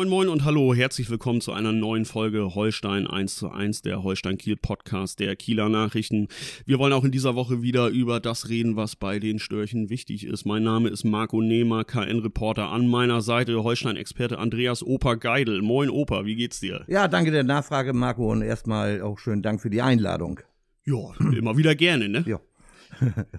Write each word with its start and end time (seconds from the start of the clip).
Moin 0.00 0.08
moin 0.08 0.28
und 0.30 0.46
hallo, 0.46 0.72
herzlich 0.72 1.10
willkommen 1.10 1.42
zu 1.42 1.52
einer 1.52 1.72
neuen 1.72 2.06
Folge 2.06 2.54
Holstein 2.54 3.06
1 3.06 3.36
zu 3.36 3.50
1, 3.50 3.82
der 3.82 4.02
Holstein 4.02 4.38
Kiel 4.38 4.56
Podcast 4.56 5.20
der 5.20 5.36
Kieler 5.36 5.68
Nachrichten. 5.68 6.28
Wir 6.64 6.78
wollen 6.78 6.94
auch 6.94 7.04
in 7.04 7.10
dieser 7.10 7.34
Woche 7.34 7.60
wieder 7.60 7.88
über 7.88 8.18
das 8.18 8.48
reden, 8.48 8.76
was 8.76 8.96
bei 8.96 9.18
den 9.18 9.38
Störchen 9.38 9.90
wichtig 9.90 10.24
ist. 10.24 10.46
Mein 10.46 10.62
Name 10.62 10.88
ist 10.88 11.04
Marco 11.04 11.42
Nehmer, 11.42 11.84
KN-Reporter. 11.84 12.70
An 12.70 12.86
meiner 12.88 13.20
Seite 13.20 13.62
Holstein-Experte 13.62 14.38
Andreas 14.38 14.82
Opa 14.82 15.16
Geidel. 15.16 15.60
Moin 15.60 15.90
Opa, 15.90 16.24
wie 16.24 16.34
geht's 16.34 16.60
dir? 16.60 16.82
Ja, 16.88 17.06
danke 17.06 17.30
der 17.30 17.44
Nachfrage, 17.44 17.92
Marco, 17.92 18.32
und 18.32 18.40
erstmal 18.40 19.02
auch 19.02 19.18
schönen 19.18 19.42
Dank 19.42 19.60
für 19.60 19.68
die 19.68 19.82
Einladung. 19.82 20.40
Ja, 20.86 21.10
immer 21.36 21.58
wieder 21.58 21.74
gerne, 21.74 22.08
ne? 22.08 22.24
Ja. 22.26 22.40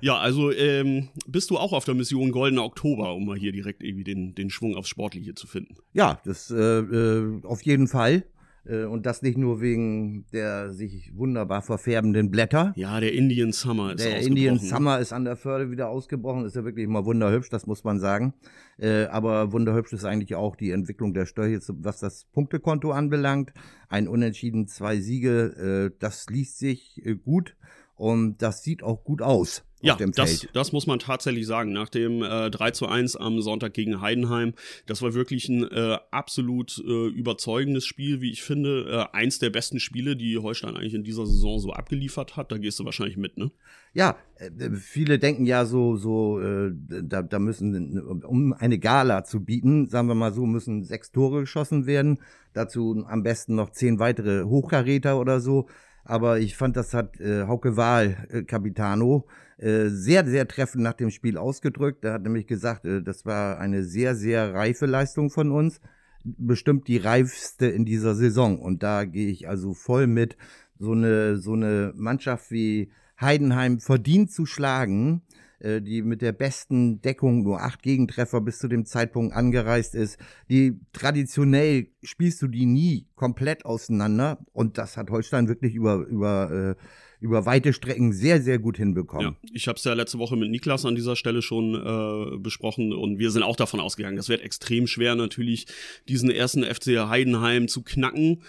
Ja, 0.02 0.18
also 0.18 0.52
ähm, 0.52 1.10
bist 1.28 1.50
du 1.50 1.58
auch 1.58 1.74
auf 1.74 1.86
der 1.86 1.96
Mission 1.96 2.32
Goldener 2.32 2.64
Oktober, 2.64 3.14
um 3.16 3.26
mal 3.26 3.38
hier 3.38 3.52
direkt 3.52 3.84
irgendwie 3.84 4.04
den, 4.04 4.36
den 4.36 4.50
Schwung 4.50 4.76
aufs 4.76 4.90
Sportliche 4.90 5.34
zu 5.34 5.48
finden? 5.48 5.76
Ja, 5.94 6.20
das 6.26 6.52
äh, 6.52 6.56
äh, 6.56 7.42
auf 7.44 7.62
jeden 7.64 7.88
Fall. 7.88 8.24
Äh, 8.66 8.84
und 8.84 9.06
das 9.06 9.22
nicht 9.22 9.38
nur 9.38 9.62
wegen 9.62 10.26
der 10.34 10.72
sich 10.72 11.16
wunderbar 11.16 11.62
verfärbenden 11.62 12.30
Blätter. 12.30 12.74
Ja, 12.76 13.00
der 13.00 13.14
Indian 13.14 13.52
Summer 13.52 13.94
ist 13.94 14.06
Der 14.06 14.22
Indian 14.22 14.60
Summer 14.60 15.00
ist 15.00 15.14
an 15.14 15.26
der 15.26 15.36
Förde 15.36 15.72
wieder 15.72 15.90
ausgebrochen. 15.90 16.46
Ist 16.46 16.56
ja 16.56 16.64
wirklich 16.64 16.88
mal 16.88 17.06
wunderhübsch, 17.06 17.50
das 17.50 17.66
muss 17.66 17.84
man 17.84 18.00
sagen. 18.00 18.34
Äh, 18.78 19.06
aber 19.06 19.52
wunderhübsch 19.52 19.94
ist 19.94 20.06
eigentlich 20.06 20.36
auch 20.36 20.56
die 20.56 20.72
Entwicklung 20.72 21.14
der 21.14 21.26
Störche, 21.26 21.60
was 21.80 22.00
das 22.00 22.26
Punktekonto 22.26 22.92
anbelangt. 22.92 23.52
Ein 23.90 24.08
Unentschieden, 24.08 24.68
zwei 24.68 25.00
Siege, 25.02 25.92
das 26.00 26.28
liest 26.30 26.60
sich 26.60 27.02
gut. 27.26 27.58
Und 28.02 28.42
das 28.42 28.64
sieht 28.64 28.82
auch 28.82 29.04
gut 29.04 29.22
aus. 29.22 29.64
Ja, 29.84 29.96
das, 29.96 30.48
das 30.54 30.72
muss 30.72 30.88
man 30.88 30.98
tatsächlich 30.98 31.46
sagen. 31.46 31.72
Nach 31.72 31.88
dem 31.88 32.24
äh, 32.24 32.50
3 32.50 32.72
zu 32.72 32.88
1 32.88 33.16
am 33.16 33.42
Sonntag 33.42 33.76
gegen 33.76 34.02
Heidenheim, 34.02 34.56
das 34.88 35.04
war 35.04 35.14
wirklich 35.14 35.48
ein 35.50 35.70
äh, 35.70 36.00
absolut 36.10 36.80
äh, 36.84 37.08
überzeugendes 37.10 37.86
Spiel, 37.86 38.20
wie 38.20 38.32
ich 38.32 38.42
finde. 38.42 39.08
Äh, 39.14 39.16
eins 39.16 39.38
der 39.38 39.52
besten 39.52 39.80
Spiele, 39.80 40.16
die 40.16 40.40
Holstein 40.40 40.76
eigentlich 40.76 40.96
in 40.96 41.04
dieser 41.04 41.28
Saison 41.28 41.60
so 41.60 41.74
abgeliefert 41.74 42.38
hat. 42.38 42.52
Da 42.52 42.58
gehst 42.58 42.80
du 42.80 42.86
wahrscheinlich 42.86 43.18
mit, 43.18 43.38
ne? 43.38 43.52
Ja, 43.94 44.18
äh, 44.38 44.50
viele 44.72 45.20
denken 45.20 45.46
ja 45.46 45.66
so, 45.66 45.96
so, 45.96 46.40
äh, 46.40 46.72
da, 46.74 47.22
da 47.22 47.38
müssen, 47.38 48.00
um 48.24 48.54
eine 48.54 48.80
Gala 48.80 49.26
zu 49.26 49.44
bieten, 49.44 49.90
sagen 49.90 50.08
wir 50.08 50.16
mal 50.16 50.34
so, 50.34 50.48
müssen 50.48 50.84
sechs 50.86 51.12
Tore 51.12 51.42
geschossen 51.42 51.86
werden. 51.86 52.18
Dazu 52.54 53.06
am 53.08 53.22
besten 53.22 53.54
noch 53.54 53.70
zehn 53.70 54.00
weitere 54.00 54.44
Hochkaräter 54.44 55.20
oder 55.20 55.40
so. 55.40 55.68
Aber 56.04 56.40
ich 56.40 56.56
fand, 56.56 56.76
das 56.78 56.94
hat 56.94 57.20
äh, 57.20 57.44
Hauke 57.48 57.78
Wahl, 57.78 58.28
äh, 58.30 58.44
Capitano, 58.44 59.28
äh, 59.58 59.90
sehr, 59.90 60.26
sehr 60.26 60.48
treffend 60.48 60.84
nach 60.84 60.94
dem 60.94 61.12
Spiel 61.12 61.38
ausgedrückt. 61.38 62.04
Er 62.04 62.14
hat 62.14 62.24
nämlich 62.24 62.48
gesagt, 62.48 62.86
äh, 62.86 63.02
das 63.02 63.26
war 63.26 63.60
eine 63.60 63.84
sehr, 63.84 64.16
sehr 64.16 64.54
reife 64.54 64.86
Leistung 64.86 65.30
von 65.30 65.52
uns. 65.52 65.80
Bestimmt 66.24 66.88
die 66.88 66.98
reifste 66.98 67.68
in 67.68 67.86
dieser 67.86 68.16
Saison. 68.16 68.60
Und 68.60 68.84
da 68.84 69.06
gehe 69.06 69.30
ich 69.30 69.48
also 69.48 69.74
voll 69.74 70.08
mit. 70.08 70.38
So 70.80 70.94
eine, 70.94 71.38
so 71.38 71.54
eine 71.54 71.94
Mannschaft 71.96 72.50
wie 72.52 72.92
Heidenheim 73.20 73.80
verdient 73.80 74.32
zu 74.32 74.46
schlagen, 74.46 75.22
äh, 75.62 75.82
die 75.82 76.02
mit 76.02 76.22
der 76.22 76.32
besten 76.32 77.02
Deckung 77.02 77.44
nur 77.44 77.62
acht 77.62 77.84
Gegentreffer 77.84 78.42
bis 78.42 78.60
zu 78.60 78.68
dem 78.68 78.86
Zeitpunkt 78.86 79.36
angereist 79.36 79.96
ist. 79.96 80.18
Die 80.50 80.80
traditionell 80.94 81.88
spielst 82.04 82.42
du 82.42 82.48
die 82.48 82.66
nie 82.66 83.08
komplett 83.16 83.66
auseinander 83.66 84.40
und 84.54 84.78
das 84.78 84.98
hat 84.98 85.10
Holstein 85.10 85.48
wirklich 85.48 85.76
über 85.76 86.06
über 86.06 86.76
äh, 86.80 86.84
über 87.22 87.46
weite 87.46 87.72
Strecken 87.72 88.12
sehr, 88.12 88.42
sehr 88.42 88.58
gut 88.58 88.78
hinbekommen. 88.78 89.38
Ja, 89.44 89.50
ich 89.54 89.68
habe 89.68 89.78
es 89.78 89.84
ja 89.84 89.94
letzte 89.94 90.18
Woche 90.18 90.36
mit 90.36 90.50
Niklas 90.50 90.86
an 90.86 90.96
dieser 90.96 91.16
Stelle 91.16 91.44
schon 91.44 91.76
äh, 91.76 92.38
besprochen 92.40 92.94
und 92.94 93.20
wir 93.20 93.30
sind 93.30 93.44
auch 93.44 93.56
davon 93.56 93.80
ausgegangen, 93.80 94.18
das 94.18 94.28
wird 94.28 94.42
extrem 94.42 94.88
schwer 94.88 95.16
natürlich, 95.16 95.68
diesen 96.10 96.32
ersten 96.32 96.64
FC 96.64 97.08
Heidenheim 97.08 97.68
zu 97.68 97.84
knacken. 97.84 98.42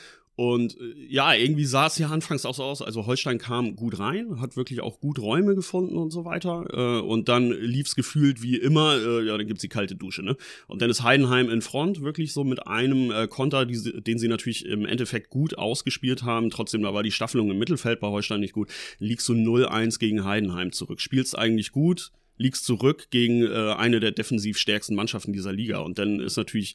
Und 0.43 0.77
äh, 0.81 0.95
ja, 1.09 1.35
irgendwie 1.35 1.65
sah 1.65 1.87
es 1.87 1.99
ja 1.99 2.09
anfangs 2.09 2.45
auch 2.45 2.57
so 2.57 2.65
aus. 2.65 2.83
Also 2.83 3.07
Holstein 3.07 3.39
kam 3.39 3.77
gut 3.77 4.01
rein, 4.01 4.41
hat 4.41 4.57
wirklich 4.57 4.81
auch 4.81 4.99
gut 4.99 5.21
Räume 5.21 5.55
gefunden 5.55 5.97
und 5.97 6.11
so 6.11 6.25
weiter. 6.25 6.67
Äh, 6.73 7.01
und 7.01 7.29
dann 7.29 7.53
lief 7.53 7.87
es 7.87 7.95
gefühlt 7.95 8.43
wie 8.43 8.57
immer, 8.57 8.97
äh, 8.97 9.25
ja, 9.25 9.39
dann 9.39 9.47
gibt's 9.47 9.61
die 9.61 9.69
kalte 9.69 9.95
Dusche, 9.95 10.25
ne? 10.25 10.37
Und 10.67 10.83
dann 10.83 10.91
ist 10.91 11.05
Heidenheim 11.05 11.49
in 11.49 11.63
Front, 11.63 12.03
wirklich 12.03 12.33
so 12.33 12.43
mit 12.43 12.67
einem 12.67 13.13
Konter, 13.29 13.67
den 13.67 14.19
sie 14.19 14.27
natürlich 14.27 14.67
im 14.67 14.85
Endeffekt 14.85 15.31
gut 15.31 15.57
ausgespielt 15.57 16.25
haben. 16.25 16.51
Trotzdem, 16.51 16.83
da 16.83 16.93
war 16.93 17.05
die 17.05 17.13
Staffelung 17.13 17.49
im 17.49 17.59
Mittelfeld 17.61 18.01
bei 18.01 18.09
Holstein 18.09 18.41
nicht 18.41 18.53
gut. 18.53 18.69
Liegst 18.99 19.29
du 19.29 19.35
0-1 19.35 20.01
gegen 20.01 20.25
Heidenheim 20.25 20.73
zurück. 20.73 21.01
Spielst 21.01 21.39
eigentlich 21.39 21.71
gut, 21.71 22.11
liegst 22.37 22.65
zurück 22.65 23.09
gegen 23.11 23.47
eine 23.47 24.01
der 24.01 24.11
defensiv 24.11 24.59
stärksten 24.59 24.97
Mannschaften 24.97 25.33
dieser 25.33 25.53
Liga. 25.53 25.79
Und 25.79 25.99
dann 25.99 26.19
ist 26.19 26.37
natürlich 26.37 26.75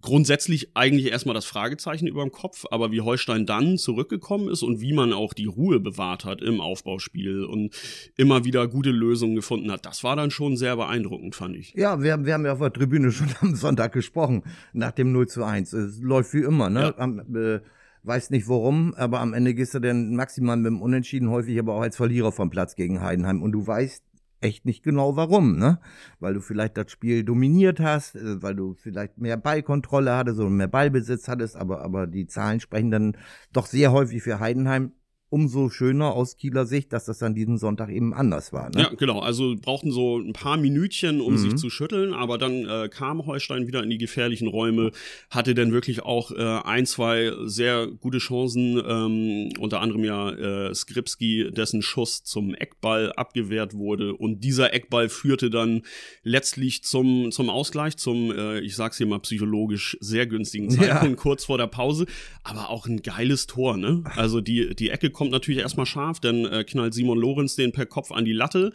grundsätzlich 0.00 0.76
eigentlich 0.76 1.10
erstmal 1.10 1.34
das 1.34 1.44
Fragezeichen 1.44 2.06
über 2.06 2.22
dem 2.22 2.32
Kopf, 2.32 2.64
aber 2.70 2.92
wie 2.92 3.00
Holstein 3.00 3.46
dann 3.46 3.78
zurückgekommen 3.78 4.48
ist 4.48 4.62
und 4.62 4.80
wie 4.80 4.92
man 4.92 5.12
auch 5.12 5.34
die 5.34 5.46
Ruhe 5.46 5.80
bewahrt 5.80 6.24
hat 6.24 6.40
im 6.42 6.60
Aufbauspiel 6.60 7.44
und 7.44 7.74
immer 8.16 8.44
wieder 8.44 8.68
gute 8.68 8.90
Lösungen 8.90 9.36
gefunden 9.36 9.70
hat, 9.70 9.86
das 9.86 10.04
war 10.04 10.16
dann 10.16 10.30
schon 10.30 10.56
sehr 10.56 10.76
beeindruckend, 10.76 11.34
fand 11.34 11.56
ich. 11.56 11.74
Ja, 11.74 12.02
wir, 12.02 12.24
wir 12.24 12.34
haben 12.34 12.44
ja 12.44 12.52
auf 12.52 12.58
der 12.58 12.72
Tribüne 12.72 13.12
schon 13.12 13.28
am 13.40 13.54
Sonntag 13.54 13.92
gesprochen, 13.92 14.42
nach 14.72 14.92
dem 14.92 15.12
0 15.12 15.28
zu 15.28 15.44
1. 15.44 15.72
Es 15.72 16.00
läuft 16.00 16.32
wie 16.34 16.42
immer, 16.42 16.70
ne? 16.70 16.80
Ja. 16.80 16.98
Am, 16.98 17.20
äh, 17.34 17.60
weiß 18.04 18.30
nicht 18.30 18.48
warum, 18.48 18.94
aber 18.94 19.20
am 19.20 19.34
Ende 19.34 19.54
gehst 19.54 19.74
du 19.74 19.80
dann 19.80 20.14
maximal 20.14 20.56
mit 20.56 20.66
dem 20.66 20.80
Unentschieden, 20.80 21.30
häufig 21.30 21.58
aber 21.58 21.74
auch 21.74 21.82
als 21.82 21.96
Verlierer 21.96 22.32
vom 22.32 22.50
Platz 22.50 22.74
gegen 22.74 23.00
Heidenheim. 23.00 23.42
Und 23.42 23.52
du 23.52 23.66
weißt, 23.66 24.02
echt 24.40 24.64
nicht 24.64 24.82
genau 24.82 25.16
warum, 25.16 25.56
ne? 25.56 25.80
Weil 26.20 26.34
du 26.34 26.40
vielleicht 26.40 26.76
das 26.76 26.90
Spiel 26.90 27.24
dominiert 27.24 27.80
hast, 27.80 28.14
äh, 28.16 28.42
weil 28.42 28.54
du 28.54 28.74
vielleicht 28.74 29.18
mehr 29.18 29.36
Ballkontrolle 29.36 30.16
hattest 30.16 30.38
oder 30.38 30.50
mehr 30.50 30.68
Ballbesitz 30.68 31.28
hattest, 31.28 31.56
aber, 31.56 31.82
aber 31.82 32.06
die 32.06 32.26
Zahlen 32.26 32.60
sprechen 32.60 32.90
dann 32.90 33.16
doch 33.52 33.66
sehr 33.66 33.92
häufig 33.92 34.22
für 34.22 34.40
Heidenheim 34.40 34.92
umso 35.30 35.68
schöner 35.68 36.14
aus 36.14 36.36
Kieler 36.36 36.64
Sicht, 36.64 36.92
dass 36.92 37.04
das 37.04 37.18
dann 37.18 37.34
diesen 37.34 37.58
Sonntag 37.58 37.90
eben 37.90 38.14
anders 38.14 38.52
war. 38.52 38.70
Ne? 38.70 38.82
Ja, 38.82 38.88
genau. 38.96 39.20
Also 39.20 39.56
brauchten 39.60 39.92
so 39.92 40.18
ein 40.18 40.32
paar 40.32 40.56
Minütchen, 40.56 41.20
um 41.20 41.34
mhm. 41.34 41.38
sich 41.38 41.56
zu 41.56 41.68
schütteln, 41.68 42.14
aber 42.14 42.38
dann 42.38 42.66
äh, 42.66 42.88
kam 42.88 43.26
Holstein 43.26 43.66
wieder 43.66 43.82
in 43.82 43.90
die 43.90 43.98
gefährlichen 43.98 44.48
Räume, 44.48 44.90
hatte 45.30 45.54
dann 45.54 45.72
wirklich 45.72 46.02
auch 46.02 46.30
äh, 46.30 46.42
ein, 46.64 46.86
zwei 46.86 47.32
sehr 47.44 47.88
gute 47.88 48.18
Chancen, 48.18 48.82
ähm, 48.86 49.52
unter 49.58 49.80
anderem 49.80 50.04
ja 50.04 50.30
äh, 50.30 50.74
Skripski, 50.74 51.50
dessen 51.50 51.82
Schuss 51.82 52.24
zum 52.24 52.54
Eckball 52.54 53.12
abgewehrt 53.12 53.74
wurde 53.74 54.14
und 54.14 54.44
dieser 54.44 54.72
Eckball 54.72 55.10
führte 55.10 55.50
dann 55.50 55.82
letztlich 56.22 56.84
zum, 56.84 57.30
zum 57.32 57.50
Ausgleich, 57.50 57.98
zum, 57.98 58.30
äh, 58.30 58.60
ich 58.60 58.76
sag's 58.76 58.96
hier 58.96 59.06
mal 59.06 59.20
psychologisch, 59.20 59.98
sehr 60.00 60.26
günstigen 60.26 60.70
Zeitpunkt, 60.70 61.18
ja. 61.18 61.22
kurz 61.22 61.44
vor 61.44 61.58
der 61.58 61.66
Pause, 61.66 62.06
aber 62.44 62.70
auch 62.70 62.86
ein 62.86 63.02
geiles 63.02 63.46
Tor, 63.46 63.76
ne? 63.76 64.04
Also 64.16 64.40
die, 64.40 64.74
die 64.74 64.88
Ecke 64.88 65.10
kommt 65.18 65.32
natürlich 65.32 65.62
erstmal 65.62 65.84
scharf, 65.84 66.20
dann 66.20 66.44
äh, 66.44 66.62
knallt 66.62 66.94
Simon 66.94 67.18
Lorenz 67.18 67.56
den 67.56 67.72
per 67.72 67.86
Kopf 67.86 68.12
an 68.12 68.24
die 68.24 68.32
Latte 68.32 68.72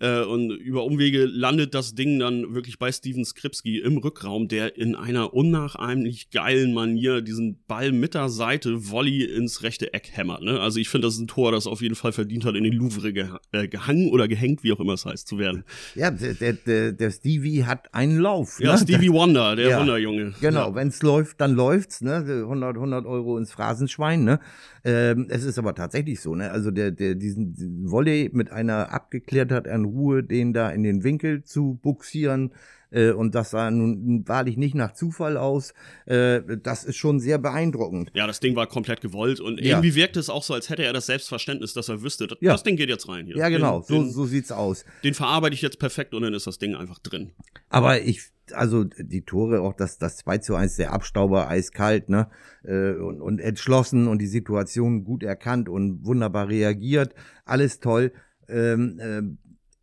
äh, 0.00 0.22
und 0.22 0.50
über 0.50 0.84
Umwege 0.84 1.24
landet 1.24 1.74
das 1.74 1.94
Ding 1.94 2.18
dann 2.18 2.54
wirklich 2.54 2.78
bei 2.78 2.92
Steven 2.92 3.24
Skripski 3.24 3.78
im 3.78 3.98
Rückraum, 3.98 4.48
der 4.48 4.76
in 4.76 4.94
einer 4.94 5.34
unnachahmlich 5.34 6.30
geilen 6.30 6.74
Manier 6.74 7.22
diesen 7.22 7.58
Ball 7.66 7.92
mit 7.92 8.14
der 8.14 8.28
Seite 8.28 8.90
Volley 8.90 9.24
ins 9.24 9.62
rechte 9.62 9.92
Eck 9.94 10.10
hämmert. 10.12 10.42
Ne? 10.42 10.60
Also 10.60 10.78
ich 10.78 10.88
finde, 10.88 11.06
das 11.06 11.14
ist 11.14 11.20
ein 11.20 11.28
Tor, 11.28 11.52
das 11.52 11.66
auf 11.66 11.80
jeden 11.80 11.94
Fall 11.94 12.12
verdient 12.12 12.44
hat, 12.44 12.54
in 12.54 12.64
den 12.64 12.72
Louvre 12.72 13.12
ge 13.12 13.28
äh, 13.52 13.68
gehangen 13.68 14.10
oder 14.10 14.28
gehängt, 14.28 14.62
wie 14.62 14.72
auch 14.72 14.80
immer 14.80 14.94
es 14.94 15.06
heißt, 15.06 15.26
zu 15.26 15.38
werden. 15.38 15.64
Ja, 15.94 16.10
der, 16.10 16.52
der, 16.52 16.92
der 16.92 17.10
Stevie 17.10 17.64
hat 17.64 17.94
einen 17.94 18.18
Lauf. 18.18 18.60
Ja, 18.60 18.72
ne? 18.72 18.78
Stevie 18.78 19.10
Wonder, 19.10 19.56
der 19.56 19.70
ja, 19.70 19.80
Wunderjunge. 19.80 20.34
Genau, 20.40 20.68
ja. 20.68 20.74
wenn 20.74 20.88
es 20.88 21.02
läuft, 21.02 21.40
dann 21.40 21.54
läuft's. 21.54 22.02
Ne? 22.02 22.16
100, 22.16 22.76
100 22.76 23.06
Euro 23.06 23.38
ins 23.38 23.52
Phrasenschwein. 23.52 24.24
Ne? 24.24 24.40
Ähm, 24.84 25.26
es 25.30 25.44
ist 25.44 25.58
aber 25.58 25.74
tatsächlich 25.74 26.20
so, 26.20 26.36
ne? 26.36 26.52
Also 26.52 26.70
der, 26.70 26.92
der 26.92 27.16
diesen, 27.16 27.54
diesen 27.54 27.90
Volley 27.90 28.30
mit 28.32 28.52
einer 28.52 28.92
Abgeklärtheit 28.92 29.66
an 29.66 29.85
Ruhe, 29.86 30.22
den 30.22 30.52
da 30.52 30.70
in 30.70 30.82
den 30.82 31.02
Winkel 31.04 31.42
zu 31.44 31.78
buxieren, 31.82 32.52
äh, 32.90 33.10
und 33.10 33.34
das 33.34 33.50
sah 33.50 33.68
nun 33.70 34.26
wahrlich 34.28 34.56
nicht 34.56 34.76
nach 34.76 34.92
Zufall 34.92 35.36
aus. 35.36 35.74
Äh, 36.06 36.40
das 36.62 36.84
ist 36.84 36.96
schon 36.96 37.18
sehr 37.18 37.36
beeindruckend. 37.38 38.10
Ja, 38.14 38.28
das 38.28 38.38
Ding 38.38 38.54
war 38.54 38.68
komplett 38.68 39.00
gewollt 39.00 39.40
und 39.40 39.58
Ja. 39.60 39.70
irgendwie 39.76 39.96
wirkt 39.96 40.16
es 40.16 40.30
auch 40.30 40.44
so, 40.44 40.54
als 40.54 40.70
hätte 40.70 40.84
er 40.84 40.92
das 40.92 41.06
Selbstverständnis, 41.06 41.74
dass 41.74 41.88
er 41.88 42.02
wüsste, 42.02 42.28
das, 42.28 42.38
Ja. 42.40 42.52
das 42.52 42.62
Ding 42.62 42.76
geht 42.76 42.88
jetzt 42.88 43.08
rein 43.08 43.26
hier. 43.26 43.36
Ja, 43.36 43.48
genau, 43.48 43.80
Den, 43.80 43.84
so, 43.86 43.94
den, 44.04 44.10
so 44.12 44.24
sieht's 44.26 44.52
aus. 44.52 44.84
den 45.02 45.14
verarbeite 45.14 45.54
ich 45.54 45.62
jetzt 45.62 45.80
perfekt 45.80 46.14
und 46.14 46.22
dann 46.22 46.32
ist 46.32 46.46
das 46.46 46.58
Ding 46.58 46.76
einfach 46.76 47.00
drin. 47.00 47.32
Aber 47.70 48.00
ich, 48.02 48.20
also 48.52 48.84
die 48.84 49.22
Tore, 49.22 49.60
auch 49.62 49.74
das, 49.74 49.98
das 49.98 50.18
2 50.18 50.38
zu 50.38 50.54
1, 50.54 50.76
der 50.76 50.92
Abstauber 50.92 51.48
eiskalt, 51.48 52.08
ne? 52.08 52.28
Äh, 52.62 52.92
und, 52.92 53.20
und 53.20 53.40
entschlossen 53.40 54.06
und 54.06 54.20
die 54.22 54.28
Situation 54.28 55.02
gut 55.02 55.24
erkannt 55.24 55.68
und 55.68 56.04
wunderbar 56.06 56.48
reagiert. 56.48 57.14
Alles 57.44 57.80
toll. 57.80 58.12
Ähm, 58.48 59.00
ähm, 59.02 59.38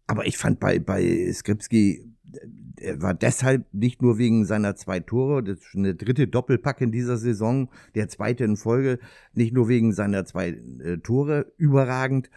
aber 0.07 0.25
ich 0.25 0.37
fand 0.37 0.59
bei, 0.59 0.79
bei 0.79 1.31
Skripski, 1.31 2.13
er 2.77 3.01
war 3.01 3.13
deshalb 3.13 3.65
nicht 3.73 4.01
nur 4.01 4.17
wegen 4.17 4.45
seiner 4.45 4.75
zwei 4.75 4.99
Tore, 4.99 5.43
das 5.43 5.59
ist 5.59 5.75
der 5.75 5.93
dritte 5.93 6.27
Doppelpack 6.27 6.81
in 6.81 6.91
dieser 6.91 7.17
Saison, 7.17 7.69
der 7.95 8.09
zweite 8.09 8.43
in 8.43 8.57
Folge, 8.57 8.99
nicht 9.33 9.53
nur 9.53 9.67
wegen 9.69 9.93
seiner 9.93 10.25
zwei 10.25 10.49
äh, 10.83 10.97
Tore 10.97 11.53
überragend, 11.57 12.27
äh, 12.27 12.29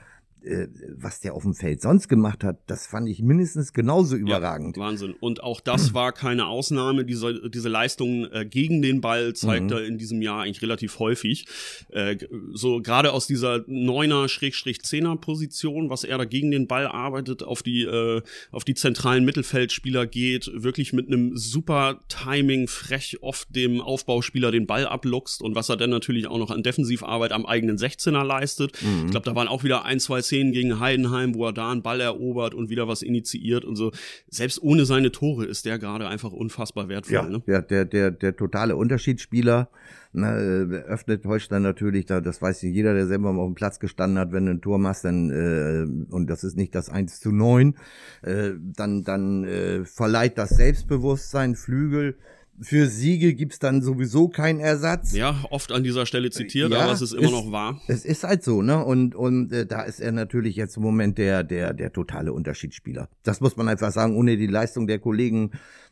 was 0.96 1.18
der 1.20 1.34
auf 1.34 1.42
dem 1.42 1.54
Feld 1.54 1.82
sonst 1.82 2.08
gemacht 2.08 2.44
hat, 2.44 2.58
das 2.66 2.86
fand 2.86 3.08
ich 3.08 3.20
mindestens 3.20 3.72
genauso 3.72 4.14
überragend. 4.16 4.76
Ja, 4.76 4.82
Wahnsinn. 4.84 5.14
Und 5.18 5.42
auch 5.42 5.60
das 5.60 5.90
war 5.94 6.12
keine 6.12 6.46
Ausnahme. 6.46 7.04
Diese, 7.04 7.50
diese 7.50 7.68
Leistung 7.68 8.26
äh, 8.30 8.46
gegen 8.46 8.80
den 8.82 9.00
Ball 9.00 9.34
zeigt 9.34 9.66
Mhm. 9.66 9.72
er 9.72 9.84
in 9.84 9.98
diesem 9.98 10.22
Jahr 10.22 10.42
eigentlich 10.42 10.62
relativ 10.62 11.00
häufig. 11.00 11.46
Äh, 11.90 12.16
so 12.52 12.80
gerade 12.80 13.12
aus 13.12 13.26
dieser 13.26 13.64
Neuner-Zehner-Position, 13.66 15.90
was 15.90 16.04
er 16.04 16.18
da 16.18 16.24
gegen 16.24 16.50
den 16.50 16.66
Ball 16.66 16.86
arbeitet, 16.86 17.42
auf 17.42 17.62
die, 17.62 17.82
äh, 17.82 18.22
auf 18.52 18.64
die 18.64 18.74
zentralen 18.74 19.24
Mittelfeldspieler 19.24 20.06
geht, 20.06 20.50
wirklich 20.54 20.92
mit 20.92 21.08
einem 21.08 21.36
super 21.36 22.00
Timing 22.08 22.68
frech 22.68 23.18
oft 23.22 23.54
dem 23.54 23.80
Aufbauspieler 23.80 24.50
den 24.52 24.66
Ball 24.66 24.86
abluchst 24.86 25.42
und 25.42 25.54
was 25.54 25.68
er 25.68 25.76
dann 25.76 25.90
natürlich 25.90 26.26
auch 26.28 26.38
noch 26.38 26.50
an 26.50 26.62
Defensivarbeit 26.62 27.32
am 27.32 27.46
eigenen 27.46 27.76
16er 27.78 28.24
leistet. 28.24 28.72
Ich 29.04 29.10
glaube, 29.10 29.24
da 29.24 29.34
waren 29.34 29.48
auch 29.48 29.64
wieder 29.64 29.84
ein, 29.84 30.00
zwei 30.00 30.22
Szenen 30.22 30.35
gegen 30.52 30.80
Heidenheim, 30.80 31.34
wo 31.34 31.46
er 31.46 31.52
da 31.52 31.70
einen 31.70 31.82
Ball 31.82 32.00
erobert 32.00 32.54
und 32.54 32.70
wieder 32.70 32.88
was 32.88 33.02
initiiert 33.02 33.64
und 33.64 33.76
so. 33.76 33.92
Selbst 34.28 34.62
ohne 34.62 34.84
seine 34.86 35.12
Tore 35.12 35.44
ist 35.44 35.64
der 35.64 35.78
gerade 35.78 36.08
einfach 36.08 36.32
unfassbar 36.32 36.88
wertvoll. 36.88 37.14
Ja, 37.14 37.26
Ne? 37.26 37.42
der, 37.46 37.62
der, 37.62 37.84
der, 37.84 38.10
der 38.10 38.36
totale 38.36 38.76
Unterschiedsspieler. 38.76 39.68
Na, 40.12 40.34
äh, 40.38 40.62
öffnet 40.86 41.26
Holstein 41.26 41.60
natürlich, 41.60 42.06
da, 42.06 42.22
das 42.22 42.40
weiß 42.40 42.62
jeder, 42.62 42.94
der 42.94 43.06
selber 43.06 43.32
mal 43.32 43.42
auf 43.42 43.50
dem 43.50 43.54
Platz 43.54 43.78
gestanden 43.80 44.18
hat, 44.18 44.32
wenn 44.32 44.46
du 44.46 44.52
ein 44.52 44.60
Tor 44.62 44.78
machst, 44.78 45.04
dann, 45.04 45.30
äh, 45.30 46.12
und 46.12 46.30
das 46.30 46.42
ist 46.42 46.56
nicht 46.56 46.74
das 46.74 46.88
1 46.88 47.20
zu 47.20 47.32
9, 47.32 47.74
äh, 48.22 48.52
dann, 48.58 49.04
dann 49.04 49.44
äh, 49.44 49.84
verleiht 49.84 50.38
das 50.38 50.50
Selbstbewusstsein 50.50 51.54
Flügel. 51.54 52.16
Für 52.60 52.86
Siege 52.86 53.34
gibt's 53.34 53.58
dann 53.58 53.82
sowieso 53.82 54.28
keinen 54.28 54.60
Ersatz. 54.60 55.14
Ja, 55.14 55.44
oft 55.50 55.72
an 55.72 55.82
dieser 55.84 56.06
Stelle 56.06 56.30
zitiert, 56.30 56.70
Ja, 56.72 56.80
aber 56.80 56.92
es 56.92 57.02
ist 57.02 57.12
immer 57.12 57.24
ist- 57.24 57.30
noch 57.32 57.52
wahr. 57.52 57.80
Es 57.86 58.04
ist 58.04 58.24
halt 58.24 58.42
so, 58.42 58.62
ne? 58.62 58.84
Und, 58.84 59.14
und 59.14 59.52
äh, 59.52 59.66
da 59.66 59.82
ist 59.82 60.00
er 60.00 60.12
natürlich 60.12 60.56
jetzt 60.56 60.76
im 60.76 60.82
Moment 60.82 61.18
der, 61.18 61.44
der, 61.44 61.74
der 61.74 61.92
totale 61.92 62.32
Unterschiedsspieler. 62.32 63.08
Das 63.22 63.40
muss 63.40 63.56
man 63.56 63.68
einfach 63.68 63.92
sagen, 63.92 64.16
ohne 64.16 64.36
die 64.36 64.46
Leistung 64.46 64.86
der 64.86 64.98
Kollegen 64.98 65.50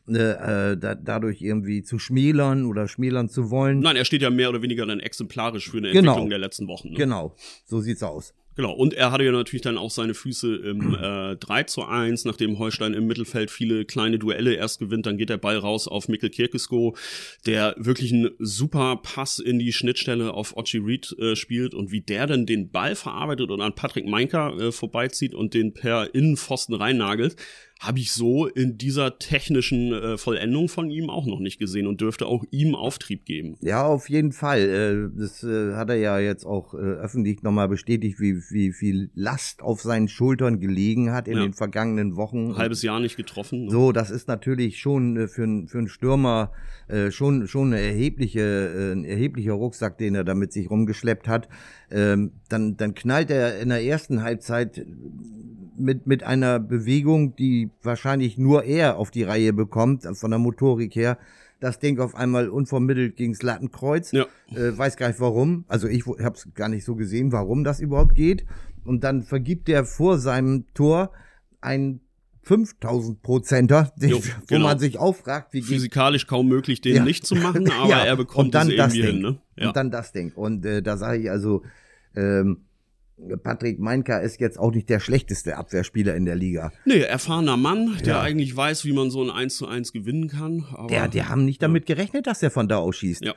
äh, 0.09 0.73
äh, 0.73 0.77
da, 0.77 0.95
dadurch 0.95 1.43
irgendwie 1.43 1.83
zu 1.83 1.99
schmälern 1.99 2.67
oder 2.67 2.89
schmälern 2.89 3.29
zu 3.29 3.51
wollen. 3.51 3.81
Nein, 3.81 3.97
er 3.97 4.05
steht 4.05 4.23
ja 4.23 4.31
mehr 4.31 4.49
oder 4.51 4.63
weniger 4.63 4.87
dann 4.87 5.01
exemplarisch 5.01 5.71
für 5.71 5.79
eine 5.79 5.93
Genau. 5.93 6.13
Entwicklung 6.13 6.31
der 6.31 6.39
letzten 6.39 6.67
Wochen. 6.69 6.91
Ne? 6.91 6.97
Genau, 6.97 7.35
so 7.65 7.81
sieht's 7.81 8.03
aus. 8.03 8.33
Genau, 8.57 8.73
und 8.73 8.95
er 8.95 9.11
hatte 9.11 9.25
ja 9.25 9.33
natürlich 9.33 9.63
dann 9.63 9.79
auch 9.79 9.91
seine 9.91 10.15
Füße 10.15 10.55
im 10.57 10.95
äh, 11.01 11.37
3 11.37 11.65
zu 11.65 11.85
1, 11.85 12.25
nachdem 12.25 12.59
Holstein 12.59 12.95
im 12.95 13.07
Mittelfeld 13.07 13.51
viele 13.51 13.85
kleine 13.85 14.19
Duelle 14.19 14.55
erst 14.55 14.79
gewinnt, 14.79 15.07
dann 15.07 15.19
geht 15.19 15.29
der 15.29 15.39
Ball 15.39 15.59
raus 15.59 15.89
auf 15.89 16.09
Mikkel 16.09 16.31
Kirkesko, 16.31 16.97
der 17.47 17.75
wirklich 17.79 18.13
einen 18.13 18.31
super 18.39 19.01
Pass 19.03 19.39
in 19.39 19.59
die 19.59 19.73
Schnittstelle 19.73 20.33
auf 20.33 20.57
Ochi 20.57 20.79
Reed 20.79 21.15
äh, 21.19 21.35
spielt. 21.37 21.75
Und 21.75 21.91
wie 21.91 22.01
der 22.01 22.27
dann 22.27 22.47
den 22.47 22.71
Ball 22.71 22.95
verarbeitet 22.95 23.51
und 23.51 23.61
an 23.61 23.75
Patrick 23.75 24.07
Meinker 24.07 24.57
äh, 24.59 24.73
vorbeizieht 24.73 25.35
und 25.35 25.55
den 25.55 25.75
per 25.75 26.15
Innenpfosten 26.15 26.75
reinnagelt, 26.75 27.37
habe 27.87 27.99
ich 27.99 28.13
so 28.13 28.47
in 28.47 28.79
dieser 28.79 29.19
technischen 29.19 29.93
äh, 29.93 30.17
Vollendung 30.19 30.69
von 30.69 30.91
ihm 30.91 31.11
auch 31.11 31.27
noch 31.27 31.39
nicht 31.39 31.59
gesehen 31.59 31.87
und 31.87 32.01
dürfte 32.01 32.27
auch 32.27 32.45
ihm 32.51 32.75
Auftrieb 32.75 33.25
geben. 33.25 33.57
Ja, 33.61 33.85
auf 33.87 34.09
jeden 34.09 34.33
Fall. 34.33 34.61
Äh, 34.61 35.19
Das 35.19 35.43
äh, 35.45 35.75
hat 35.75 35.91
er 35.91 35.97
ja 35.97 36.19
jetzt 36.19 36.45
auch 36.47 36.75
äh, 36.75 36.79
öffentlich 36.79 37.43
nochmal 37.43 37.69
bestätigt, 37.69 38.21
wie, 38.21 38.37
wie 38.51 38.73
viel 38.73 39.11
Last 39.15 39.63
auf 39.63 39.83
seinen 39.83 40.09
Schultern 40.09 40.61
gelegen 40.61 41.13
hat 41.13 41.29
in 41.29 41.37
Ja. 41.37 41.43
den 41.43 41.53
vergangenen 41.53 42.17
Wochen. 42.17 42.53
Ein 42.53 42.57
halbes 42.57 42.83
Jahr 42.83 43.01
nicht 43.01 43.17
getroffen. 43.17 43.67
Ne? 43.67 43.71
So, 43.71 43.93
das 43.93 44.11
ist 44.11 44.29
natürlich 44.29 44.79
schon 44.79 45.17
äh, 45.17 45.29
für, 45.29 45.47
für 45.67 45.79
einen 45.79 45.89
Stürmer 45.89 46.53
äh, 46.89 47.11
schon, 47.11 47.47
schon 47.49 47.73
eine 47.73 47.81
erhebliche, 47.81 48.93
ein 48.95 49.05
erheblicher 49.05 49.53
Rucksack, 49.53 49.99
den 49.99 50.15
er 50.15 50.25
da 50.25 50.35
mit 50.35 50.53
sich 50.53 50.71
rumgeschleppt 50.71 51.29
hat. 51.29 51.49
Ähm, 51.91 52.33
dann, 52.49 52.77
dann 52.77 52.95
knallt 52.95 53.31
er 53.31 53.59
in 53.61 53.69
der 53.69 53.83
ersten 53.85 54.23
Halbzeit 54.23 54.85
mit, 55.77 56.07
mit 56.07 56.23
einer 56.23 56.59
Bewegung, 56.61 57.35
die 57.37 57.71
wahrscheinlich 57.83 58.39
nur 58.39 58.65
er 58.65 58.97
auf 58.97 59.11
die 59.11 59.23
Reihe 59.25 59.53
bekommt, 59.53 60.07
also 60.07 60.21
von 60.21 60.31
der 60.31 60.39
Motorik 60.39 60.95
her, 60.95 61.19
das 61.61 61.79
Ding 61.79 61.99
auf 62.01 62.15
einmal 62.15 62.49
unvermittelt 62.49 63.17
gegens 63.17 63.43
Lattenkreuz. 63.43 64.13
Ja. 64.13 64.27
Äh, 64.55 64.77
weiß 64.77 64.97
gar 64.97 65.09
nicht 65.09 65.21
warum. 65.21 65.65
Also 65.69 65.89
ich 65.89 66.05
habe 66.07 66.35
es 66.37 66.49
gar 66.55 66.69
nicht 66.69 66.85
so 66.85 66.95
gesehen, 66.95 67.33
warum 67.33 67.65
das 67.65 67.81
überhaupt 67.81 68.15
geht. 68.15 68.45
Und 68.85 69.03
dann 69.05 69.23
vergibt 69.23 69.69
er 69.69 69.85
vor 69.87 70.19
seinem 70.19 70.67
Tor 70.75 71.11
einen 71.63 72.01
5000 72.43 73.23
Prozenter, 73.23 73.93
den- 73.97 74.11
Jo, 74.11 74.19
wo 74.19 74.23
genau. 74.47 74.67
man 74.67 74.79
sich 74.79 74.99
auffragt, 74.99 75.55
wie 75.55 75.63
Physikalisch 75.63 76.27
kaum 76.27 76.49
möglich, 76.49 76.81
den 76.83 76.97
Ja. 76.97 77.05
nicht 77.05 77.27
zu 77.27 77.35
machen, 77.35 77.71
aber 77.81 77.89
Ja, 77.89 78.05
er 78.05 78.17
bekommt 78.17 78.47
und 78.47 78.55
dann 78.55 78.69
das 78.69 78.95
irgendwie 78.95 79.01
Ding. 79.03 79.23
hin. 79.25 79.39
Ne? 79.57 79.67
Und 79.69 79.77
dann 79.77 79.91
das 79.91 80.13
Ding. 80.13 80.33
Und 80.35 80.67
äh, 80.67 80.83
da 80.83 80.99
sage 80.99 81.19
ich 81.23 81.31
also, 81.31 81.63
ähm, 82.15 82.59
Patrick 83.43 83.79
Meinka 83.79 84.19
ist 84.19 84.41
jetzt 84.41 84.59
auch 84.59 84.73
nicht 84.73 84.89
der 84.89 85.01
schlechteste 85.01 85.57
Abwehrspieler 85.57 86.15
in 86.17 86.25
der 86.25 86.35
Liga. 86.35 86.73
Nee, 86.85 87.01
erfahrener 87.01 87.57
Mann, 87.57 87.97
der 88.05 88.15
Ja. 88.15 88.21
eigentlich 88.23 88.55
weiß, 88.57 88.85
wie 88.85 88.93
man 88.93 89.11
so 89.11 89.23
ein 89.23 89.31
1 89.31 89.57
zu 89.57 89.67
1 89.69 89.93
gewinnen 89.93 90.29
kann. 90.29 90.67
Aber 90.75 90.89
Der, 90.89 91.09
der 91.09 91.29
haben 91.29 91.45
nicht 91.45 91.63
damit 91.63 91.87
gerechnet, 91.87 92.27
dass 92.27 92.43
er 92.43 92.51
von 92.51 92.69
da 92.69 92.79
aus 92.79 92.97
schießt. 92.97 93.25
Ja. 93.25 93.35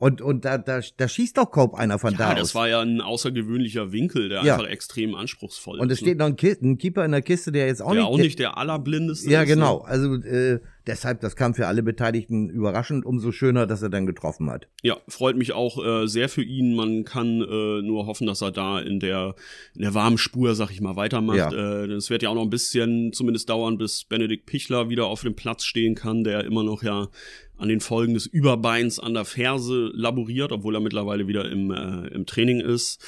Und, 0.00 0.22
und 0.22 0.44
da, 0.44 0.58
da, 0.58 0.80
da 0.96 1.08
schießt 1.08 1.36
doch 1.38 1.50
kaum 1.50 1.74
einer 1.74 1.98
von 1.98 2.14
da 2.16 2.28
ja, 2.30 2.34
das 2.36 2.50
aus. 2.50 2.54
war 2.54 2.68
ja 2.68 2.80
ein 2.80 3.00
außergewöhnlicher 3.00 3.90
Winkel, 3.90 4.28
der 4.28 4.44
Ja. 4.44 4.54
einfach 4.54 4.68
extrem 4.68 5.14
anspruchsvoll 5.16 5.80
und 5.80 5.88
ist. 5.90 5.94
es 5.94 6.00
steht 6.00 6.18
noch 6.18 6.26
ein, 6.26 6.36
ein 6.62 6.78
Keeper 6.78 7.04
in 7.04 7.10
der 7.10 7.20
Kiste, 7.22 7.50
der 7.50 7.66
jetzt 7.66 7.82
auch 7.82 7.90
der 7.92 8.02
nicht. 8.02 8.08
auch 8.12 8.16
nicht 8.16 8.38
der 8.38 8.56
allerblindeste 8.56 9.28
ja, 9.28 9.42
ist. 9.42 9.48
ne? 9.48 9.54
genau. 9.56 9.78
Also 9.78 10.14
äh, 10.14 10.60
deshalb, 10.88 11.20
das 11.20 11.36
kam 11.36 11.54
für 11.54 11.66
alle 11.66 11.82
Beteiligten 11.82 12.48
überraschend. 12.50 13.04
Umso 13.04 13.30
schöner, 13.30 13.66
dass 13.66 13.82
er 13.82 13.90
dann 13.90 14.06
getroffen 14.06 14.50
hat. 14.50 14.68
Ja, 14.82 14.96
freut 15.06 15.36
mich 15.36 15.52
auch 15.52 15.84
äh, 15.84 16.06
sehr 16.06 16.28
für 16.28 16.42
ihn. 16.42 16.74
Man 16.74 17.04
kann 17.04 17.40
äh, 17.42 17.82
nur 17.82 18.06
hoffen, 18.06 18.26
dass 18.26 18.40
er 18.40 18.50
da 18.50 18.80
in 18.80 18.98
der, 18.98 19.36
in 19.74 19.82
der 19.82 19.94
warmen 19.94 20.18
Spur, 20.18 20.54
sag 20.54 20.70
ich 20.70 20.80
mal, 20.80 20.96
weitermacht. 20.96 21.52
Ja. 21.52 21.82
Äh, 21.84 21.88
das 21.88 22.10
wird 22.10 22.22
ja 22.22 22.30
auch 22.30 22.34
noch 22.34 22.42
ein 22.42 22.50
bisschen 22.50 23.12
zumindest 23.12 23.48
dauern, 23.48 23.78
bis 23.78 24.04
Benedikt 24.04 24.46
Pichler 24.46 24.88
wieder 24.88 25.06
auf 25.06 25.22
dem 25.22 25.34
Platz 25.34 25.64
stehen 25.64 25.94
kann, 25.94 26.24
der 26.24 26.44
immer 26.44 26.64
noch 26.64 26.82
ja 26.82 27.08
an 27.56 27.68
den 27.68 27.80
Folgen 27.80 28.14
des 28.14 28.26
Überbeins 28.26 28.98
an 28.98 29.14
der 29.14 29.24
Ferse 29.24 29.90
laboriert, 29.92 30.52
obwohl 30.52 30.76
er 30.76 30.80
mittlerweile 30.80 31.26
wieder 31.28 31.50
im, 31.50 31.70
äh, 31.70 32.08
im 32.08 32.24
Training 32.24 32.60
ist. 32.60 33.04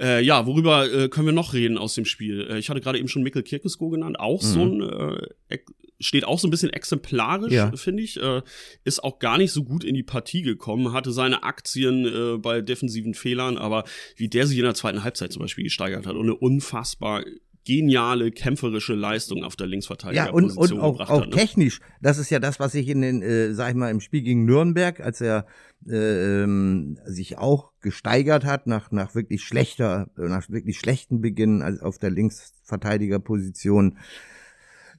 Äh, 0.00 0.24
ja, 0.24 0.46
worüber 0.46 0.90
äh, 0.90 1.08
können 1.08 1.26
wir 1.26 1.32
noch 1.32 1.52
reden 1.52 1.78
aus 1.78 1.94
dem 1.94 2.04
Spiel? 2.04 2.48
Äh, 2.48 2.58
ich 2.58 2.70
hatte 2.70 2.80
gerade 2.80 2.98
eben 2.98 3.08
schon 3.08 3.22
Mikkel 3.22 3.42
Kirkesko 3.42 3.90
genannt, 3.90 4.18
auch 4.18 4.40
so 4.40 4.62
ein 4.62 4.80
äh, 4.80 5.58
steht 6.02 6.24
auch 6.24 6.38
so 6.38 6.46
ein 6.48 6.50
bisschen 6.50 6.70
exemplarisch, 6.70 7.52
Ja. 7.52 7.72
finde 7.76 8.02
ich. 8.02 8.20
Äh, 8.20 8.42
ist 8.84 9.02
auch 9.02 9.18
gar 9.18 9.38
nicht 9.38 9.52
so 9.52 9.64
gut 9.64 9.84
in 9.84 9.94
die 9.94 10.02
Partie 10.02 10.42
gekommen, 10.42 10.92
hatte 10.92 11.12
seine 11.12 11.42
Aktien 11.42 12.04
äh, 12.06 12.38
bei 12.38 12.60
defensiven 12.60 13.14
Fehlern, 13.14 13.56
aber 13.56 13.84
wie 14.16 14.28
der 14.28 14.46
sich 14.46 14.58
in 14.58 14.64
der 14.64 14.74
zweiten 14.74 15.02
Halbzeit 15.04 15.32
zum 15.32 15.40
Beispiel 15.42 15.64
gesteigert 15.64 16.06
hat 16.06 16.14
und 16.16 16.22
eine 16.22 16.34
unfassbar 16.34 17.24
geniale 17.64 18.32
kämpferische 18.32 18.94
Leistung 18.94 19.44
auf 19.44 19.54
der 19.54 19.66
Ja, 19.66 19.70
und, 19.70 19.70
Linksverteidigerposition 19.70 20.78
und 20.80 20.84
auch, 20.84 20.92
gebracht 20.92 21.10
auch 21.10 21.20
hat. 21.20 21.28
Ne? 21.30 21.36
technisch. 21.36 21.78
Das 22.00 22.18
ist 22.18 22.28
ja 22.30 22.40
das, 22.40 22.58
was 22.58 22.74
ich 22.74 22.88
in 22.88 23.02
den, 23.02 23.22
äh, 23.22 23.54
sag 23.54 23.70
ich 23.70 23.76
mal, 23.76 23.90
im 23.90 24.00
Spiel 24.00 24.22
gegen 24.22 24.44
Nürnberg, 24.44 24.98
als 24.98 25.20
er 25.20 25.46
äh, 25.88 26.42
ähm, 26.42 26.98
sich 27.04 27.38
auch 27.38 27.70
gesteigert 27.80 28.44
hat 28.44 28.66
nach, 28.66 28.90
nach 28.90 29.14
wirklich 29.14 29.44
schlechter, 29.44 30.08
nach 30.16 30.48
wirklich 30.50 30.78
schlechten 30.78 31.20
Beginn 31.20 31.62
als 31.62 31.80
auf 31.80 31.98
der 31.98 32.10
Linksverteidigerposition, 32.10 33.98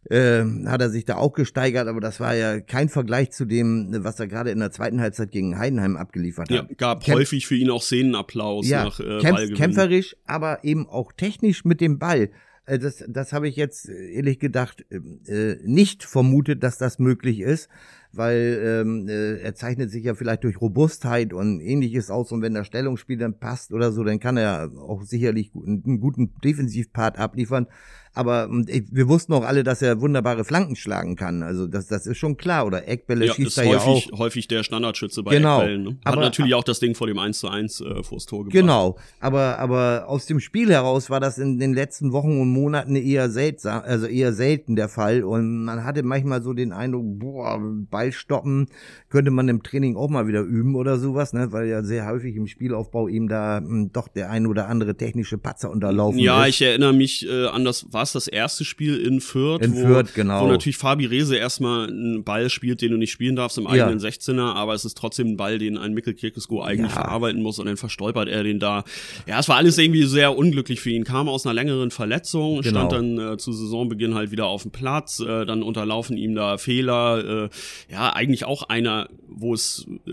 äh, 0.10 0.44
hat 0.66 0.82
er 0.82 0.90
sich 0.90 1.06
da 1.06 1.16
auch 1.16 1.34
gesteigert, 1.34 1.88
aber 1.88 2.02
das 2.02 2.20
war 2.20 2.36
ja 2.36 2.60
kein 2.60 2.90
Vergleich 2.90 3.32
zu 3.32 3.46
dem, 3.46 3.90
was 4.04 4.20
er 4.20 4.28
gerade 4.28 4.52
in 4.52 4.60
der 4.60 4.72
zweiten 4.72 5.00
Halbzeit 5.02 5.32
gegen 5.32 5.58
Heidenheim 5.58 5.96
abgeliefert 5.98 6.50
Ja, 6.52 6.60
hat. 6.64 6.78
gab 6.78 7.04
Kämpf- 7.04 7.20
häufig 7.20 7.48
für 7.48 7.56
ihn 7.56 7.70
auch 7.70 7.82
Szenenapplaus 7.82 8.68
ja, 8.68 8.86
nach 8.86 9.00
äh, 9.00 9.20
kämpf, 9.20 9.24
Ballgewinn. 9.38 9.56
kämpferisch, 9.58 10.16
aber 10.26 10.64
eben 10.64 10.88
auch 10.88 11.12
technisch 11.14 11.64
mit 11.66 11.80
dem 11.82 12.00
Ball. 12.00 12.30
Äh, 12.66 12.80
Das, 12.80 13.04
das 13.08 13.34
habe 13.34 13.48
ich 13.48 13.56
jetzt 13.56 13.90
äh, 13.90 14.14
ehrlich 14.14 14.40
gedacht 14.40 14.86
äh, 14.90 15.56
nicht 15.66 16.04
vermutet, 16.04 16.64
dass 16.64 16.78
das 16.78 17.00
möglich 17.00 17.40
ist, 17.42 17.70
weil 18.12 18.62
ähm, 18.86 19.08
äh, 19.10 19.38
er 19.40 19.56
zeichnet 19.56 19.90
sich 19.90 20.04
ja 20.04 20.14
vielleicht 20.16 20.44
durch 20.44 20.62
Robustheit 20.62 21.34
und 21.34 21.60
ähnliches 21.62 22.12
aus 22.12 22.32
und 22.32 22.42
wenn 22.42 22.54
der 22.54 22.64
Stellungsspiel 22.64 23.18
dann 23.18 23.40
passt 23.40 23.74
oder 23.74 23.92
so, 23.92 24.04
dann 24.04 24.20
kann 24.20 24.38
er 24.38 24.70
auch 24.78 25.02
sicherlich 25.04 25.52
einen 25.56 26.00
guten 26.00 26.32
Defensivpart 26.44 27.18
abliefern. 27.18 27.68
Aber 28.14 28.50
ich, 28.68 28.84
wir 28.92 29.08
wussten 29.08 29.34
auch 29.34 29.44
alle, 29.44 29.64
dass 29.64 29.82
er 29.82 30.00
wunderbare 30.00 30.44
Flanken 30.46 30.76
schlagen 30.76 31.16
kann. 31.16 31.42
Also 31.42 31.68
das, 31.68 31.88
das 31.88 32.06
ist 32.06 32.18
schon 32.18 32.38
klar. 32.38 32.66
Oder 32.68 32.88
Eckbälle 32.88 33.26
ja, 33.26 33.34
schießt 33.34 33.58
er 33.58 33.64
ja 33.66 33.86
häufig, 33.86 34.14
auch. 34.14 34.20
häufig 34.20 34.48
der 34.48 34.64
Standardschütze 34.64 35.24
bei 35.24 35.32
genau. 35.32 35.60
Eckbällen. 35.60 35.84
Ne? 35.84 35.98
Hat 36.06 36.14
aber, 36.14 36.22
natürlich 36.22 36.54
auch 36.54 36.64
das 36.64 36.80
Ding 36.80 36.94
vor 36.94 37.08
dem 37.08 37.18
1 37.18 37.40
zu 37.40 37.48
1 37.48 37.82
äh, 37.82 38.04
vors 38.04 38.26
Tor 38.26 38.40
gebracht. 38.40 38.54
Genau, 38.54 38.98
aber, 39.20 39.58
aber 39.58 40.06
aus 40.08 40.28
dem 40.28 40.40
Spiel 40.40 40.70
heraus 40.70 41.10
war 41.10 41.20
das 41.20 41.40
in 41.40 41.60
den 41.60 41.74
letzten 41.74 42.12
Wochen 42.12 42.40
und 42.40 42.50
Monaten 42.50 42.96
eher 42.96 43.30
seltsam, 43.32 43.82
also 43.84 44.06
eher 44.06 44.34
selten 44.34 44.76
der 44.76 44.90
Fall. 44.90 45.24
Und 45.24 45.66
man 45.66 45.84
hatte 45.84 46.04
manchmal 46.04 46.44
so 46.44 46.54
den 46.54 46.72
Eindruck, 46.72 47.20
boah, 47.20 47.60
Ball 47.90 48.12
stoppen 48.12 48.68
könnte 49.10 49.32
man 49.32 49.48
im 49.48 49.64
Training 49.64 49.96
auch 49.96 50.10
mal 50.10 50.28
wieder 50.28 50.42
üben 50.42 50.76
oder 50.76 50.98
sowas, 50.98 51.34
ne? 51.34 51.52
weil 51.52 51.68
ja 51.68 51.84
sehr 51.84 52.08
häufig 52.08 52.36
im 52.36 52.48
Spielaufbau 52.48 53.08
ihm 53.08 53.28
da 53.28 53.62
mh, 53.62 53.70
hm, 53.70 53.92
doch 53.92 54.08
der 54.08 54.30
ein 54.30 54.48
oder 54.48 54.68
andere 54.68 54.96
technische 54.98 55.38
Patzer 55.38 55.70
unterlaufen 55.70 56.20
ja, 56.20 56.44
ist. 56.44 56.56
ich 56.56 56.62
erinnere 56.64 56.94
mich 56.94 57.28
äh, 57.28 57.46
an 57.48 57.64
das, 57.64 57.92
war 57.92 58.03
es 58.04 58.12
das 58.14 58.28
erste 58.28 58.64
Spiel 58.66 58.98
in 58.98 59.20
Fürth, 59.22 59.62
In 59.64 59.74
wo, 59.76 59.80
Fürth, 59.88 60.14
genau. 60.14 60.44
wo 60.44 60.48
natürlich 60.48 60.78
Fabi 60.78 61.06
Rehse 61.06 61.36
erstmal 61.38 61.88
einen 61.88 62.24
Ball 62.24 62.50
spielt, 62.50 62.82
den 62.82 62.92
du 62.92 62.98
nicht 62.98 63.12
spielen 63.12 63.36
darfst 63.36 63.58
im 63.58 63.66
eigenen 63.68 64.00
16er, 64.00 64.54
aber 64.54 64.74
es 64.74 64.86
ist 64.86 64.98
trotzdem 64.98 65.30
ein 65.30 65.38
Ball, 65.38 65.58
den 65.58 65.78
ein 65.78 65.94
Mikkel 65.94 66.14
Kirkesko 66.14 66.62
eigentlich 66.62 66.92
Ja. 66.92 67.02
verarbeiten 67.04 67.42
muss 67.42 67.60
und 67.60 67.66
dann 67.66 67.78
verstolpert 67.78 68.28
er 68.30 68.44
den 68.44 68.60
da. 68.60 68.84
Ja, 69.28 69.40
es 69.40 69.50
war 69.50 69.58
alles 69.58 69.78
irgendwie 69.78 70.04
sehr 70.06 70.38
unglücklich 70.38 70.80
für 70.82 70.90
ihn. 70.92 71.04
Kam 71.04 71.28
aus 71.30 71.46
einer 71.46 71.54
längeren 71.54 71.92
Verletzung, 71.92 72.62
Genau. 72.62 72.88
stand 72.88 72.92
dann 72.92 73.34
äh, 73.34 73.38
zu 73.38 73.52
Saisonbeginn 73.52 74.16
halt 74.16 74.32
wieder 74.32 74.46
auf 74.48 74.62
dem 74.64 74.72
Platz, 74.72 75.20
äh, 75.20 75.46
dann 75.46 75.64
unterlaufen 75.64 76.18
ihm 76.18 76.36
da 76.36 76.58
Fehler. 76.58 77.46
Äh, 77.46 77.50
ja, 77.94 78.14
eigentlich 78.14 78.46
auch 78.46 78.64
einer, 78.64 79.10
wo 79.28 79.54
es, 79.54 79.86
äh, 80.08 80.12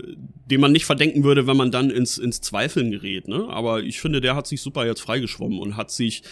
dem 0.49 0.61
man 0.61 0.71
nicht 0.71 0.85
verdenken 0.85 1.23
würde, 1.23 1.47
wenn 1.47 1.57
man 1.57 1.71
dann 1.71 1.89
ins, 1.89 2.17
ins 2.17 2.41
Zweifeln 2.41 2.91
gerät. 2.91 3.27
Ne? 3.27 3.47
Aber 3.49 3.81
ich 3.81 3.99
finde, 3.99 4.21
der 4.21 4.35
hat 4.35 4.47
sich 4.47 4.61
super 4.61 4.85
jetzt 4.85 5.01
freigeschwommen 5.01 5.59
und 5.59 5.77
hat 5.77 5.91
sich 5.91 6.23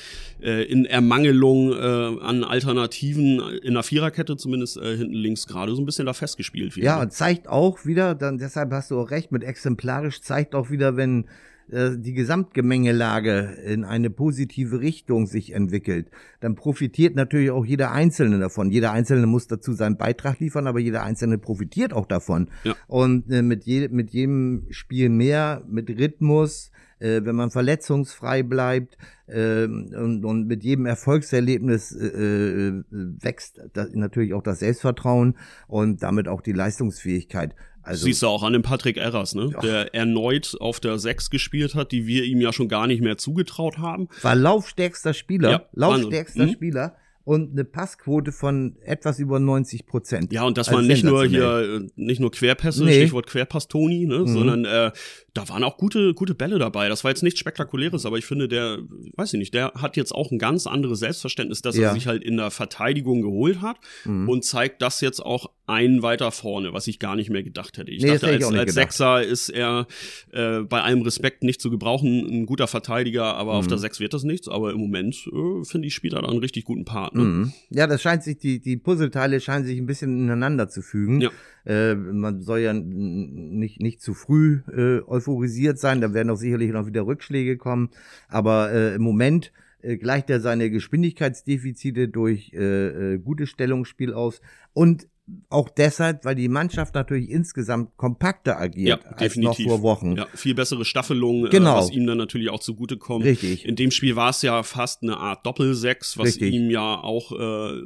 äh, 0.41 0.63
in 0.63 0.85
Ermangelung 0.85 1.48
äh, 1.55 2.23
an 2.23 2.43
Alternativen 2.43 3.39
in 3.61 3.73
der 3.73 3.83
Viererkette 3.83 4.37
zumindest 4.37 4.77
äh, 4.77 4.97
hinten 4.97 5.13
links 5.13 5.47
gerade 5.47 5.75
so 5.75 5.81
ein 5.81 5.85
bisschen 5.85 6.05
da 6.05 6.13
festgespielt. 6.13 6.75
wie 6.75 6.81
Ja, 6.81 6.93
immer. 6.93 7.03
und 7.03 7.13
zeigt 7.13 7.47
auch 7.47 7.85
wieder, 7.85 8.15
dann 8.15 8.37
deshalb 8.37 8.71
hast 8.71 8.91
du 8.91 8.99
auch 8.99 9.11
recht, 9.11 9.31
mit 9.31 9.43
exemplarisch 9.43 10.21
zeigt 10.21 10.55
auch 10.55 10.69
wieder, 10.69 10.97
wenn 10.97 11.25
äh, 11.71 11.91
die 11.97 12.13
Gesamtgemengelage 12.13 13.57
in 13.65 13.83
eine 13.83 14.09
positive 14.09 14.81
Richtung 14.81 15.27
sich 15.27 15.53
entwickelt, 15.53 16.09
dann 16.39 16.55
profitiert 16.55 17.15
natürlich 17.15 17.51
auch 17.51 17.65
jeder 17.65 17.91
Einzelne 17.91 18.39
davon. 18.39 18.71
Jeder 18.71 18.91
Einzelne 18.91 19.27
muss 19.27 19.47
dazu 19.47 19.73
seinen 19.73 19.97
Beitrag 19.97 20.39
liefern, 20.39 20.67
aber 20.67 20.79
jeder 20.79 21.03
Einzelne 21.03 21.37
profitiert 21.37 21.93
auch 21.93 22.05
davon. 22.07 22.49
Ja. 22.63 22.75
Und 22.87 23.29
äh, 23.31 23.41
mit, 23.41 23.65
je, 23.65 23.87
mit 23.89 24.11
jedem 24.11 24.65
Spiel 24.71 25.09
mehr, 25.09 25.63
mit 25.67 25.89
Rhythmus, 25.89 26.71
äh, 26.99 27.21
wenn 27.23 27.35
man 27.35 27.51
verletzungsfrei 27.51 28.43
bleibt 28.43 28.97
äh, 29.27 29.63
und, 29.63 30.23
und 30.23 30.47
mit 30.47 30.63
jedem 30.63 30.85
Erfolgserlebnis 30.85 31.91
äh, 31.91 32.07
äh, 32.07 32.83
wächst 32.91 33.59
da, 33.73 33.87
natürlich 33.93 34.33
auch 34.33 34.43
das 34.43 34.59
Selbstvertrauen 34.59 35.37
und 35.67 36.03
damit 36.03 36.27
auch 36.27 36.41
die 36.41 36.53
Leistungsfähigkeit. 36.53 37.55
Also 37.81 38.05
Siehst 38.05 38.21
du 38.21 38.27
auch 38.27 38.43
an 38.43 38.53
dem 38.53 38.61
Patrick 38.61 38.97
Erras, 38.97 39.33
ne? 39.33 39.51
der 39.63 39.95
erneut 39.95 40.55
auf 40.59 40.79
der 40.79 40.99
6 40.99 41.29
gespielt 41.29 41.75
hat, 41.75 41.91
die 41.91 42.05
wir 42.05 42.23
ihm 42.23 42.41
ja 42.41 42.53
schon 42.53 42.67
gar 42.67 42.87
nicht 42.87 43.01
mehr 43.01 43.17
zugetraut 43.17 43.77
haben. 43.77 44.09
war 44.21 44.35
laufstärkster 44.35 45.13
Spieler, 45.13 45.51
Ja, 45.51 45.65
laufstärkster. 45.73 46.45
Mhm. 46.45 46.51
Spieler 46.51 46.95
und 47.29 47.51
eine 47.51 47.63
Passquote 47.63 48.31
von 48.31 48.75
etwas 48.81 49.19
über 49.19 49.39
90 49.39 49.86
Prozent. 49.86 50.33
Ja, 50.33 50.45
und 50.45 50.57
das 50.57 50.69
Also 50.69 50.77
waren 50.79 50.88
nicht 50.88 51.03
nur 51.03 51.25
hier, 51.27 51.79
äh, 51.83 51.88
nicht 51.95 52.19
nur 52.19 52.31
Querpässe, 52.31 52.83
Nee. 52.83 52.93
Stichwort 52.93 53.27
Querpass-Toni, 53.27 54.07
ne, 54.07 54.17
Mhm. 54.19 54.27
sondern 54.27 54.65
äh, 54.65 54.91
da 55.36 55.48
waren 55.48 55.63
auch 55.63 55.77
gute, 55.77 56.15
gute 56.15 56.33
Bälle 56.33 56.57
dabei. 56.57 56.89
Das 56.89 57.03
war 57.03 57.12
jetzt 57.12 57.21
nichts 57.21 57.39
Spektakuläres, 57.39 58.07
aber 58.07 58.17
ich 58.17 58.25
finde, 58.25 58.48
der, 58.48 58.79
weiß 59.15 59.33
ich 59.33 59.38
nicht, 59.39 59.53
der 59.53 59.74
hat 59.75 59.95
jetzt 59.95 60.12
auch 60.12 60.31
ein 60.31 60.39
ganz 60.39 60.65
anderes 60.65 61.00
Selbstverständnis, 61.00 61.62
dass 61.62 61.77
Ja. 61.77 61.89
er 61.89 61.93
sich 61.93 62.07
halt 62.07 62.24
in 62.24 62.36
der 62.38 62.50
Verteidigung 62.50 63.21
geholt 63.21 63.62
hat 63.62 63.77
Mhm. 64.05 64.27
und 64.27 64.43
zeigt 64.43 64.81
das 64.81 65.00
jetzt 65.01 65.24
auch 65.24 65.51
einen 65.69 66.01
weiter 66.01 66.31
vorne, 66.31 66.73
was 66.73 66.88
ich 66.88 66.99
gar 66.99 67.15
nicht 67.15 67.29
mehr 67.29 67.43
gedacht 67.43 67.77
hätte. 67.77 67.91
Ich 67.91 68.01
Nee, 68.03 68.09
dachte, 68.13 68.27
hätte 68.27 68.45
ich 68.51 68.59
als. 68.59 68.73
Sechser 68.73 69.23
ist 69.23 69.49
er 69.49 69.88
äh, 70.31 70.59
bei 70.61 70.81
allem 70.81 71.01
Respekt 71.03 71.43
nicht 71.43 71.61
zu 71.61 71.69
gebrauchen, 71.69 72.25
ein 72.27 72.45
guter 72.45 72.67
Verteidiger, 72.67 73.35
aber 73.35 73.53
auf 73.53 73.65
Mhm. 73.65 73.69
der 73.69 73.77
Sechs 73.77 73.99
wird 73.99 74.13
das 74.13 74.23
nichts. 74.23 74.47
Aber 74.47 74.71
im 74.71 74.79
Moment 74.79 75.15
äh, 75.27 75.63
finde 75.63 75.88
ich, 75.88 75.93
spielt 75.95 76.13
er 76.13 76.21
da 76.23 76.27
einen 76.29 76.39
richtig 76.39 76.65
guten 76.65 76.85
Part. 76.85 77.15
Ne? 77.15 77.23
Mhm. 77.23 77.53
Ja, 77.69 77.88
das 77.88 78.01
scheint 78.01 78.23
sich, 78.23 78.38
die, 78.38 78.59
die 78.59 78.77
Puzzleteile 78.77 79.39
scheinen 79.39 79.65
sich 79.65 79.77
ein 79.79 79.85
bisschen 79.85 80.17
ineinander 80.23 80.67
zu 80.69 80.81
fügen. 80.81 81.21
Ja. 81.21 81.29
Äh, 81.65 81.95
man 81.95 82.41
soll 82.41 82.59
ja 82.59 82.73
nicht, 82.73 83.79
nicht 83.81 84.01
zu 84.01 84.13
früh 84.13 84.61
äh, 84.75 85.01
euphorisiert 85.07 85.77
sein, 85.77 86.01
da 86.01 86.13
werden 86.13 86.29
auch 86.31 86.35
sicherlich 86.38 86.71
noch 86.71 86.88
wieder 86.88 87.05
Rückschläge 87.05 87.57
kommen. 87.57 87.89
Aber 88.27 88.71
äh, 88.71 88.95
im 88.95 89.01
Moment 89.03 89.51
äh, 89.81 89.97
gleicht 89.97 90.29
er 90.29 90.39
seine 90.41 90.69
Geschwindigkeitsdefizite 90.71 92.07
durch 92.07 92.51
äh, 92.53 93.13
äh, 93.15 93.17
gutes 93.19 93.49
Stellungsspiel 93.49 94.13
aus 94.13 94.41
und 94.73 95.07
auch 95.50 95.69
deshalb, 95.69 96.25
weil 96.25 96.36
die 96.36 96.48
Mannschaft 96.48 96.95
natürlich 96.95 97.29
insgesamt 97.29 97.98
kompakter 97.98 98.59
agiert 98.59 99.01
Ja, 99.03 99.12
als 99.12 99.36
noch 99.36 99.57
vor 99.59 99.81
Wochen. 99.81 100.15
Ja, 100.15 100.27
viel 100.36 100.53
bessere 100.55 100.86
Staffelung, 100.86 101.50
Genau. 101.50 101.74
äh, 101.75 101.77
was 101.77 101.91
ihm 101.91 102.05
dann 102.07 102.17
natürlich 102.17 102.50
auch 102.50 102.59
zugutekommt. 102.59 103.25
Richtig. 103.25 103.65
In 103.65 103.75
dem 103.75 103.91
Spiel 103.91 104.15
war 104.15 104.29
es 104.29 104.41
ja 104.41 104.63
fast 104.63 105.03
eine 105.03 105.17
Art 105.17 105.45
Doppelsechs, 105.45 106.17
was 106.17 106.27
Richtig. 106.27 106.53
ihm 106.53 106.69
ja 106.69 107.00
auch 107.01 107.31
äh, 107.31 107.81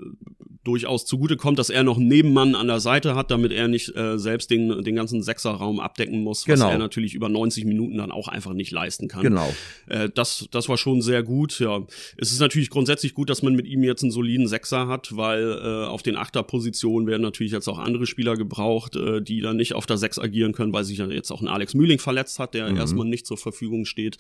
durchaus 0.64 1.06
zugutekommt, 1.06 1.60
dass 1.60 1.70
er 1.70 1.84
noch 1.84 1.98
einen 1.98 2.08
Nebenmann 2.08 2.56
an 2.56 2.68
der 2.68 2.80
Seite 2.80 3.16
hat, 3.16 3.32
damit 3.32 3.52
er 3.52 3.68
nicht 3.68 3.94
äh, 3.98 4.18
selbst 4.18 4.50
den, 4.50 4.82
den 4.84 4.96
ganzen 4.96 5.22
Sechserraum 5.22 5.82
abdecken 5.82 6.22
muss, 6.24 6.48
was 6.48 6.56
Genau. 6.60 6.70
er 6.70 6.78
natürlich 6.78 7.16
über 7.16 7.28
90 7.28 7.66
Minuten 7.66 7.98
dann 7.98 8.12
auch 8.12 8.30
einfach 8.30 8.54
nicht 8.54 8.72
leisten 8.72 9.10
kann. 9.10 9.24
Genau. 9.24 9.54
Äh, 9.88 10.10
das, 10.16 10.48
das 10.52 10.70
war 10.70 10.78
schon 10.78 11.02
sehr 11.02 11.22
gut. 11.22 11.60
Ja, 11.60 11.82
es 12.18 12.32
ist 12.32 12.40
natürlich 12.40 12.70
grundsätzlich 12.70 13.14
gut, 13.14 13.30
dass 13.30 13.42
man 13.44 13.56
mit 13.56 13.68
ihm 13.68 13.84
jetzt 13.84 14.04
einen 14.04 14.12
soliden 14.14 14.48
Sechser 14.48 14.88
hat, 14.88 15.16
weil 15.18 15.44
äh, 15.62 15.86
auf 15.88 16.02
den 16.02 16.16
Achterpositionen 16.16 17.08
werden 17.10 17.24
natürlich 17.34 17.52
jetzt 17.52 17.68
auch 17.68 17.80
andere 17.80 18.06
Spieler 18.06 18.38
gebraucht, 18.38 18.96
äh, 18.96 19.22
die 19.22 19.42
dann 19.42 19.58
nicht 19.58 19.74
auf 19.74 19.86
der 19.86 19.98
Sechs 19.98 20.20
agieren 20.20 20.54
können, 20.54 20.74
weil 20.74 20.84
sich 20.84 21.00
ja 21.00 21.08
jetzt 21.08 21.32
auch 21.32 21.42
ein 21.42 21.48
Alex 21.48 21.74
Mühling 21.74 22.00
verletzt 22.00 22.40
hat, 22.40 22.54
der 22.54 22.70
Mhm. 22.70 22.78
erstmal 22.78 23.08
nicht 23.08 23.25
zur 23.25 23.38
Verfügung 23.38 23.86
steht, 23.86 24.18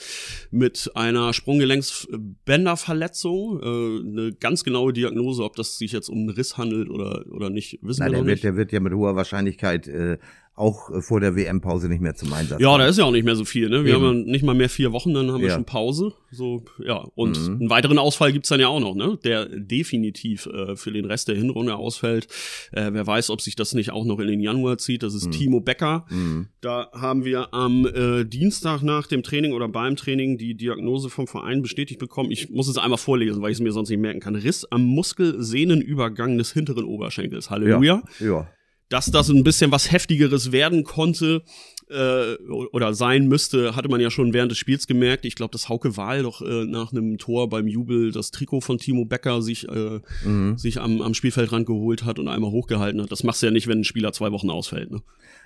mit 0.51 0.91
einer 0.95 1.33
Sprunggelenksbänderverletzung. 1.33 3.59
Äh, 3.61 4.21
eine 4.21 4.33
ganz 4.33 4.63
genaue 4.63 4.93
Diagnose, 4.93 5.43
ob 5.43 5.55
das 5.55 5.77
sich 5.77 5.91
jetzt 5.91 6.09
um 6.09 6.19
einen 6.19 6.29
Riss 6.29 6.57
handelt 6.57 6.89
oder, 6.89 7.25
oder 7.31 7.49
nicht, 7.49 7.79
wissen 7.81 7.99
Na, 8.01 8.05
wir 8.07 8.11
der 8.11 8.19
noch 8.19 8.25
wird, 8.27 8.35
nicht. 8.35 8.43
der 8.43 8.55
wird 8.55 8.71
ja 8.71 8.79
mit 8.79 8.93
hoher 8.93 9.15
Wahrscheinlichkeit 9.15 9.87
äh, 9.87 10.17
auch 10.55 10.91
äh, 10.91 11.01
vor 11.01 11.19
der 11.19 11.35
WM-Pause 11.35 11.89
nicht 11.89 12.01
mehr 12.01 12.13
zum 12.15 12.31
Einsatz 12.31 12.61
Ja, 12.61 12.77
da 12.77 12.85
ist 12.85 12.97
ja 12.99 13.05
auch 13.05 13.11
nicht 13.11 13.23
mehr 13.25 13.35
so 13.35 13.43
viel, 13.45 13.69
ne? 13.69 13.83
Wir 13.85 13.95
Eben. 13.95 14.03
haben 14.05 14.17
ja 14.19 14.31
nicht 14.31 14.43
mal 14.43 14.53
mehr 14.53 14.69
vier 14.69 14.91
Wochen, 14.91 15.13
dann 15.13 15.31
haben 15.31 15.41
wir 15.41 15.47
Ja. 15.49 15.55
schon 15.55 15.65
Pause. 15.65 16.13
So, 16.31 16.63
ja. 16.83 17.03
Und 17.15 17.39
Mhm. 17.39 17.55
einen 17.61 17.69
weiteren 17.69 17.97
Ausfall 17.97 18.31
gibt's 18.33 18.49
dann 18.49 18.59
ja 18.59 18.67
auch 18.67 18.79
noch, 18.79 18.93
ne? 18.95 19.17
Der 19.23 19.45
definitiv 19.47 20.45
äh, 20.47 20.75
für 20.75 20.91
den 20.91 21.05
Rest 21.05 21.27
der 21.27 21.35
Hinrunde 21.35 21.75
ausfällt. 21.75 22.27
Äh, 22.71 22.89
wer 22.93 23.05
weiß, 23.07 23.29
ob 23.31 23.41
sich 23.41 23.55
das 23.55 23.73
nicht 23.73 23.91
auch 23.91 24.05
noch 24.05 24.19
in 24.19 24.27
den 24.27 24.39
Januar 24.39 24.77
zieht. 24.77 25.01
Das 25.03 25.13
ist 25.15 25.31
Timo 25.31 25.59
Becker. 25.59 26.05
Mhm. 26.09 26.47
Da 26.61 26.89
haben 26.93 27.25
wir 27.25 27.53
am 27.53 27.85
äh, 27.87 28.23
Dienstag 28.23 28.83
nach 28.83 29.07
dem 29.07 29.23
Training 29.23 29.53
oder 29.53 29.67
beim 29.67 29.95
Training 29.95 30.37
die 30.37 30.55
Diagnose 30.55 31.09
vom 31.09 31.27
Verein 31.27 31.61
bestätigt 31.61 31.99
bekommen. 31.99 32.29
Ich 32.31 32.49
muss 32.51 32.67
es 32.67 32.77
einmal 32.77 32.97
vorlesen, 32.99 33.41
weil 33.41 33.51
ich 33.51 33.57
es 33.57 33.61
mir 33.63 33.71
sonst 33.71 33.89
nicht 33.89 33.99
merken 33.99 34.19
kann. 34.19 34.35
Riss 34.35 34.65
am 34.71 34.83
Muskelsehnenübergang 34.83 36.37
des 36.37 36.53
hinteren 36.53 36.85
Oberschenkels. 36.85 37.49
Halleluja 37.49 38.03
Ja. 38.19 38.47
Dass 38.93 39.07
das 39.07 39.27
ein 39.29 39.43
bisschen 39.43 39.71
was 39.71 39.91
heftigeres 39.91 40.51
werden 40.51 40.83
konnte 40.83 41.41
äh, 41.89 42.35
oder 42.71 42.93
sein 42.93 43.27
müsste, 43.27 43.75
hatte 43.75 43.89
man 43.89 43.99
ja 43.99 44.11
schon 44.11 44.33
während 44.33 44.51
des 44.51 44.59
Spiels 44.59 44.85
gemerkt. 44.85 45.25
Ich 45.25 45.33
glaube, 45.33 45.51
dass 45.51 45.67
Hauke 45.67 45.97
Wahl 45.97 46.21
doch 46.21 46.43
äh, 46.43 46.65
nach 46.65 46.91
einem 46.91 47.17
Tor 47.17 47.49
beim 47.49 47.65
Jubel 47.67 48.11
das 48.11 48.29
Trikot 48.29 48.61
von 48.61 48.77
Timo 48.77 49.05
Becker 49.05 49.41
sich, 49.41 49.67
äh, 49.67 49.99
Mhm. 50.23 50.59
sich 50.59 50.79
am, 50.79 51.01
am 51.01 51.15
Spielfeldrand 51.15 51.65
geholt 51.65 52.05
hat 52.05 52.19
und 52.19 52.27
einmal 52.27 52.51
hochgehalten 52.51 53.01
hat. 53.01 53.11
Das 53.11 53.23
machst 53.23 53.41
du 53.41 53.47
ja 53.47 53.51
nicht, 53.51 53.65
wenn 53.67 53.79
ein 53.79 53.83
Spieler 53.83 54.13
zwei 54.13 54.31
Wochen 54.31 54.51
ausfällt. 54.51 54.91
Ne? 54.91 55.01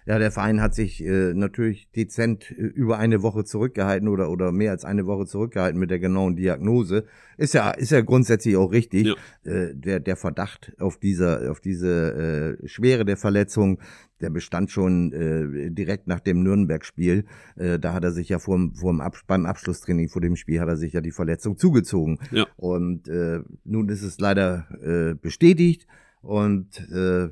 Ja, 0.07 0.19
der 0.19 0.31
Verein 0.31 0.61
hat 0.61 0.73
sich 0.73 1.03
äh, 1.03 1.33
natürlich 1.33 1.91
dezent 1.91 2.49
äh, 2.51 2.53
über 2.53 2.97
eine 2.97 3.23
Woche 3.23 3.43
zurückgehalten 3.43 4.07
oder 4.07 4.31
oder 4.31 4.53
mehr 4.53 4.71
als 4.71 4.85
eine 4.85 5.05
Woche 5.05 5.25
zurückgehalten 5.25 5.77
mit 5.77 5.91
der 5.91 5.99
genauen 5.99 6.37
Diagnose. 6.37 7.03
Ist 7.35 7.53
ja 7.53 7.71
ist 7.71 7.91
ja 7.91 7.99
grundsätzlich 7.99 8.55
auch 8.55 8.71
richtig. 8.71 9.07
Ja. 9.07 9.51
Äh, 9.51 9.75
der 9.75 9.99
der 9.99 10.15
Verdacht 10.15 10.73
auf 10.79 10.97
dieser 10.97 11.51
auf 11.51 11.59
diese 11.59 12.57
äh, 12.63 12.67
Schwere 12.69 13.03
der 13.03 13.17
Verletzung, 13.17 13.81
der 14.21 14.29
bestand 14.29 14.71
schon 14.71 15.11
äh, 15.11 15.71
direkt 15.71 16.07
nach 16.07 16.21
dem 16.21 16.41
Nürnberg-Spiel. 16.41 17.25
Äh, 17.57 17.77
da 17.77 17.91
hat 17.91 18.05
er 18.05 18.11
sich 18.11 18.29
ja 18.29 18.39
vor, 18.39 18.57
dem 18.57 19.01
Abs 19.01 19.25
beim 19.27 19.45
Abschlusstraining 19.45 20.07
vor 20.07 20.21
dem 20.21 20.37
Spiel 20.37 20.61
hat 20.61 20.69
er 20.69 20.77
sich 20.77 20.93
ja 20.93 21.01
die 21.01 21.11
Verletzung 21.11 21.57
zugezogen. 21.57 22.17
Ja. 22.31 22.47
Und 22.55 23.09
äh, 23.09 23.41
nun 23.65 23.89
ist 23.89 24.03
es 24.03 24.21
leider 24.21 24.67
äh, 24.81 25.15
bestätigt 25.15 25.85
und 26.21 26.79
äh, 26.91 27.27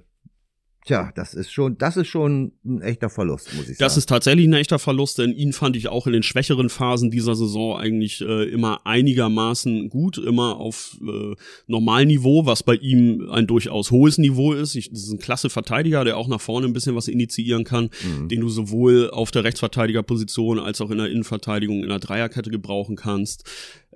Tja, 0.85 1.11
das 1.15 1.33
ist 1.33 1.51
schon, 1.51 1.79
das 1.79 1.97
ist 1.97 2.07
schon 2.07 2.51
ein 2.63 2.81
echter 2.83 3.09
Verlust, 3.09 3.47
muss 3.55 3.63
ich 3.63 3.69
sagen. 3.69 3.77
Das 3.79 3.97
ist 3.97 4.07
tatsächlich 4.07 4.47
ein 4.47 4.53
echter 4.53 4.77
Verlust, 4.77 5.17
denn 5.17 5.31
ihn 5.33 5.51
fand 5.51 5.75
ich 5.75 5.87
auch 5.87 6.05
in 6.05 6.13
den 6.13 6.21
schwächeren 6.21 6.69
Phasen 6.69 7.09
dieser 7.09 7.35
Saison 7.35 7.75
eigentlich 7.77 8.21
äh, 8.21 8.43
immer 8.49 8.85
einigermaßen 8.85 9.89
gut, 9.89 10.19
immer 10.19 10.57
auf 10.57 10.97
äh, 11.01 11.33
Normalniveau, 11.65 12.45
was 12.45 12.61
bei 12.61 12.75
ihm 12.75 13.29
ein 13.31 13.47
durchaus 13.47 13.89
hohes 13.89 14.19
Niveau 14.19 14.53
ist. 14.53 14.75
Ich, 14.75 14.91
das 14.91 14.99
ist 15.03 15.11
ein 15.11 15.17
klasse 15.17 15.49
Verteidiger, 15.49 16.03
der 16.03 16.17
auch 16.17 16.27
nach 16.27 16.41
vorne 16.41 16.67
ein 16.67 16.73
bisschen 16.73 16.95
was 16.95 17.07
initiieren 17.07 17.63
kann, 17.63 17.89
Mhm. 18.03 18.29
den 18.29 18.41
du 18.41 18.49
sowohl 18.49 19.09
auf 19.09 19.31
der 19.31 19.43
Rechtsverteidigerposition 19.43 20.59
als 20.59 20.81
auch 20.81 20.91
in 20.91 20.97
der 20.99 21.09
Innenverteidigung 21.09 21.81
in 21.81 21.89
der 21.89 21.99
Dreierkette 21.99 22.51
gebrauchen 22.51 22.95
kannst. 22.95 23.43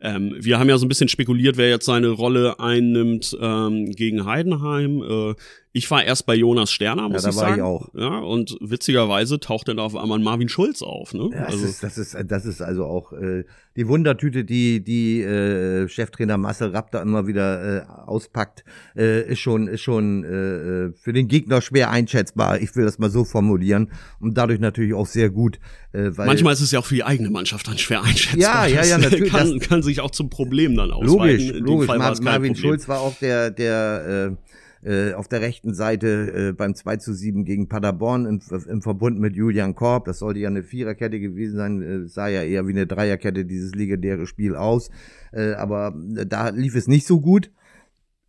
Ähm, 0.01 0.35
wir 0.39 0.59
haben 0.59 0.69
ja 0.69 0.77
so 0.77 0.85
ein 0.85 0.89
bisschen 0.89 1.09
spekuliert, 1.09 1.57
wer 1.57 1.69
jetzt 1.69 1.85
seine 1.85 2.09
Rolle 2.09 2.59
einnimmt 2.59 3.37
ähm, 3.39 3.91
gegen 3.91 4.25
Heidenheim. 4.25 5.01
Äh, 5.01 5.35
ich 5.71 5.89
war 5.91 6.03
erst 6.03 6.25
bei 6.25 6.35
Jonas 6.35 6.71
Sterner, 6.71 7.09
muss 7.09 7.23
ja, 7.23 7.29
da 7.29 7.29
ich 7.29 7.35
war 7.35 7.43
sagen. 7.43 7.55
Ich 7.55 7.61
auch. 7.61 7.89
Ja, 7.93 8.19
und 8.19 8.57
witzigerweise 8.61 9.39
taucht 9.39 9.67
dann 9.67 9.79
auf 9.79 9.95
einmal 9.95 10.19
Marvin 10.19 10.49
Schulz 10.49 10.81
auf. 10.81 11.13
Ne? 11.13 11.29
Ja, 11.31 11.45
das, 11.45 11.53
also, 11.53 11.65
ist, 11.65 11.83
das, 11.83 11.97
ist, 11.97 12.17
das 12.25 12.45
ist 12.45 12.61
also 12.61 12.85
auch 12.85 13.13
äh, 13.13 13.43
die 13.79 13.87
Wundertüte, 13.87 14.43
die 14.43 14.83
die 14.83 15.21
äh, 15.21 15.87
Cheftrainer 15.87 16.37
Marcel 16.37 16.71
Rapp 16.71 16.91
da 16.91 17.01
immer 17.01 17.27
wieder 17.27 17.77
äh, 17.77 17.85
auspackt, 18.07 18.65
äh, 18.97 19.31
ist 19.31 19.39
schon 19.39 19.69
ist 19.69 19.79
schon 19.79 20.25
äh, 20.25 20.91
für 21.01 21.13
den 21.13 21.29
Gegner 21.29 21.61
schwer 21.61 21.89
einschätzbar. 21.89 22.59
Ich 22.59 22.75
will 22.75 22.83
das 22.83 22.99
mal 22.99 23.09
so 23.09 23.23
formulieren 23.23 23.89
und 24.19 24.37
dadurch 24.37 24.59
natürlich 24.59 24.93
auch 24.93 25.07
sehr 25.07 25.29
gut. 25.29 25.59
Äh, 25.93 26.11
weil 26.17 26.27
Manchmal 26.27 26.51
ist 26.51 26.59
es 26.59 26.71
ja 26.71 26.79
auch 26.79 26.85
für 26.85 26.95
die 26.95 27.05
eigene 27.05 27.29
Mannschaft 27.29 27.69
dann 27.69 27.77
schwer 27.77 28.03
einschätzbar. 28.03 28.37
Ja, 28.37 28.65
ja, 28.65 28.85
ja, 28.85 28.97
Das 28.97 29.11
natürlich, 29.11 29.31
Kann, 29.31 29.59
kann 29.59 29.81
sich 29.81 30.01
auch 30.01 30.11
zum 30.11 30.29
Problem 30.29 30.75
dann 30.75 30.91
ausweiten. 30.91 31.47
Logisch, 31.47 31.59
logisch. 31.61 31.87
Mar 31.87 31.97
Marvin 32.21 32.21
Problem. 32.23 32.55
Schulz 32.55 32.89
war 32.89 32.99
auch 32.99 33.17
der 33.19 33.49
der 33.49 34.33
äh, 34.33 34.48
äh, 34.83 35.13
auf 35.13 35.27
der 35.27 35.41
rechten 35.41 35.73
Seite 35.73 36.49
äh, 36.49 36.53
beim 36.53 36.75
2 36.75 36.97
zu 36.97 37.13
7 37.13 37.45
gegen 37.45 37.67
Paderborn 37.67 38.25
im, 38.25 38.41
im 38.67 38.81
Verbund 38.81 39.19
mit 39.19 39.35
Julian 39.35 39.75
Korb. 39.75 40.05
Das 40.05 40.19
sollte 40.19 40.39
ja 40.39 40.47
eine 40.47 40.63
Viererkette 40.63 41.19
gewesen 41.19 41.57
sein, 41.57 41.81
äh, 41.81 42.07
sah 42.07 42.27
ja 42.27 42.43
eher 42.43 42.67
wie 42.67 42.71
eine 42.71 42.87
Dreierkette 42.87 43.45
dieses 43.45 43.75
legendäre 43.75 44.27
Spiel 44.27 44.55
aus. 44.55 44.89
Äh, 45.31 45.53
aber 45.53 45.93
da 46.25 46.49
lief 46.49 46.75
es 46.75 46.87
nicht 46.87 47.05
so 47.05 47.19
gut. 47.19 47.51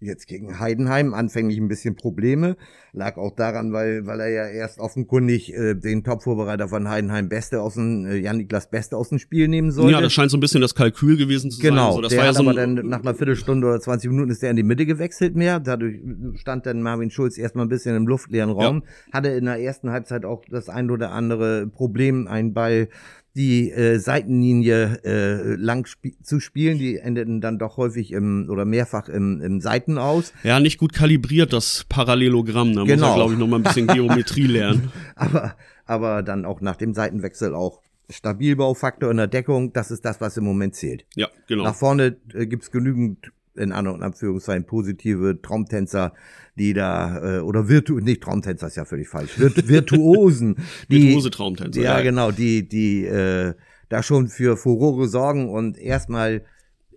Jetzt 0.03 0.27
gegen 0.29 0.59
Heidenheim 0.59 1.13
anfänglich 1.13 1.59
ein 1.59 1.69
bisschen 1.69 1.95
Probleme. 1.95 2.57
Lag 2.93 3.19
auch 3.19 3.37
daran, 3.37 3.75
weil, 3.75 4.07
weil 4.07 4.21
er 4.21 4.31
ja 4.31 4.47
erst 4.49 4.79
offenkundig 4.79 5.53
äh, 5.53 5.75
den 5.75 6.05
Top-Vorbereiter 6.05 6.69
von 6.69 6.89
Heidenheim 6.89 7.29
Beste 7.29 7.61
aus 7.61 7.75
dem, 7.75 8.07
äh, 8.07 8.17
Jan-Niklas 8.17 8.71
Beste 8.71 8.97
aus 8.97 9.11
dem 9.11 9.19
Spiel 9.19 9.47
nehmen 9.47 9.71
sollte. 9.71 9.93
Ja, 9.93 10.01
das 10.01 10.15
scheint 10.15 10.31
so 10.31 10.39
ein 10.39 10.41
bisschen 10.41 10.63
das 10.63 10.75
Kalkül 10.75 11.19
gewesen 11.19 11.51
zu 11.51 11.61
Genau, 11.61 11.89
sein. 11.89 11.93
So, 11.97 12.01
das 12.01 12.11
der 12.11 12.19
war 12.19 12.25
ja 12.25 12.29
hat 12.31 12.37
so 12.37 12.43
aber 12.45 12.55
dann 12.55 12.75
nach 12.89 13.03
einer 13.03 13.15
Viertelstunde 13.15 13.67
oder 13.67 13.79
20 13.79 14.11
Minuten 14.11 14.31
ist 14.31 14.43
der 14.43 14.51
in 14.51 14.57
die 14.57 14.63
Mitte 14.63 14.87
gewechselt 14.87 15.37
mehr. 15.37 15.61
Dadurch 15.61 16.01
stand 16.37 16.65
dann 16.65 16.81
Marvin 16.81 17.11
Schulz 17.11 17.37
erstmal 17.37 17.67
ein 17.67 17.69
bisschen 17.69 17.95
im 17.95 18.07
luftleeren 18.07 18.51
Raum. 18.51 18.85
Hatte 19.13 19.29
in 19.29 19.45
der 19.45 19.61
ersten 19.61 19.91
Halbzeit 19.91 20.25
auch 20.25 20.43
das 20.49 20.71
ein 20.71 20.91
oder 20.91 21.13
andere 21.13 21.67
Problem, 21.67 22.27
einen 22.27 22.55
Ball 22.55 22.89
die 23.37 23.71
äh, 23.71 23.99
Seitenlinie 23.99 25.01
äh, 25.05 25.55
lang 25.55 25.85
sp 25.87 26.19
zu 26.23 26.41
spielen. 26.41 26.79
Die 26.79 26.97
endeten 26.99 27.41
dann 27.41 27.59
doch 27.59 27.77
häufig 27.77 28.13
im 28.13 28.49
oder 28.51 28.65
mehrfach 28.65 29.09
im, 29.09 29.41
im 29.41 29.61
Seiten 29.61 29.99
aus. 29.99 30.33
ja, 30.43 30.59
nicht 30.61 30.79
gut 30.79 30.93
kalibriert, 30.93 31.53
das 31.53 31.85
Parallelogramm. 31.89 32.75
Da 32.75 32.81
muss 32.81 32.89
Genau. 32.89 33.11
er, 33.11 33.15
glaube 33.15 33.33
ich, 33.35 33.39
noch 33.39 33.47
mal 33.47 33.57
ein 33.57 33.63
bisschen 33.63 33.87
Geometrie 33.89 34.47
lernen. 34.47 34.91
aber, 35.15 35.55
aber 35.87 36.23
dann 36.23 36.45
auch 36.45 36.61
nach 36.61 36.77
dem 36.77 36.93
Seitenwechsel 36.95 37.55
auch 37.55 37.81
Stabilbaufaktor 38.11 39.11
in 39.11 39.17
der 39.19 39.29
Deckung. 39.29 39.73
Das 39.73 39.91
ist 39.91 40.05
das, 40.05 40.21
was 40.21 40.37
im 40.37 40.45
Moment 40.45 40.75
zählt. 40.75 41.05
Ja, 41.15 41.29
genau. 41.47 41.65
Nach 41.65 41.75
vorne 41.75 42.17
äh, 42.35 42.47
gibt's 42.47 42.71
genügend 42.71 43.31
in 43.57 43.73
An- 43.73 43.87
und 43.87 44.03
Anführungszeichen 44.03 44.67
positive 44.67 45.41
Traumtänzer, 45.43 46.13
die 46.57 46.73
da 46.73 47.39
äh, 47.39 47.41
oder 47.41 47.69
virtu 47.69 47.99
nicht 48.01 48.23
Traumtänzer 48.23 48.67
ist 48.69 48.77
ja 48.77 48.85
völlig 48.85 49.09
falsch, 49.09 49.39
Virt 49.39 49.69
Virtuosen, 49.69 50.57
die 50.89 51.09
Virtuose 51.09 51.31
Traumtänzer. 51.31 51.81
ja, 51.81 52.01
genau, 52.01 52.31
die 52.31 52.69
die 52.69 53.05
äh, 53.05 53.55
da 53.89 54.03
schon 54.03 54.29
für 54.29 54.57
Furore 54.57 55.09
sorgen 55.09 55.51
und 55.51 55.79
erstmal 55.79 56.43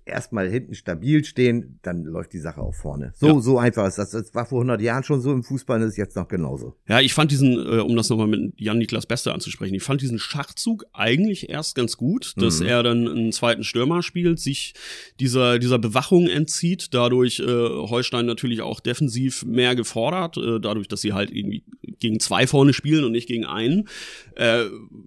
erstmal 0.06 0.50
hinten 0.50 0.76
stabil 0.76 1.24
stehen, 1.24 1.80
dann 1.82 2.04
läuft 2.04 2.34
die 2.34 2.40
Sache 2.40 2.62
auch 2.62 2.74
vorne. 2.76 3.14
So 3.16 3.28
Ja. 3.28 3.40
so 3.40 3.58
einfach 3.58 3.88
ist 3.88 3.98
das. 3.98 4.12
Das 4.12 4.34
war 4.36 4.46
vor 4.46 4.60
100 4.60 4.82
Jahren 4.82 5.04
schon 5.04 5.22
so 5.22 5.32
im 5.32 5.44
Fußball 5.44 5.82
und 5.82 5.88
ist 5.88 5.98
jetzt 5.98 6.16
noch 6.16 6.28
genauso. 6.28 6.76
Ja, 6.88 7.00
ich 7.00 7.14
fand 7.14 7.32
diesen, 7.32 7.54
äh, 7.58 7.80
um 7.80 7.96
das 7.96 8.10
nochmal 8.10 8.28
mit 8.28 8.54
Jan-Niklas 8.60 9.06
Beste 9.06 9.34
anzusprechen, 9.34 9.74
ich 9.76 9.84
fand 9.84 10.02
diesen 10.02 10.20
Schachzug 10.20 10.86
eigentlich 10.94 11.50
erst 11.50 11.76
ganz 11.76 11.96
gut, 11.98 12.34
dass 12.38 12.60
Mhm. 12.60 12.66
er 12.66 12.84
dann 12.84 13.08
einen 13.08 13.32
zweiten 13.32 13.64
Stürmer 13.64 14.04
spielt, 14.04 14.40
sich 14.40 14.74
dieser, 15.20 15.60
dieser 15.60 15.80
Bewachung 15.80 16.28
entzieht, 16.28 16.94
dadurch 16.94 17.40
äh, 17.40 17.46
Holstein 17.46 18.26
natürlich 18.26 18.62
auch 18.62 18.80
defensiv 18.82 19.46
mehr 19.46 19.76
gefordert, 19.76 20.38
äh, 20.38 20.60
dadurch, 20.60 20.88
dass 20.88 21.02
sie 21.02 21.14
halt 21.14 21.32
irgendwie 21.32 21.64
gegen 22.00 22.20
zwei 22.20 22.48
vorne 22.48 22.74
spielen 22.74 23.06
und 23.06 23.14
nicht 23.14 23.28
gegen 23.28 23.46
einen, 23.46 23.88
äh, 24.36 24.66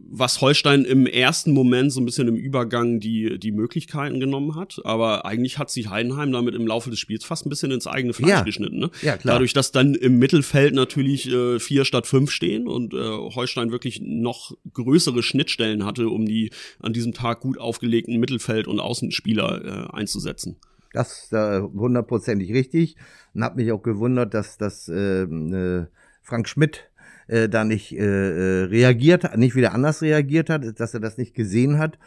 was 0.08 0.40
Holstein 0.40 0.84
im 0.84 1.06
ersten 1.06 1.52
Moment 1.52 1.92
so 1.92 2.00
ein 2.00 2.06
bisschen 2.06 2.28
im 2.28 2.36
Übergang 2.36 3.00
die, 3.00 3.38
die 3.38 3.52
Möglichkeiten 3.52 4.20
genommen 4.20 4.54
hat, 4.54 4.80
aber 4.86 5.26
eigentlich 5.26 5.58
hat 5.58 5.70
sich 5.70 5.90
Heidenheim 5.90 6.32
damit 6.32 6.54
im 6.54 6.66
Laufe 6.66 6.90
des 6.90 6.98
Spiels 6.98 7.24
fast 7.24 7.44
ein 7.44 7.50
bisschen 7.50 7.70
ins 7.70 7.86
eigene 7.86 8.12
Fleisch 8.12 8.30
Ja. 8.30 8.42
geschnitten, 8.42 8.78
ne? 8.78 8.90
Ja, 9.02 9.16
klar. 9.16 9.34
Dadurch, 9.34 9.52
dass 9.52 9.72
dann 9.72 9.94
im 9.94 10.18
Mittelfeld 10.18 10.74
natürlich 10.74 11.30
äh, 11.30 11.58
vier 11.58 11.84
statt 11.84 12.06
fünf 12.06 12.30
stehen 12.30 12.66
und 12.66 12.94
äh, 12.94 12.96
Holstein 12.98 13.72
wirklich 13.72 14.00
noch 14.02 14.56
größere 14.72 15.22
Schnittstellen 15.22 15.84
hatte, 15.84 16.08
um 16.08 16.24
die 16.26 16.50
an 16.80 16.92
diesem 16.92 17.12
Tag 17.12 17.40
gut 17.40 17.58
aufgelegten 17.58 18.18
Mittelfeld- 18.18 18.68
und 18.68 18.80
Außenspieler 18.80 19.64
äh, 19.90 19.96
einzusetzen. 19.96 20.56
Das 20.92 21.24
ist 21.24 21.32
äh, 21.32 21.60
hundertprozentig 21.60 22.52
richtig. 22.52 22.96
Und 23.34 23.44
hab 23.44 23.56
mich 23.56 23.70
auch 23.72 23.82
gewundert, 23.82 24.32
dass 24.34 24.56
dass 24.56 24.88
äh, 24.88 25.22
äh, 25.24 25.86
Frank 26.22 26.48
Schmidt 26.48 26.90
äh, 27.28 27.48
da 27.48 27.64
nicht 27.64 27.92
äh, 27.92 27.98
äh, 27.98 28.64
reagiert, 28.64 29.24
hat, 29.24 29.36
nicht 29.36 29.54
wieder 29.56 29.74
anders 29.74 30.00
reagiert 30.00 30.48
hat, 30.48 30.62
dass 30.80 30.94
er 30.94 31.00
das 31.00 31.18
nicht 31.18 31.34
gesehen 31.34 31.78
hat. 31.78 31.98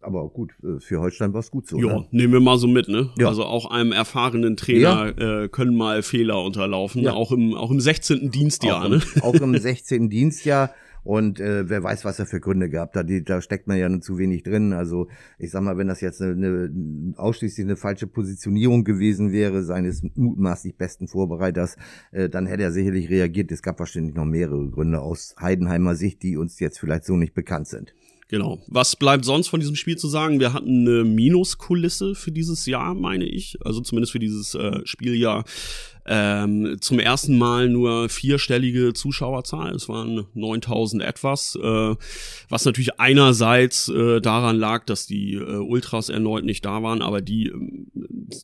Aber 0.00 0.28
gut, 0.28 0.52
äh, 0.62 0.78
für 0.80 1.00
Holstein 1.00 1.32
war 1.32 1.40
es 1.40 1.50
gut 1.50 1.66
so. 1.66 1.78
Ja, 1.78 1.98
Ne? 1.98 2.06
nehmen 2.12 2.32
wir 2.32 2.40
mal 2.40 2.56
so 2.58 2.68
mit, 2.68 2.88
ne? 2.88 3.10
Ja. 3.18 3.28
Also 3.28 3.44
auch 3.44 3.70
einem 3.70 3.92
erfahrenen 3.92 4.56
Trainer 4.56 5.16
äh, 5.18 5.48
können 5.48 5.76
mal 5.76 6.02
Fehler 6.02 6.42
unterlaufen, 6.44 7.02
Ja. 7.02 7.12
auch 7.14 7.32
im 7.32 7.54
auch 7.54 7.70
im 7.70 7.80
16. 7.80 8.30
Dienstjahr, 8.30 8.84
auch, 8.84 8.88
ne? 8.88 9.00
im, 9.16 9.22
auch 9.22 9.34
im 9.34 9.56
16. 9.58 10.08
Dienstjahr. 10.08 10.70
Und 11.04 11.40
äh, 11.40 11.70
wer 11.70 11.82
weiß, 11.82 12.04
was 12.04 12.18
er 12.18 12.26
für 12.26 12.38
Gründe 12.38 12.68
gehabt 12.68 12.94
hat. 12.96 13.08
Die, 13.08 13.24
da 13.24 13.40
steckt 13.40 13.66
man 13.66 13.78
ja 13.78 13.88
nur 13.88 14.00
zu 14.02 14.18
wenig 14.18 14.42
drin. 14.42 14.72
Also 14.74 15.08
ich 15.38 15.50
sag 15.50 15.62
mal, 15.62 15.78
wenn 15.78 15.86
das 15.88 16.00
jetzt 16.02 16.20
eine, 16.20 16.32
eine 16.32 17.14
ausschließlich 17.16 17.66
eine 17.66 17.76
falsche 17.76 18.06
Positionierung 18.06 18.84
gewesen 18.84 19.32
wäre, 19.32 19.62
seines 19.62 20.02
mutmaßlich 20.16 20.76
besten 20.76 21.08
Vorbereiters, 21.08 21.76
äh, 22.12 22.28
dann 22.28 22.46
hätte 22.46 22.64
er 22.64 22.72
sicherlich 22.72 23.08
reagiert. 23.08 23.50
Es 23.52 23.62
gab 23.62 23.78
wahrscheinlich 23.78 24.14
noch 24.16 24.26
mehrere 24.26 24.68
Gründe 24.70 25.00
aus 25.00 25.34
Heidenheimer 25.40 25.94
Sicht, 25.94 26.22
die 26.22 26.36
uns 26.36 26.60
jetzt 26.60 26.78
vielleicht 26.78 27.04
so 27.04 27.16
nicht 27.16 27.32
bekannt 27.32 27.68
sind. 27.68 27.94
Genau. 28.28 28.62
Was 28.66 28.94
bleibt 28.94 29.24
sonst 29.24 29.48
von 29.48 29.58
diesem 29.58 29.74
Spiel 29.74 29.96
zu 29.96 30.06
sagen? 30.06 30.38
Wir 30.38 30.52
hatten 30.52 30.86
eine 30.86 31.04
Minuskulisse 31.04 32.14
für 32.14 32.30
dieses 32.30 32.66
Jahr, 32.66 32.94
meine 32.94 33.24
ich. 33.24 33.56
Also 33.64 33.80
zumindest 33.80 34.12
für 34.12 34.18
dieses 34.18 34.54
äh, 34.54 34.80
Spieljahr. 34.84 35.44
Ähm, 36.10 36.76
zum 36.80 36.98
ersten 36.98 37.36
Mal 37.36 37.68
nur 37.68 38.08
vierstellige 38.08 38.94
Zuschauerzahl. 38.94 39.74
Es 39.74 39.88
waren 39.88 40.24
9000 40.34 41.02
etwas. 41.02 41.54
Äh, 41.62 41.94
was 42.48 42.64
natürlich 42.64 42.98
einerseits 42.98 43.88
äh, 43.88 44.20
daran 44.20 44.56
lag, 44.58 44.86
dass 44.86 45.06
die 45.06 45.34
äh, 45.34 45.42
Ultras 45.56 46.08
erneut 46.08 46.44
nicht 46.44 46.64
da 46.64 46.82
waren, 46.82 47.02
aber 47.02 47.20
die 47.20 47.48
ähm, 47.48 47.88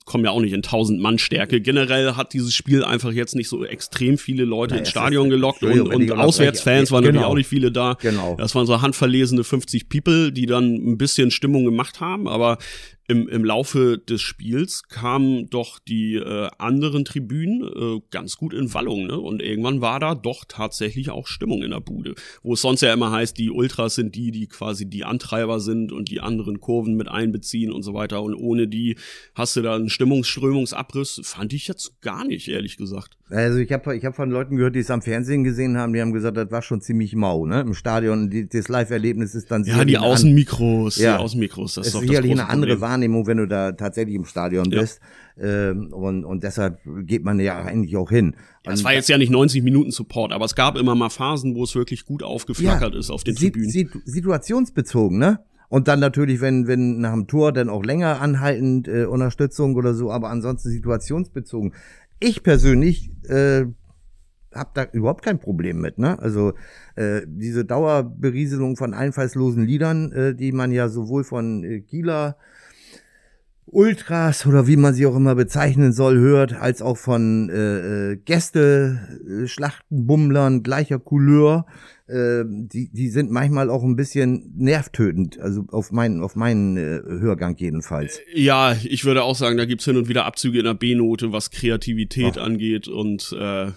kommen 0.05 0.25
ja 0.25 0.31
auch 0.31 0.41
nicht 0.41 0.53
in 0.53 0.59
1000 0.63 1.01
Mann 1.01 1.19
Stärke. 1.19 1.61
Generell 1.61 2.15
hat 2.17 2.33
dieses 2.35 2.53
Spiel 2.55 2.85
einfach 2.85 3.13
jetzt 3.13 3.35
nicht 3.35 3.49
so 3.49 3.65
extrem 3.65 4.19
viele 4.19 4.45
Leute 4.45 4.75
Na, 4.75 4.81
ins 4.81 4.91
Stadion 4.91 5.27
ist- 5.27 5.31
gelockt 5.31 5.63
und, 5.63 5.81
und. 5.81 6.13
Auswärtsfans 6.13 6.91
waren 6.93 7.03
Genau. 7.03 7.13
natürlich 7.15 7.31
auch 7.31 7.37
nicht 7.37 7.49
viele 7.49 7.73
da. 7.73 7.97
Genau. 8.01 8.37
Das 8.39 8.55
waren 8.55 8.67
so 8.67 8.83
handverlesene 8.83 9.43
50 9.43 9.89
People, 9.89 10.33
die 10.33 10.47
dann 10.47 10.75
ein 10.75 10.99
bisschen 10.99 11.31
Stimmung 11.31 11.65
gemacht 11.65 12.01
haben, 12.01 12.29
aber 12.29 12.59
im, 13.07 13.29
im 13.29 13.45
Laufe 13.45 13.99
des 13.99 14.23
Spiels 14.23 14.85
kamen 14.89 15.51
doch 15.51 15.79
die 15.79 16.15
äh, 16.15 16.49
anderen 16.59 17.05
Tribünen 17.05 17.63
äh, 17.63 18.01
ganz 18.11 18.37
gut 18.37 18.55
in 18.55 18.73
Wallung, 18.73 19.07
ne? 19.07 19.19
Und 19.19 19.43
irgendwann 19.43 19.81
war 19.83 20.01
da 20.01 20.15
doch 20.15 20.45
tatsächlich 20.49 21.11
auch 21.11 21.27
Stimmung 21.27 21.63
in 21.63 21.71
der 21.71 21.81
Bude. 21.81 22.15
Wo 22.43 22.55
es 22.55 22.63
sonst 22.63 22.81
ja 22.81 22.93
immer 22.95 23.11
heißt, 23.11 23.37
die 23.37 23.51
Ultras 23.51 23.95
sind 23.97 24.15
die, 24.15 24.31
die 24.31 24.47
quasi 24.47 24.87
die 24.87 25.05
Antreiber 25.05 25.61
sind 25.61 25.93
und 25.93 26.11
die 26.11 26.21
anderen 26.21 26.61
Kurven 26.61 26.95
mit 26.95 27.09
einbeziehen 27.09 27.73
und 27.73 27.83
so 27.83 27.93
weiter. 27.93 28.23
Und 28.23 28.35
ohne 28.35 28.69
die 28.69 28.97
hast 29.35 29.57
du 29.57 29.63
da 29.63 29.75
einen 29.75 29.91
Stimmungsströmungsabriss. 29.91 31.21
Fand 31.25 31.53
ich 31.53 31.69
jetzt 31.69 32.01
gar 32.01 32.25
nicht, 32.25 32.49
ehrlich 32.49 32.77
gesagt. 32.77 33.17
Also 33.31 33.59
ich 33.59 33.73
habe 33.73 33.97
ich 33.97 34.05
hab 34.05 34.15
von 34.15 34.31
Leuten 34.31 34.57
gehört, 34.57 34.75
die 34.75 34.81
es 34.81 34.91
am 34.91 35.03
Fernsehen 35.03 35.45
gesehen 35.45 35.77
haben, 35.79 35.93
die 35.93 36.01
haben 36.01 36.13
gesagt, 36.13 36.37
das 36.37 36.51
war 36.51 36.63
schon 36.63 36.81
ziemlich 36.81 37.15
mau, 37.15 37.47
ne? 37.47 37.61
Im 37.61 37.75
Stadion, 37.75 38.29
die, 38.31 38.49
das 38.49 38.69
Live-Erlebnis 38.69 39.35
ist 39.35 39.51
dann 39.51 39.65
Ja, 39.65 39.85
die 39.85 39.97
Außenmikros, 39.99 40.97
Ja. 40.99 41.17
die 41.17 41.23
Außenmikros, 41.23 41.75
das 41.75 41.87
ist 41.87 41.89
ist 41.89 41.95
doch 41.95 42.01
das 42.01 42.09
sicherlich 42.09 42.33
große 42.33 42.43
eine 42.43 42.51
andere 42.51 42.73
Problem. 42.73 42.81
Wahrnehmung, 42.95 43.27
wenn 43.27 43.39
du 43.39 43.47
da 43.47 43.73
tatsächlich 43.73 44.15
im 44.15 44.25
Stadion 44.25 44.71
Ja. 44.71 44.81
bist. 44.81 45.01
Ähm, 45.37 45.93
und, 45.93 46.25
und 46.25 46.45
deshalb 46.45 46.79
geht 47.03 47.25
man 47.25 47.41
ja 47.41 47.61
eigentlich 47.63 47.97
auch 47.97 48.09
hin. 48.11 48.37
Ja, 48.65 48.73
es 48.73 48.85
war 48.85 48.93
jetzt 48.93 49.09
ja 49.09 49.19
nicht 49.19 49.31
90 49.33 49.63
Minuten 49.65 49.91
Support, 49.91 50.33
aber 50.33 50.45
es 50.45 50.55
gab 50.55 50.77
immer 50.77 50.95
mal 50.95 51.11
Phasen, 51.11 51.57
wo 51.57 51.65
es 51.65 51.75
wirklich 51.75 52.05
gut 52.07 52.23
aufgeflackert 52.23 52.95
ist 52.95 53.11
auf 53.11 53.25
den 53.25 53.35
si- 53.35 53.51
Tribünen. 53.51 53.69
si- 53.71 53.89
situationsbezogen, 54.05 55.19
ne? 55.19 55.41
Und 55.69 55.89
dann 55.89 55.99
natürlich, 55.99 56.41
wenn, 56.41 56.69
wenn 56.69 57.01
nach 57.01 57.13
dem 57.15 57.27
Tor 57.27 57.53
dann 57.53 57.69
auch 57.69 57.83
länger 57.85 58.21
anhaltend 58.21 58.87
äh, 58.87 59.07
Unterstützung 59.07 59.75
oder 59.75 59.93
so, 59.95 60.13
aber 60.13 60.31
ansonsten 60.31 60.71
situationsbezogen. 60.71 61.73
Ich 62.21 62.45
persönlich 62.45 63.11
äh, 63.29 63.65
habe 64.55 64.71
da 64.75 64.85
überhaupt 64.93 65.25
kein 65.25 65.41
Problem 65.41 65.81
mit, 65.81 65.99
ne? 65.99 66.17
Also 66.21 66.53
äh, 66.95 67.23
diese 67.27 67.65
Dauerberieselung 67.65 68.77
von 68.77 68.95
einfallslosen 68.95 69.65
Liedern, 69.67 70.13
äh, 70.13 70.35
die 70.37 70.53
man 70.53 70.71
ja 70.71 70.89
sowohl 70.89 71.25
von 71.25 71.65
äh, 71.65 71.81
Kieler 71.81 72.37
Ultras 73.67 74.47
oder 74.47 74.67
wie 74.67 74.77
man 74.77 74.95
sie 74.95 75.07
auch 75.07 75.17
immer 75.17 75.35
bezeichnen 75.35 75.93
soll, 75.93 76.19
hört, 76.19 76.53
als 76.55 76.83
auch 76.83 76.97
von 76.97 77.49
äh, 77.51 78.13
äh, 78.13 78.17
Gäste, 78.17 78.99
äh, 79.27 79.47
Schlachtenbummlern 79.47 80.63
gleicher 80.63 80.99
Couleur. 80.99 81.67
äh, 82.07 82.45
die, 82.47 82.91
die 82.93 83.09
sind 83.09 83.31
manchmal 83.31 83.71
auch 83.71 83.83
ein 83.83 83.97
bisschen 83.97 84.53
nervtötend, 84.57 85.41
also 85.41 85.65
auf 85.71 85.91
meinen, 85.91 86.23
auf 86.23 86.37
meinen 86.37 86.77
äh, 86.77 87.01
Hörgang 87.03 87.57
jedenfalls. 87.57 88.21
Ja, 88.35 88.77
ich 88.85 89.07
würde 89.07 89.23
auch 89.23 89.37
sagen, 89.37 89.57
da 89.57 89.65
gibt's 89.65 89.87
hin 89.87 89.97
und 89.97 90.09
wieder 90.09 90.27
Abzüge 90.27 90.59
in 90.59 90.65
der 90.67 90.75
B-Note, 90.75 91.33
was 91.33 91.51
Kreativität 91.51 92.37
Ach. 92.39 92.45
angeht 92.45 92.89
und 92.89 93.35
äh, 93.39 93.69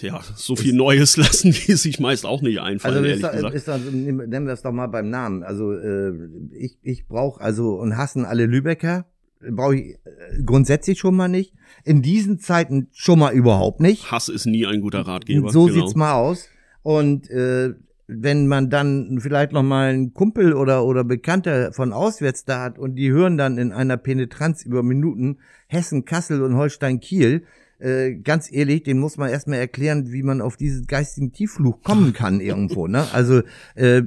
ja, 0.00 0.20
so 0.34 0.56
viel 0.56 0.72
Neues 0.72 1.16
lassen 1.18 1.52
die 1.52 1.72
sich 1.74 2.00
meist 2.00 2.24
auch 2.24 2.40
nicht 2.40 2.60
einfallen, 2.60 2.96
also 2.96 3.06
ehrlich 3.06 3.22
da, 3.22 3.32
gesagt. 3.32 3.54
Ist 3.54 3.68
da, 3.68 3.78
nennen 3.78 4.46
wir 4.46 4.54
es 4.54 4.62
doch 4.62 4.72
mal 4.72 4.86
beim 4.86 5.10
Namen. 5.10 5.42
Also 5.42 5.72
äh, 5.72 6.12
ich, 6.52 6.78
ich 6.82 7.06
brauche 7.06 7.42
also 7.42 7.74
und 7.74 7.98
hassen 7.98 8.24
alle 8.24 8.46
Lübecker, 8.46 9.06
brauche 9.40 9.76
ich 9.76 9.94
äh, 9.94 10.42
grundsätzlich 10.44 10.98
schon 10.98 11.16
mal 11.16 11.28
nicht. 11.28 11.54
In 11.84 12.02
diesen 12.02 12.38
Zeiten 12.38 12.88
schon 12.92 13.18
mal 13.18 13.32
überhaupt 13.32 13.80
nicht. 13.80 14.10
Hass 14.10 14.28
ist 14.28 14.46
nie 14.46 14.66
ein 14.66 14.80
guter 14.80 15.00
Ratgeber. 15.00 15.50
So 15.50 15.66
genau. 15.66 15.74
sieht's 15.74 15.94
mal 15.94 16.14
aus. 16.14 16.48
Und 16.82 17.30
äh, 17.30 17.74
wenn 18.08 18.46
man 18.46 18.70
dann 18.70 19.18
vielleicht 19.20 19.52
noch 19.52 19.62
mal 19.62 19.90
einen 19.90 20.14
Kumpel 20.14 20.54
oder 20.54 20.84
oder 20.84 21.04
Bekannter 21.04 21.72
von 21.72 21.92
auswärts 21.92 22.46
da 22.46 22.62
hat 22.62 22.78
und 22.78 22.96
die 22.96 23.10
hören 23.10 23.36
dann 23.36 23.58
in 23.58 23.70
einer 23.70 23.98
Penetranz 23.98 24.64
über 24.64 24.82
Minuten 24.82 25.38
Hessen, 25.66 26.06
Kassel 26.06 26.42
und 26.42 26.56
Holstein 26.56 27.00
Kiel, 27.00 27.44
äh, 27.80 28.14
ganz 28.14 28.50
ehrlich, 28.52 28.82
den 28.82 28.98
muss 28.98 29.16
man 29.16 29.30
erstmal 29.30 29.58
erklären, 29.58 30.10
wie 30.10 30.24
man 30.24 30.40
auf 30.40 30.56
diesen 30.56 30.86
geistigen 30.86 31.32
Tieffluch 31.32 31.82
kommen 31.82 32.12
kann 32.12 32.40
irgendwo. 32.40 32.88
Ne? 32.88 33.06
Also 33.12 33.42
äh, 33.76 34.02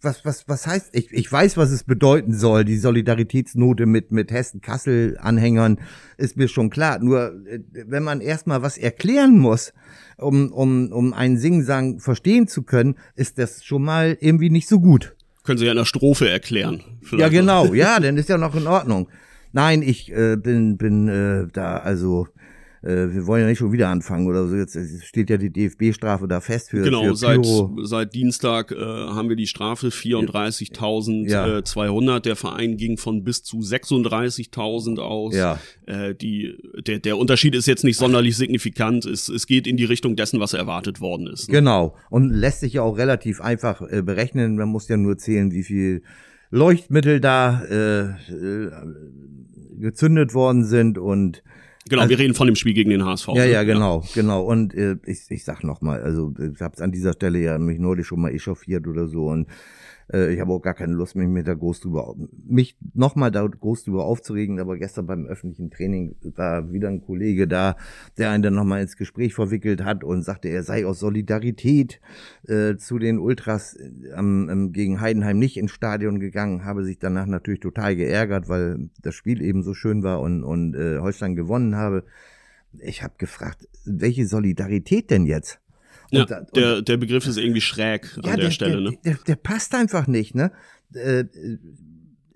was 0.00 0.24
was 0.24 0.48
was 0.48 0.66
heißt? 0.66 0.90
Ich, 0.92 1.12
ich 1.12 1.30
weiß, 1.30 1.56
was 1.56 1.70
es 1.70 1.84
bedeuten 1.84 2.32
soll. 2.32 2.64
Die 2.64 2.78
Solidaritätsnote 2.78 3.86
mit 3.86 4.12
mit 4.12 4.30
Hessen-Kassel-Anhängern 4.30 5.78
ist 6.16 6.36
mir 6.36 6.48
schon 6.48 6.70
klar. 6.70 6.98
Nur 7.00 7.34
äh, 7.46 7.60
wenn 7.70 8.02
man 8.02 8.20
erstmal 8.20 8.62
was 8.62 8.78
erklären 8.78 9.38
muss, 9.38 9.74
um 10.16 10.50
um 10.52 10.90
um 10.90 11.12
einen 11.12 11.36
Singsang 11.36 12.00
verstehen 12.00 12.48
zu 12.48 12.62
können, 12.62 12.96
ist 13.14 13.38
das 13.38 13.62
schon 13.64 13.82
mal 13.82 14.16
irgendwie 14.20 14.50
nicht 14.50 14.68
so 14.68 14.80
gut. 14.80 15.14
Können 15.44 15.58
Sie 15.58 15.66
ja 15.66 15.72
in 15.72 15.78
der 15.78 15.84
Strophe 15.84 16.28
erklären. 16.28 16.82
Ja 17.16 17.28
genau, 17.28 17.74
ja, 17.74 18.00
dann 18.00 18.16
ist 18.16 18.28
ja 18.28 18.38
noch 18.38 18.54
in 18.54 18.66
Ordnung. 18.66 19.08
Nein, 19.52 19.82
ich 19.82 20.10
äh, 20.12 20.36
bin 20.36 20.76
bin 20.76 21.08
äh, 21.08 21.46
da 21.52 21.76
also 21.76 22.26
äh, 22.86 23.12
wir 23.12 23.26
wollen 23.26 23.42
ja 23.42 23.48
nicht 23.48 23.58
schon 23.58 23.72
wieder 23.72 23.88
anfangen 23.88 24.28
oder 24.28 24.46
so. 24.46 24.54
Jetzt 24.54 24.78
steht 25.04 25.28
ja 25.28 25.36
die 25.38 25.50
DFB-Strafe 25.50 26.28
da 26.28 26.40
fest 26.40 26.70
für 26.70 26.82
Genau, 26.82 27.02
für 27.02 27.16
seit, 27.16 27.44
seit 27.82 28.14
Dienstag 28.14 28.70
äh, 28.70 28.76
haben 28.76 29.28
wir 29.28 29.34
die 29.34 29.48
Strafe 29.48 29.88
34.200. 29.88 31.28
Ja. 31.28 32.16
Äh, 32.16 32.20
der 32.20 32.36
Verein 32.36 32.76
ging 32.76 32.96
von 32.96 33.24
bis 33.24 33.42
zu 33.42 33.58
36.000 33.58 35.00
aus. 35.00 35.34
Ja. 35.34 35.58
Äh, 35.86 36.14
die, 36.14 36.56
der, 36.86 37.00
der 37.00 37.18
Unterschied 37.18 37.56
ist 37.56 37.66
jetzt 37.66 37.82
nicht 37.82 37.96
sonderlich 37.96 38.36
signifikant. 38.36 39.04
Es, 39.04 39.28
es 39.28 39.48
geht 39.48 39.66
in 39.66 39.76
die 39.76 39.84
Richtung 39.84 40.14
dessen, 40.14 40.38
was 40.38 40.52
erwartet 40.52 41.00
worden 41.00 41.26
ist. 41.26 41.48
Ne? 41.48 41.56
Genau. 41.56 41.96
Und 42.08 42.30
lässt 42.30 42.60
sich 42.60 42.74
ja 42.74 42.82
auch 42.82 42.96
relativ 42.98 43.40
einfach 43.40 43.82
äh, 43.82 44.02
berechnen. 44.02 44.54
Man 44.56 44.68
muss 44.68 44.86
ja 44.88 44.96
nur 44.96 45.18
zählen, 45.18 45.50
wie 45.50 45.64
viel 45.64 46.02
Leuchtmittel 46.50 47.20
da 47.20 47.64
äh, 47.64 48.02
äh, 48.02 48.70
gezündet 49.78 50.34
worden 50.34 50.64
sind 50.64 50.98
und 50.98 51.42
Genau, 51.88 52.02
also, 52.02 52.10
wir 52.10 52.18
reden 52.18 52.34
von 52.34 52.46
dem 52.46 52.56
Spiel 52.56 52.74
gegen 52.74 52.90
den 52.90 53.04
HSV. 53.04 53.28
Ja, 53.28 53.34
ne? 53.34 53.50
ja, 53.50 53.62
genau, 53.62 54.00
ja. 54.00 54.08
genau. 54.14 54.42
Und 54.42 54.74
äh, 54.74 54.96
ich, 55.06 55.30
ich 55.30 55.44
sag 55.44 55.62
noch 55.62 55.80
mal, 55.80 56.02
also 56.02 56.34
ich 56.38 56.60
habe 56.60 56.74
es 56.74 56.80
an 56.80 56.90
dieser 56.90 57.12
Stelle 57.12 57.38
ja 57.38 57.58
mich 57.58 57.78
neulich 57.78 58.06
schon 58.06 58.20
mal 58.20 58.32
echauffiert 58.32 58.86
oder 58.88 59.06
so 59.06 59.28
und 59.28 59.46
äh, 60.12 60.32
ich 60.32 60.40
habe 60.40 60.52
auch 60.52 60.60
gar 60.60 60.74
keine 60.74 60.92
Lust, 60.94 61.16
mich 61.16 61.28
mit 61.28 61.46
da 61.46 61.54
groß 61.54 61.80
drüber, 61.80 62.14
mich 62.46 62.76
nochmal 62.94 63.30
da 63.30 63.46
groß 63.46 63.84
drüber 63.84 64.04
aufzuregen, 64.04 64.60
aber 64.60 64.76
gestern 64.76 65.06
beim 65.06 65.26
öffentlichen 65.26 65.70
Training 65.70 66.16
war 66.34 66.72
wieder 66.72 66.88
ein 66.88 67.02
Kollege 67.02 67.48
da, 67.48 67.76
der 68.18 68.30
einen 68.30 68.42
dann 68.42 68.54
nochmal 68.54 68.82
ins 68.82 68.96
Gespräch 68.96 69.34
verwickelt 69.34 69.84
hat 69.84 70.04
und 70.04 70.22
sagte, 70.22 70.48
er 70.48 70.62
sei 70.62 70.86
aus 70.86 71.00
Solidarität 71.00 72.00
äh, 72.46 72.76
zu 72.76 72.98
den 72.98 73.18
Ultras 73.18 73.76
ähm, 74.16 74.48
ähm, 74.50 74.72
gegen 74.72 75.00
Heidenheim 75.00 75.38
nicht 75.38 75.56
ins 75.56 75.72
Stadion 75.72 76.20
gegangen, 76.20 76.64
habe 76.64 76.84
sich 76.84 76.98
danach 76.98 77.26
natürlich 77.26 77.60
total 77.60 77.96
geärgert, 77.96 78.48
weil 78.48 78.90
das 79.02 79.14
Spiel 79.14 79.42
eben 79.42 79.62
so 79.62 79.74
schön 79.74 80.02
war 80.02 80.20
und, 80.20 80.44
und 80.44 80.74
äh, 80.74 80.98
Holstein 80.98 81.36
gewonnen 81.36 81.76
habe. 81.76 82.04
Ich 82.78 83.02
habe 83.02 83.14
gefragt, 83.16 83.68
welche 83.84 84.26
Solidarität 84.26 85.10
denn 85.10 85.24
jetzt? 85.24 85.60
Ja, 86.10 86.22
und, 86.22 86.30
und, 86.30 86.56
der, 86.56 86.82
der 86.82 86.96
Begriff 86.96 87.26
ist 87.26 87.36
irgendwie 87.36 87.60
schräg 87.60 88.10
ja, 88.16 88.32
an 88.32 88.36
der, 88.36 88.46
der 88.46 88.50
Stelle, 88.50 88.72
der, 88.72 88.80
ne? 88.80 88.98
Der, 89.04 89.18
der, 89.26 89.36
passt 89.36 89.74
einfach 89.74 90.06
nicht, 90.06 90.34
ne? 90.34 90.52
Äh, 90.94 91.24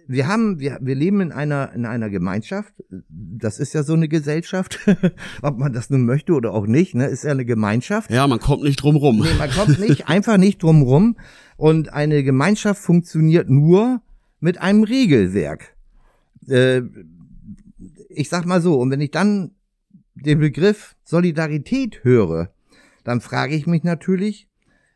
wir 0.06 0.26
haben, 0.26 0.58
wir, 0.58 0.78
wir 0.80 0.96
leben 0.96 1.20
in 1.20 1.30
einer, 1.30 1.72
in 1.72 1.86
einer 1.86 2.10
Gemeinschaft. 2.10 2.74
Das 3.08 3.60
ist 3.60 3.74
ja 3.74 3.84
so 3.84 3.92
eine 3.92 4.08
Gesellschaft. 4.08 4.80
Ob 5.42 5.58
man 5.58 5.72
das 5.72 5.88
nun 5.88 6.04
möchte 6.04 6.32
oder 6.32 6.52
auch 6.52 6.66
nicht, 6.66 6.96
ne? 6.96 7.06
Ist 7.06 7.22
ja 7.22 7.30
eine 7.30 7.44
Gemeinschaft. 7.44 8.10
Ja, 8.10 8.26
man 8.26 8.40
kommt 8.40 8.64
nicht 8.64 8.82
drum 8.82 8.96
rum. 8.96 9.20
Nee, 9.20 9.38
man 9.38 9.50
kommt 9.50 9.78
nicht, 9.78 10.08
einfach 10.08 10.36
nicht 10.36 10.62
drum 10.64 10.82
rum. 10.82 11.16
Und 11.56 11.92
eine 11.92 12.24
Gemeinschaft 12.24 12.82
funktioniert 12.82 13.48
nur 13.48 14.02
mit 14.40 14.60
einem 14.60 14.82
Regelwerk. 14.82 15.76
Äh, 16.48 16.82
ich 18.08 18.28
sag 18.28 18.46
mal 18.46 18.60
so, 18.60 18.80
und 18.80 18.90
wenn 18.90 19.00
ich 19.00 19.12
dann 19.12 19.52
den 20.14 20.40
Begriff 20.40 20.96
Solidarität 21.04 22.02
höre, 22.02 22.52
dann 23.04 23.20
frage 23.20 23.54
ich 23.54 23.66
mich 23.66 23.82
natürlich, 23.82 24.48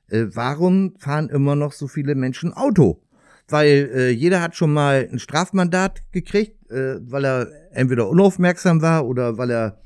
äh, 0.08 0.26
warum 0.32 0.94
fahren 0.98 1.28
immer 1.28 1.56
noch 1.56 1.72
so 1.72 1.88
viele 1.88 2.14
Menschen 2.14 2.52
Auto? 2.52 3.00
Weil 3.48 3.90
äh, 3.94 4.10
jeder 4.10 4.40
hat 4.40 4.56
schon 4.56 4.72
mal 4.72 5.08
ein 5.10 5.18
Strafmandat 5.18 6.02
gekriegt, 6.12 6.70
äh, 6.70 6.96
weil 7.00 7.24
er 7.24 7.48
entweder 7.72 8.08
unaufmerksam 8.08 8.80
war 8.80 9.06
oder 9.06 9.36
weil 9.38 9.50
er 9.50 9.78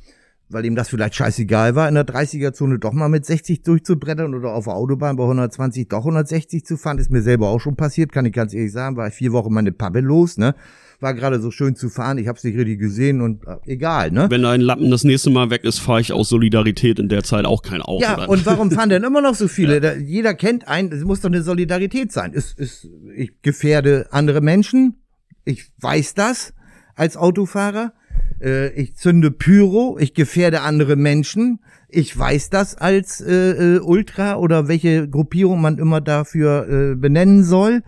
weil 0.48 0.64
ihm 0.64 0.74
das 0.74 0.88
vielleicht 0.88 1.14
scheißegal 1.14 1.74
war, 1.74 1.88
in 1.88 1.94
der 1.94 2.06
30er-Zone 2.06 2.78
doch 2.78 2.92
mal 2.92 3.08
mit 3.08 3.26
60 3.26 3.62
durchzubrettern 3.62 4.34
oder 4.34 4.52
auf 4.54 4.64
der 4.64 4.74
Autobahn 4.74 5.16
bei 5.16 5.24
120 5.24 5.88
doch 5.88 5.98
160 5.98 6.64
zu 6.64 6.76
fahren, 6.76 6.98
ist 6.98 7.10
mir 7.10 7.22
selber 7.22 7.48
auch 7.48 7.60
schon 7.60 7.76
passiert, 7.76 8.12
kann 8.12 8.24
ich 8.26 8.32
ganz 8.32 8.54
ehrlich 8.54 8.72
sagen, 8.72 8.96
war 8.96 9.08
ich 9.08 9.14
vier 9.14 9.32
Wochen 9.32 9.52
meine 9.52 9.72
Pappe 9.72 10.00
los, 10.00 10.38
ne? 10.38 10.54
war 11.00 11.14
gerade 11.14 11.40
so 11.40 11.50
schön 11.50 11.76
zu 11.76 11.88
fahren, 11.88 12.18
ich 12.18 12.26
habe 12.26 12.38
es 12.38 12.44
nicht 12.44 12.56
richtig 12.56 12.80
gesehen 12.80 13.20
und 13.20 13.46
äh, 13.46 13.56
egal, 13.66 14.10
ne? 14.10 14.26
Wenn 14.30 14.42
dein 14.42 14.60
Lappen 14.60 14.90
das 14.90 15.04
nächste 15.04 15.30
Mal 15.30 15.50
weg 15.50 15.64
ist, 15.64 15.78
fahre 15.78 16.00
ich 16.00 16.12
aus 16.12 16.28
Solidarität 16.28 16.98
in 16.98 17.08
der 17.08 17.22
Zeit 17.22 17.44
auch 17.44 17.62
kein 17.62 17.82
Auto. 17.82 18.02
Ja, 18.02 18.16
dann. 18.16 18.28
und 18.28 18.44
warum 18.46 18.70
fahren 18.70 18.88
denn 18.88 19.02
immer 19.04 19.20
noch 19.20 19.34
so 19.34 19.46
viele? 19.46 19.74
Ja. 19.74 19.80
Da, 19.80 19.94
jeder 19.94 20.34
kennt 20.34 20.66
einen, 20.66 20.90
es 20.90 21.04
muss 21.04 21.20
doch 21.20 21.28
eine 21.28 21.42
Solidarität 21.42 22.10
sein. 22.10 22.32
Ist, 22.32 22.58
ist, 22.58 22.88
ich 23.14 23.40
gefährde 23.42 24.08
andere 24.10 24.40
Menschen, 24.40 24.96
ich 25.44 25.70
weiß 25.80 26.14
das 26.14 26.52
als 26.96 27.16
Autofahrer. 27.16 27.92
Äh, 28.40 28.68
ich 28.70 28.96
zünde 28.96 29.30
Pyro, 29.30 29.98
ich 29.98 30.14
gefährde 30.14 30.62
andere 30.62 30.96
Menschen. 30.96 31.60
Ich 31.88 32.16
weiß 32.16 32.50
das 32.50 32.74
als 32.76 33.20
äh, 33.20 33.76
äh, 33.76 33.80
Ultra 33.80 34.36
oder 34.36 34.68
welche 34.68 35.08
Gruppierung 35.08 35.60
man 35.60 35.78
immer 35.78 36.00
dafür 36.00 36.68
äh, 36.68 36.94
benennen 36.94 37.44
soll. 37.44 37.82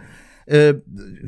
Äh, 0.46 0.74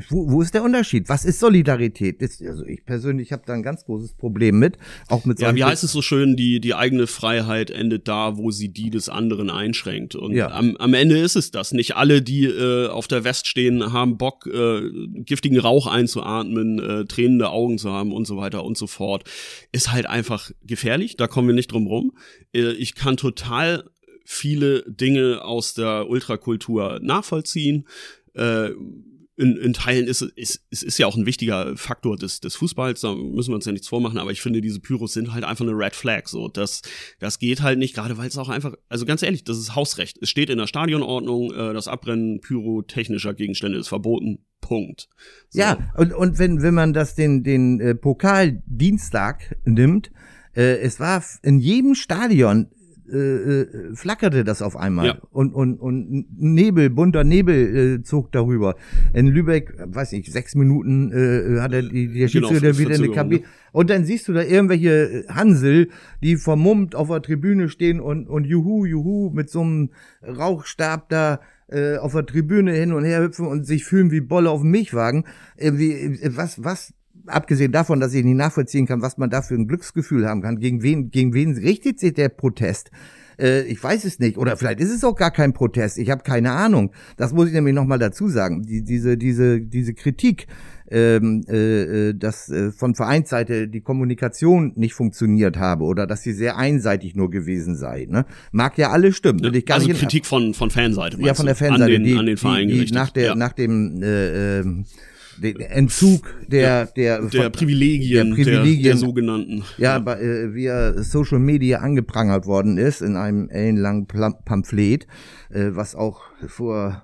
wo, 0.09 0.31
wo 0.31 0.41
ist 0.41 0.53
der 0.53 0.63
Unterschied? 0.63 1.09
Was 1.09 1.25
ist 1.25 1.39
Solidarität? 1.39 2.21
Das, 2.21 2.41
also 2.41 2.65
ich 2.65 2.85
persönlich 2.85 3.31
habe 3.31 3.43
da 3.45 3.53
ein 3.53 3.63
ganz 3.63 3.85
großes 3.85 4.13
Problem 4.13 4.59
mit, 4.59 4.77
auch 5.07 5.25
mit 5.25 5.39
Ja, 5.39 5.55
wie 5.55 5.63
heißt 5.63 5.83
es 5.83 5.91
so 5.91 6.01
schön, 6.01 6.35
die 6.35 6.59
die 6.59 6.73
eigene 6.73 7.07
Freiheit 7.07 7.71
endet 7.71 8.07
da, 8.07 8.37
wo 8.37 8.51
sie 8.51 8.69
die 8.69 8.89
des 8.89 9.09
anderen 9.09 9.49
einschränkt. 9.49 10.15
Und 10.15 10.33
ja. 10.33 10.51
am, 10.51 10.75
am 10.77 10.93
Ende 10.93 11.17
ist 11.17 11.35
es 11.35 11.51
das. 11.51 11.71
Nicht 11.71 11.95
alle, 11.95 12.21
die 12.21 12.45
äh, 12.45 12.87
auf 12.87 13.07
der 13.07 13.23
West 13.23 13.47
stehen, 13.47 13.93
haben 13.93 14.17
Bock, 14.17 14.47
äh, 14.47 14.81
giftigen 15.23 15.59
Rauch 15.59 15.87
einzuatmen, 15.87 16.79
äh, 16.79 17.05
tränende 17.05 17.49
Augen 17.49 17.77
zu 17.77 17.91
haben 17.91 18.11
und 18.11 18.25
so 18.25 18.37
weiter 18.37 18.63
und 18.63 18.77
so 18.77 18.87
fort. 18.87 19.23
Ist 19.71 19.91
halt 19.91 20.05
einfach 20.05 20.51
gefährlich, 20.63 21.17
da 21.17 21.27
kommen 21.27 21.47
wir 21.47 21.55
nicht 21.55 21.71
drum 21.71 21.87
rum. 21.87 22.13
Äh, 22.53 22.73
ich 22.73 22.95
kann 22.95 23.17
total 23.17 23.83
viele 24.25 24.83
Dinge 24.87 25.43
aus 25.43 25.73
der 25.73 26.09
Ultrakultur 26.09 26.99
nachvollziehen. 27.01 27.85
Äh, 28.35 28.71
in, 29.35 29.57
in 29.57 29.73
Teilen 29.73 30.07
ist 30.07 30.21
es 30.21 30.61
ist, 30.69 30.83
ist 30.83 30.97
ja 30.99 31.07
auch 31.07 31.15
ein 31.15 31.25
wichtiger 31.25 31.75
Faktor 31.75 32.17
des, 32.17 32.39
des 32.39 32.55
Fußballs, 32.55 33.01
da 33.01 33.15
müssen 33.15 33.51
wir 33.51 33.55
uns 33.55 33.65
ja 33.65 33.71
nichts 33.71 33.87
vormachen, 33.87 34.19
aber 34.19 34.31
ich 34.31 34.41
finde, 34.41 34.61
diese 34.61 34.79
Pyros 34.79 35.13
sind 35.13 35.33
halt 35.33 35.43
einfach 35.43 35.65
eine 35.65 35.75
Red 35.75 35.95
Flag. 35.95 36.27
So, 36.27 36.47
das, 36.49 36.83
das 37.19 37.39
geht 37.39 37.61
halt 37.61 37.79
nicht, 37.79 37.95
gerade 37.95 38.17
weil 38.17 38.27
es 38.27 38.37
auch 38.37 38.49
einfach, 38.49 38.75
also 38.89 39.05
ganz 39.05 39.23
ehrlich, 39.23 39.43
das 39.43 39.57
ist 39.57 39.75
Hausrecht. 39.75 40.19
Es 40.21 40.29
steht 40.29 40.49
in 40.49 40.59
der 40.59 40.67
Stadionordnung, 40.67 41.51
äh, 41.51 41.73
das 41.73 41.87
Abbrennen 41.87 42.41
pyrotechnischer 42.41 43.33
Gegenstände 43.33 43.77
ist 43.79 43.87
verboten. 43.87 44.45
Punkt. 44.61 45.09
So. 45.49 45.59
Ja, 45.59 45.91
und, 45.97 46.13
und 46.13 46.39
wenn, 46.39 46.61
wenn 46.61 46.73
man 46.73 46.93
das 46.93 47.15
den, 47.15 47.43
den 47.43 47.81
äh, 47.81 47.95
Pokal 47.95 48.63
Dienstag 48.65 49.57
nimmt, 49.65 50.09
äh, 50.55 50.77
es 50.77 50.99
war 51.01 51.21
in 51.41 51.59
jedem 51.59 51.95
Stadion 51.95 52.69
äh, 53.11 53.17
äh, 53.17 53.95
flackerte 53.95 54.43
das 54.43 54.61
auf 54.61 54.77
einmal 54.77 55.05
ja. 55.07 55.17
und, 55.31 55.53
und, 55.53 55.77
und 55.77 56.25
Nebel, 56.37 56.89
bunter 56.89 57.23
Nebel 57.23 57.97
äh, 57.97 58.03
zog 58.03 58.31
darüber. 58.31 58.75
In 59.13 59.27
Lübeck, 59.27 59.73
weiß 59.77 60.13
ich, 60.13 60.31
sechs 60.31 60.55
Minuten 60.55 61.11
äh, 61.11 61.59
hat 61.59 61.73
er 61.73 61.83
die, 61.83 62.07
der 62.07 62.27
genau, 62.27 62.47
Schiedsrichter 62.47 62.77
wieder 62.77 62.95
eine 62.95 63.09
Kabine. 63.09 63.41
Ne? 63.41 63.47
Und 63.71 63.89
dann 63.89 64.05
siehst 64.05 64.27
du 64.27 64.33
da 64.33 64.41
irgendwelche 64.41 65.25
Hansel, 65.27 65.89
die 66.21 66.37
vermummt 66.37 66.95
auf 66.95 67.09
der 67.09 67.21
Tribüne 67.21 67.69
stehen 67.69 67.99
und, 67.99 68.27
und 68.27 68.45
juhu, 68.45 68.85
juhu, 68.85 69.31
mit 69.31 69.49
so 69.49 69.61
einem 69.61 69.89
Rauchstab 70.21 71.09
da 71.09 71.39
äh, 71.67 71.97
auf 71.97 72.13
der 72.13 72.25
Tribüne 72.25 72.73
hin 72.73 72.93
und 72.93 73.03
her 73.03 73.21
hüpfen 73.21 73.47
und 73.47 73.65
sich 73.65 73.83
fühlen 73.83 74.11
wie 74.11 74.21
Bolle 74.21 74.49
auf 74.49 74.61
dem 74.61 74.71
Milchwagen. 74.71 75.25
Irgendwie, 75.57 75.91
äh, 75.91 76.31
was, 76.35 76.63
was 76.63 76.93
abgesehen 77.27 77.71
davon, 77.71 77.99
dass 77.99 78.13
ich 78.13 78.23
nicht 78.23 78.37
nachvollziehen 78.37 78.85
kann, 78.85 79.01
was 79.01 79.17
man 79.17 79.29
da 79.29 79.41
für 79.41 79.55
ein 79.55 79.67
Glücksgefühl 79.67 80.27
haben 80.27 80.41
kann, 80.41 80.59
gegen 80.59 80.83
wen, 80.83 81.11
gegen 81.11 81.33
wen 81.33 81.57
richtet 81.57 81.99
sich 81.99 82.13
der 82.13 82.29
Protest? 82.29 82.91
Äh, 83.39 83.63
ich 83.63 83.81
weiß 83.83 84.05
es 84.05 84.19
nicht. 84.19 84.37
Oder 84.37 84.57
vielleicht 84.57 84.79
ist 84.79 84.91
es 84.91 85.03
auch 85.03 85.15
gar 85.15 85.31
kein 85.31 85.53
Protest. 85.53 85.97
Ich 85.97 86.09
habe 86.09 86.23
keine 86.23 86.51
Ahnung. 86.51 86.91
Das 87.17 87.33
muss 87.33 87.47
ich 87.47 87.53
nämlich 87.53 87.73
nochmal 87.73 87.99
dazu 87.99 88.27
sagen. 88.27 88.63
Die, 88.63 88.83
diese, 88.83 89.17
diese, 89.17 89.61
diese 89.61 89.93
Kritik, 89.93 90.47
ähm, 90.91 91.43
äh, 91.49 92.09
äh, 92.09 92.13
dass 92.13 92.49
äh, 92.49 92.71
von 92.71 92.93
Vereinsseite 92.93 93.67
die 93.67 93.81
Kommunikation 93.81 94.73
nicht 94.75 94.93
funktioniert 94.93 95.57
habe 95.57 95.85
oder 95.85 96.05
dass 96.05 96.21
sie 96.21 96.33
sehr 96.33 96.57
einseitig 96.57 97.15
nur 97.15 97.29
gewesen 97.29 97.75
sei. 97.75 98.05
Ne? 98.09 98.25
Mag 98.51 98.77
ja 98.77 98.91
alles 98.91 99.15
stimmen. 99.15 99.39
Ja, 99.43 99.51
ich 99.51 99.65
gar 99.65 99.75
also 99.75 99.87
nicht 99.87 99.99
Kritik 99.99 100.25
von, 100.25 100.53
von 100.53 100.69
Fanseite. 100.69 101.17
Ja, 101.19 101.33
von 101.33 101.45
der 101.45 101.55
Fanseite. 101.55 101.83
An 101.85 101.89
den, 101.89 102.03
die, 102.03 102.17
an 102.17 102.25
den 102.25 102.37
Verein 102.37 102.67
die, 102.67 102.85
die 102.85 102.93
nach, 102.93 103.09
der, 103.09 103.25
ja. 103.27 103.35
nach 103.35 103.53
dem 103.53 104.03
äh, 104.03 104.59
ähm, 104.59 104.85
den 105.41 105.59
Entzug 105.59 106.33
der, 106.47 106.61
Ja, 106.61 106.85
der, 106.85 107.21
der 107.27 107.43
von- 107.43 107.51
Privilegien, 107.51 108.35
der 108.35 108.35
der, 108.35 108.51
Privilegien. 108.51 108.83
der 108.83 108.97
sogenannten. 108.97 109.63
ja, 109.77 109.99
bei, 109.99 110.19
äh, 110.19 110.53
via 110.53 111.01
Social 111.03 111.39
Media 111.39 111.79
angeprangert 111.79 112.45
worden 112.45 112.77
ist 112.77 113.01
in 113.01 113.15
einem 113.15 113.49
ellenlangen 113.49 114.07
Pamphlet, 114.07 115.07
äh, 115.49 115.69
was 115.71 115.95
auch 115.95 116.21
vor 116.47 117.03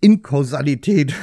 Inkausalität 0.00 1.14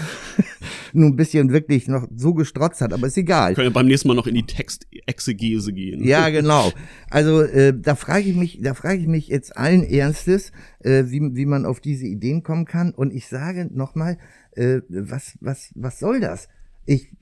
nun 0.94 1.12
ein 1.14 1.16
bisschen 1.16 1.52
wirklich 1.52 1.88
noch 1.88 2.08
so 2.16 2.34
gestrotzt 2.34 2.82
hat, 2.82 2.94
aber 2.94 3.08
ist 3.08 3.18
egal. 3.18 3.54
Können 3.54 3.68
ja 3.68 3.74
beim 3.74 3.86
nächsten 3.86 4.08
Mal 4.08 4.16
noch 4.16 4.26
in 4.28 4.34
die 4.36 4.46
Textexegese 4.46 5.72
gehen. 5.72 6.04
Ja, 6.04 6.30
genau. 6.32 6.72
Also 7.10 7.42
äh, 7.44 7.74
da 7.80 7.94
frage 7.96 8.28
ich 8.30 8.36
mich, 8.36 8.60
da 8.62 8.74
frage 8.74 9.00
ich 9.02 9.08
mich 9.08 9.28
jetzt 9.28 9.56
allen 9.56 9.84
Ernstes, 9.84 10.52
äh, 10.80 11.04
wie, 11.08 11.22
wie 11.36 11.46
man 11.46 11.66
auf 11.66 11.80
diese 11.80 12.08
Ideen 12.08 12.42
kommen 12.44 12.66
kann. 12.66 12.92
Und 12.92 13.14
ich 13.14 13.28
sage 13.28 13.70
nochmal, 13.72 14.18
äh, 14.56 14.82
was, 14.90 15.38
was, 15.42 15.72
was 15.76 16.00
soll 16.00 16.20
das? 16.20 16.48
Ich, 16.86 17.14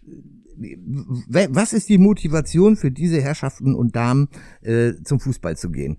was 1.29 1.73
ist 1.73 1.89
die 1.89 1.97
Motivation 1.97 2.75
für 2.75 2.91
diese 2.91 3.21
Herrschaften 3.21 3.75
und 3.75 3.95
Damen, 3.95 4.29
äh, 4.61 4.93
zum 5.03 5.19
Fußball 5.19 5.57
zu 5.57 5.69
gehen? 5.71 5.97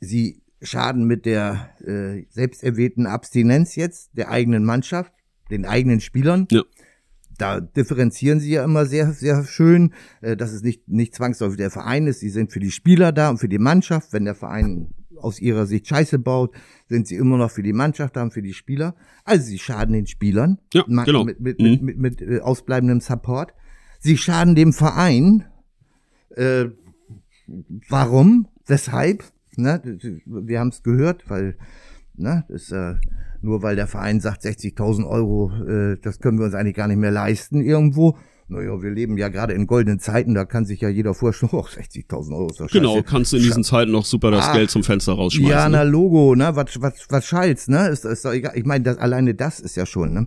Sie 0.00 0.42
schaden 0.62 1.06
mit 1.06 1.26
der 1.26 1.70
äh, 1.86 2.24
selbsterwählten 2.30 3.06
Abstinenz 3.06 3.76
jetzt 3.76 4.10
der 4.16 4.30
eigenen 4.30 4.64
Mannschaft, 4.64 5.12
den 5.50 5.64
eigenen 5.66 6.00
Spielern 6.00 6.48
Ja. 6.50 6.62
da 7.38 7.60
differenzieren 7.60 8.40
sie 8.40 8.52
ja 8.52 8.64
immer 8.64 8.86
sehr, 8.86 9.12
sehr 9.12 9.44
schön, 9.44 9.92
äh, 10.22 10.36
dass 10.36 10.52
es 10.52 10.62
nicht, 10.62 10.88
nicht 10.88 11.14
zwangsläufig 11.14 11.58
der 11.58 11.70
Verein 11.70 12.06
ist. 12.06 12.20
Sie 12.20 12.30
sind 12.30 12.52
für 12.52 12.60
die 12.60 12.70
Spieler 12.70 13.12
da 13.12 13.30
und 13.30 13.38
für 13.38 13.48
die 13.48 13.58
Mannschaft. 13.58 14.12
Wenn 14.12 14.24
der 14.24 14.34
Verein 14.34 14.88
aus 15.26 15.40
ihrer 15.40 15.66
Sicht 15.66 15.86
Scheiße 15.88 16.18
baut, 16.18 16.54
sind 16.88 17.06
sie 17.08 17.16
immer 17.16 17.36
noch 17.36 17.50
für 17.50 17.62
die 17.62 17.72
Mannschaft 17.72 18.16
und 18.16 18.32
für 18.32 18.42
die 18.42 18.54
Spieler. 18.54 18.94
Also 19.24 19.44
sie 19.46 19.58
schaden 19.58 19.92
den 19.92 20.06
Spielern 20.06 20.58
Ja, 20.72 20.84
genau. 21.04 21.24
mit, 21.24 21.40
mit, 21.40 21.60
Mhm. 21.60 21.64
mit, 21.66 21.82
mit, 21.82 21.98
mit 21.98 22.22
äh, 22.22 22.40
ausbleibendem 22.40 23.00
Support. 23.00 23.52
Sie 24.00 24.16
schaden 24.16 24.54
dem 24.54 24.72
Verein. 24.72 25.44
Äh, 26.36 26.66
warum? 27.88 28.48
Weshalb? 28.66 29.24
Ne? 29.56 29.80
Wir 30.26 30.60
haben 30.60 30.68
es 30.68 30.82
gehört, 30.82 31.28
weil 31.30 31.56
ne, 32.14 32.44
das, 32.48 32.70
äh, 32.70 32.94
nur 33.42 33.62
weil 33.62 33.76
der 33.76 33.86
Verein 33.86 34.20
sagt 34.20 34.42
60.000 34.44 35.06
Euro, 35.08 35.50
äh, 35.66 35.96
das 36.02 36.18
können 36.20 36.38
wir 36.38 36.46
uns 36.46 36.54
eigentlich 36.54 36.76
gar 36.76 36.88
nicht 36.88 36.98
mehr 36.98 37.10
leisten 37.10 37.60
irgendwo. 37.62 38.16
Naja, 38.48 38.80
wir 38.80 38.90
leben 38.90 39.18
ja 39.18 39.28
gerade 39.28 39.54
in 39.54 39.66
goldenen 39.66 39.98
Zeiten, 39.98 40.32
da 40.34 40.44
kann 40.44 40.64
sich 40.64 40.80
ja 40.80 40.88
jeder 40.88 41.14
vorstellen, 41.14 41.50
oh, 41.54 41.62
60.000 41.66 42.32
Euro 42.32 42.48
ist 42.48 42.60
doch 42.60 42.70
Genau, 42.70 42.94
scheiße. 42.94 43.02
kannst 43.04 43.32
du 43.32 43.36
in 43.38 43.42
diesen 43.42 43.64
Zeiten 43.64 43.90
noch 43.92 44.04
super 44.04 44.30
das 44.30 44.46
Ah. 44.48 44.52
Geld 44.54 44.70
zum 44.70 44.84
Fenster 44.84 45.14
rausschmeißen. 45.14 45.50
Ja, 45.50 45.68
na 45.68 45.82
ne? 45.84 45.90
Logo, 45.90 46.34
ne? 46.36 46.54
Was, 46.54 46.80
was, 46.80 47.06
was 47.08 47.26
schallt's, 47.26 47.66
ne? 47.66 47.88
Ist, 47.88 48.04
ist 48.04 48.24
doch 48.24 48.32
egal. 48.32 48.52
Ich 48.56 48.64
meine, 48.64 48.84
das, 48.84 48.98
alleine 48.98 49.34
das 49.34 49.58
ist 49.58 49.76
ja 49.76 49.84
schon, 49.84 50.12
ne? 50.12 50.26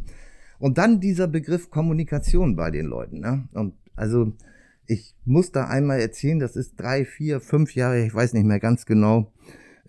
Und 0.58 0.78
dann 0.78 1.00
dieser 1.00 1.28
Begriff 1.28 1.70
Kommunikation 1.70 2.58
bei 2.58 2.70
den 2.72 2.86
Leuten, 2.88 3.22
ne? 3.22 3.48
Und 3.54 3.74
also, 3.96 4.34
ich 4.86 5.16
muss 5.24 5.52
da 5.54 5.68
einmal 5.68 6.00
erzählen, 6.02 6.40
das 6.40 6.56
ist 6.58 6.74
drei, 6.78 7.06
vier, 7.06 7.40
fünf 7.40 7.76
Jahre, 7.76 8.04
ich 8.06 8.14
weiß 8.14 8.34
nicht 8.34 8.46
mehr 8.46 8.60
ganz 8.60 8.86
genau. 8.86 9.32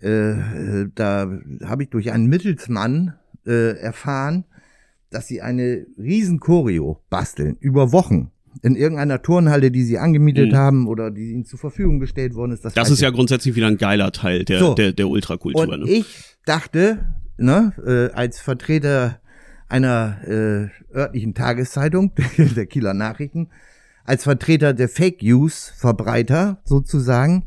Äh, 0.01 0.31
äh, 0.31 0.89
da 0.95 1.29
habe 1.65 1.83
ich 1.83 1.89
durch 1.89 2.11
einen 2.11 2.27
Mittelsmann 2.27 3.13
äh, 3.45 3.77
erfahren, 3.77 4.45
dass 5.11 5.27
sie 5.27 5.41
eine 5.41 5.85
riesen 5.97 6.39
Choreo 6.39 6.99
basteln, 7.09 7.57
über 7.59 7.91
Wochen. 7.91 8.31
In 8.63 8.75
irgendeiner 8.75 9.21
Turnhalle, 9.21 9.71
die 9.71 9.83
sie 9.83 9.97
angemietet 9.97 10.51
Mhm. 10.51 10.55
haben 10.55 10.87
oder 10.87 11.09
die 11.11 11.31
ihnen 11.31 11.45
zur 11.45 11.59
Verfügung 11.59 11.99
gestellt 11.99 12.33
worden 12.35 12.51
ist. 12.51 12.65
Das 12.65 12.75
weiß 12.75 12.89
ist 12.89 13.01
ja 13.01 13.09
grundsätzlich 13.11 13.55
wieder 13.55 13.67
ein 13.67 13.77
geiler 13.77 14.11
Teil 14.11 14.43
der, 14.43 14.59
So. 14.59 14.73
der, 14.73 14.91
der 14.91 15.07
Ultrakultur. 15.07 15.61
und 15.69 15.83
Ne? 15.83 15.89
ich 15.89 16.35
dachte, 16.45 17.13
ne, 17.37 17.73
äh, 17.85 18.13
als 18.15 18.39
Vertreter 18.41 19.19
einer 19.69 20.17
äh, 20.27 20.95
örtlichen 20.97 21.33
Tageszeitung, 21.33 22.11
der 22.37 22.65
Kieler 22.65 22.93
Nachrichten, 22.93 23.49
als 24.03 24.23
Vertreter 24.23 24.73
der 24.73 24.89
Fake 24.89 25.21
News 25.23 25.71
Verbreiter 25.77 26.61
sozusagen, 26.65 27.45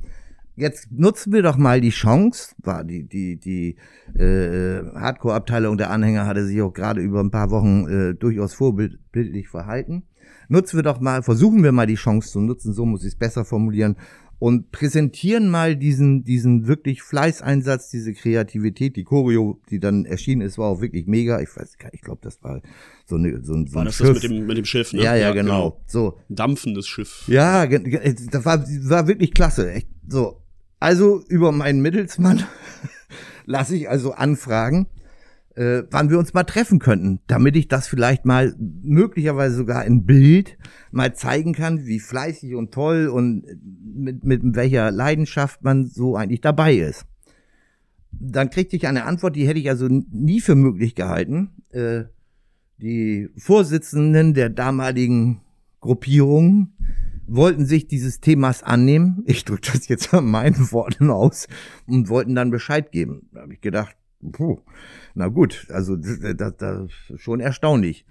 jetzt 0.56 0.90
nutzen 0.92 1.32
wir 1.32 1.42
doch 1.42 1.56
mal 1.56 1.80
die 1.80 1.90
Chance, 1.90 2.54
war 2.58 2.84
die 2.84 3.04
die 3.08 3.36
die 3.38 3.76
äh, 4.18 4.82
Hardcore 4.94 5.34
Abteilung 5.34 5.76
der 5.76 5.90
Anhänger 5.90 6.26
hatte 6.26 6.44
sich 6.46 6.60
auch 6.62 6.72
gerade 6.72 7.00
über 7.00 7.20
ein 7.20 7.30
paar 7.30 7.50
Wochen 7.50 7.86
äh, 7.88 8.14
durchaus 8.14 8.54
vorbildlich 8.54 9.48
verhalten. 9.48 10.04
Nutzen 10.48 10.76
wir 10.76 10.82
doch 10.82 11.00
mal, 11.00 11.22
versuchen 11.22 11.62
wir 11.64 11.72
mal 11.72 11.86
die 11.86 11.94
Chance 11.94 12.30
zu 12.30 12.40
nutzen, 12.40 12.72
so 12.74 12.84
muss 12.84 13.02
ich 13.02 13.08
es 13.12 13.16
besser 13.18 13.44
formulieren 13.44 13.96
und 14.38 14.72
präsentieren 14.72 15.48
mal 15.48 15.74
diesen 15.76 16.22
diesen 16.24 16.66
wirklich 16.66 17.02
Fleißeinsatz, 17.02 17.88
diese 17.90 18.12
Kreativität, 18.12 18.96
die 18.96 19.04
Choreo, 19.04 19.60
die 19.70 19.80
dann 19.80 20.04
erschienen 20.04 20.42
ist, 20.42 20.58
war 20.58 20.66
auch 20.68 20.80
wirklich 20.82 21.06
mega. 21.06 21.40
Ich 21.40 21.48
weiß, 21.56 21.78
gar- 21.78 21.94
ich 21.94 22.02
glaube, 22.02 22.20
das 22.22 22.42
war 22.42 22.60
so 23.06 23.16
eine 23.16 23.42
so 23.42 23.54
ein, 23.54 23.66
so 23.66 23.74
War 23.76 23.84
das 23.86 23.96
das 23.98 24.06
Schiff. 24.08 24.22
mit 24.22 24.30
dem, 24.30 24.46
mit 24.46 24.58
dem 24.58 24.64
Schiff, 24.66 24.92
ne? 24.92 25.02
ja, 25.02 25.14
ja, 25.16 25.32
genau. 25.32 25.80
So, 25.86 26.18
Dampfendes 26.28 26.86
Schiff. 26.86 27.24
ja, 27.26 27.66
das 27.66 28.44
war, 28.44 28.60
war 28.62 29.08
wirklich 29.08 29.32
klasse. 29.32 29.70
Echt. 29.72 29.88
So, 30.08 30.42
also 30.84 31.22
über 31.28 31.50
meinen 31.50 31.80
Mittelsmann 31.80 32.44
lasse 33.46 33.74
ich 33.74 33.88
also 33.88 34.12
anfragen, 34.12 34.86
äh, 35.54 35.84
wann 35.90 36.10
wir 36.10 36.18
uns 36.18 36.34
mal 36.34 36.44
treffen 36.44 36.78
könnten, 36.78 37.20
damit 37.26 37.56
ich 37.56 37.68
das 37.68 37.88
vielleicht 37.88 38.26
mal 38.26 38.54
möglicherweise 38.58 39.56
sogar 39.56 39.86
in 39.86 40.04
Bild 40.04 40.58
mal 40.90 41.14
zeigen 41.14 41.54
kann, 41.54 41.86
wie 41.86 42.00
fleißig 42.00 42.54
und 42.54 42.74
toll 42.74 43.08
und 43.08 43.46
mit, 43.82 44.24
mit 44.24 44.42
welcher 44.56 44.90
Leidenschaft 44.90 45.64
man 45.64 45.86
so 45.86 46.16
eigentlich 46.16 46.42
dabei 46.42 46.74
ist. 46.74 47.06
Dann 48.12 48.50
kriegte 48.50 48.76
ich 48.76 48.86
eine 48.86 49.06
Antwort, 49.06 49.36
die 49.36 49.48
hätte 49.48 49.60
ich 49.60 49.70
also 49.70 49.88
nie 49.88 50.42
für 50.42 50.54
möglich 50.54 50.94
gehalten. 50.94 51.62
Äh, 51.70 52.04
die 52.76 53.30
Vorsitzenden 53.38 54.34
der 54.34 54.50
damaligen 54.50 55.40
Gruppierungen 55.80 56.74
wollten 57.26 57.66
sich 57.66 57.86
dieses 57.86 58.20
Themas 58.20 58.62
annehmen. 58.62 59.22
Ich 59.26 59.44
drücke 59.44 59.72
das 59.72 59.88
jetzt 59.88 60.12
an 60.14 60.26
meinen 60.26 60.72
Worten 60.72 61.10
aus 61.10 61.46
und 61.86 62.08
wollten 62.08 62.34
dann 62.34 62.50
Bescheid 62.50 62.92
geben. 62.92 63.28
Da 63.32 63.42
habe 63.42 63.54
ich 63.54 63.60
gedacht, 63.60 63.96
puh, 64.32 64.60
na 65.14 65.28
gut, 65.28 65.66
also 65.70 65.96
das, 65.96 66.18
das, 66.36 66.56
das 66.56 66.90
ist 67.08 67.20
schon 67.20 67.40
erstaunlich. 67.40 68.06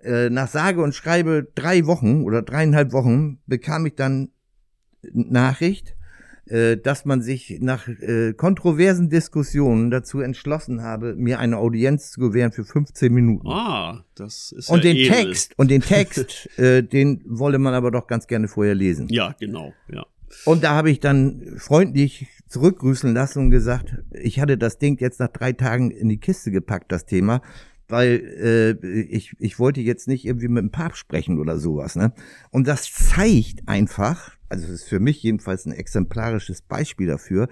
Äh, 0.00 0.30
nach 0.30 0.48
sage 0.48 0.82
und 0.82 0.94
schreibe 0.94 1.48
drei 1.54 1.86
Wochen 1.86 2.22
oder 2.22 2.42
dreieinhalb 2.42 2.92
Wochen 2.92 3.38
bekam 3.46 3.86
ich 3.86 3.94
dann 3.94 4.28
Nachricht, 5.12 5.95
äh, 6.46 6.76
dass 6.76 7.04
man 7.04 7.22
sich 7.22 7.58
nach 7.60 7.88
äh, 7.88 8.32
kontroversen 8.32 9.10
Diskussionen 9.10 9.90
dazu 9.90 10.20
entschlossen 10.20 10.82
habe, 10.82 11.14
mir 11.16 11.38
eine 11.38 11.58
Audienz 11.58 12.12
zu 12.12 12.20
gewähren 12.20 12.52
für 12.52 12.64
15 12.64 13.12
Minuten. 13.12 13.48
Ah, 13.48 14.04
das 14.14 14.52
ist 14.52 14.68
Und 14.70 14.84
ja 14.84 14.92
den 14.92 14.96
edel. 14.96 15.10
Text, 15.10 15.58
und 15.58 15.70
den 15.70 15.80
Text, 15.82 16.48
äh, 16.58 16.82
den 16.82 17.22
wolle 17.26 17.58
man 17.58 17.74
aber 17.74 17.90
doch 17.90 18.06
ganz 18.06 18.26
gerne 18.26 18.48
vorher 18.48 18.74
lesen. 18.74 19.08
Ja, 19.10 19.34
genau, 19.38 19.72
ja. 19.92 20.06
Und 20.44 20.62
da 20.64 20.70
habe 20.70 20.90
ich 20.90 21.00
dann 21.00 21.54
freundlich 21.56 22.26
zurückgrüßen 22.48 23.12
lassen 23.12 23.40
und 23.40 23.50
gesagt, 23.50 23.96
ich 24.12 24.40
hatte 24.40 24.58
das 24.58 24.78
Ding 24.78 24.98
jetzt 25.00 25.18
nach 25.18 25.28
drei 25.28 25.52
Tagen 25.52 25.90
in 25.90 26.08
die 26.08 26.18
Kiste 26.18 26.50
gepackt, 26.50 26.92
das 26.92 27.06
Thema, 27.06 27.42
weil 27.88 28.76
äh, 28.82 29.02
ich, 29.02 29.34
ich 29.38 29.58
wollte 29.58 29.80
jetzt 29.80 30.08
nicht 30.08 30.24
irgendwie 30.24 30.48
mit 30.48 30.62
dem 30.62 30.70
Papst 30.70 30.98
sprechen 30.98 31.38
oder 31.38 31.58
sowas. 31.58 31.96
Ne? 31.96 32.12
Und 32.50 32.66
das 32.66 32.92
zeigt 32.92 33.68
einfach, 33.68 34.32
also 34.48 34.64
es 34.64 34.70
ist 34.82 34.88
für 34.88 35.00
mich 35.00 35.22
jedenfalls 35.22 35.66
ein 35.66 35.72
exemplarisches 35.72 36.62
Beispiel 36.62 37.06
dafür, 37.06 37.48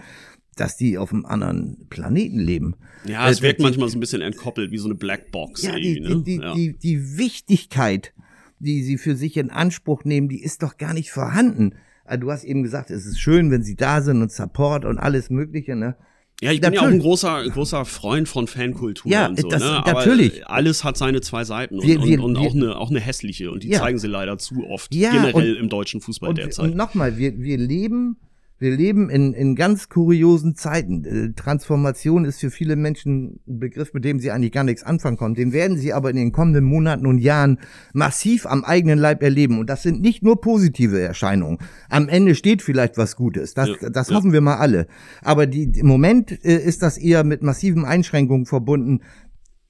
dass 0.57 0.77
die 0.77 0.99
auf 0.99 1.12
einem 1.12 1.25
anderen 1.27 1.87
Planeten 1.90 2.38
leben. 2.38 2.77
Ja, 3.05 3.29
es 3.29 3.40
Äh, 3.40 3.42
wirkt 3.44 3.59
die- 3.61 3.64
manchmal 3.64 3.88
so 3.88 3.97
ein 3.97 4.01
bisschen 4.01 4.23
entkoppelt, 4.23 4.70
wie 4.70 4.79
so 4.79 4.87
eine 4.88 4.94
Blackbox. 4.94 5.62
Ja, 5.62 5.77
die, 5.77 6.01
ne? 6.01 6.09
die, 6.09 6.23
die, 6.25 6.37
ja. 6.42 6.55
die, 6.55 6.73
die 6.79 7.18
Wichtigkeit, 7.18 8.12
die 8.61 8.83
sie 8.83 8.99
für 8.99 9.16
sich 9.16 9.37
in 9.37 9.51
Anspruch 9.51 10.05
nehmen, 10.05 10.29
die 10.29 10.42
ist 10.42 10.62
doch 10.62 10.77
gar 10.79 10.94
nicht 10.94 11.11
vorhanden. 11.11 11.75
Äh, 12.07 12.18
Du 12.18 12.31
hast 12.31 12.44
eben 12.44 12.62
gesagt, 12.62 12.90
es 12.90 13.05
ist 13.07 13.18
schön, 13.18 13.51
wenn 13.51 13.62
sie 13.64 13.75
da 13.77 14.01
sind 14.01 14.23
und 14.23 14.31
Support 14.31 14.85
und 14.85 14.99
alles 14.99 15.29
Mögliche, 15.31 15.75
ne? 15.77 15.97
Ja, 16.42 16.51
ich 16.53 16.61
bin 16.61 16.73
ja 16.73 16.81
auch 16.83 16.87
ein 16.87 16.99
großer, 16.99 17.49
großer 17.49 17.85
Freund 17.85 18.29
von 18.29 18.47
Fankultur 18.49 19.11
Ja, 19.11 19.29
und 19.29 19.40
so, 19.40 19.49
das- 19.49 19.62
ne? 19.62 19.68
Aber 19.70 19.92
natürlich. 19.92 20.47
alles 20.47 20.83
hat 20.85 20.97
seine 20.97 21.20
zwei 21.20 21.44
Seiten 21.44 21.79
und, 21.79 21.87
Wir- 21.87 22.03
wir- 22.03 22.23
und, 22.23 22.37
und 22.37 22.37
auch 22.37 22.55
eine, 22.55 22.77
auch 22.77 22.90
eine 22.90 23.01
hässliche 23.01 23.51
und 23.51 23.62
die 23.62 23.68
Ja. 23.68 23.79
zeigen 23.79 23.99
sie 23.99 24.09
leider 24.09 24.37
zu 24.37 24.66
oft. 24.68 24.92
Ja, 24.94 25.12
generell 25.12 25.55
und- 25.55 25.61
im 25.61 25.68
deutschen 25.68 26.01
Fußball 26.01 26.31
Und, 26.31 26.38
derzeit. 26.38 26.64
und 26.66 26.77
nochmal, 26.77 27.16
wir, 27.16 27.38
wir 27.38 27.57
leben, 27.57 28.16
Wir 28.64 28.74
leben 28.74 29.11
in, 29.11 29.35
in 29.35 29.57
ganz 29.57 29.90
kuriosen 29.90 30.55
Zeiten. 30.55 31.05
Äh, 31.05 31.33
Transformation 31.35 32.24
ist 32.24 32.40
für 32.40 32.50
viele 32.50 32.77
Menschen 32.77 33.38
ein 33.46 33.59
Begriff, 33.59 33.92
mit 33.92 34.07
dem 34.07 34.20
sie 34.20 34.31
eigentlich 34.31 34.53
gar 34.53 34.64
nichts 34.64 34.83
anfangen 34.83 35.18
konnten. 35.18 35.35
Den 35.35 35.53
werden 35.53 35.77
sie 35.77 35.92
aber 35.92 36.09
in 36.09 36.16
den 36.16 36.33
kommenden 36.33 36.64
Monaten 36.64 37.07
und 37.07 37.18
Jahren 37.18 37.59
massiv 37.92 38.46
am 38.46 38.64
eigenen 38.64 38.98
Leib 38.98 39.22
erleben. 39.22 39.59
Und 39.59 39.68
das 39.68 39.83
sind 39.83 40.00
nicht 40.00 40.22
nur 40.22 40.40
positive 40.40 40.98
Erscheinungen. 40.98 41.59
Am 41.90 42.09
Ende 42.09 42.35
steht 42.35 42.62
vielleicht 42.62 42.96
was 42.96 43.16
Gutes. 43.16 43.53
Das, 43.53 43.68
ja, 43.68 43.90
das 43.90 44.09
ja. 44.09 44.16
hoffen 44.16 44.33
wir 44.33 44.40
mal 44.40 44.57
alle. 44.57 44.87
Aber 45.20 45.46
die, 45.46 45.64
im 45.64 45.87
Moment 45.87 46.33
äh, 46.42 46.57
ist 46.57 46.81
das 46.81 46.96
eher 46.96 47.22
mit 47.22 47.42
massiven 47.42 47.85
Einschränkungen 47.85 48.46
verbunden, 48.46 49.03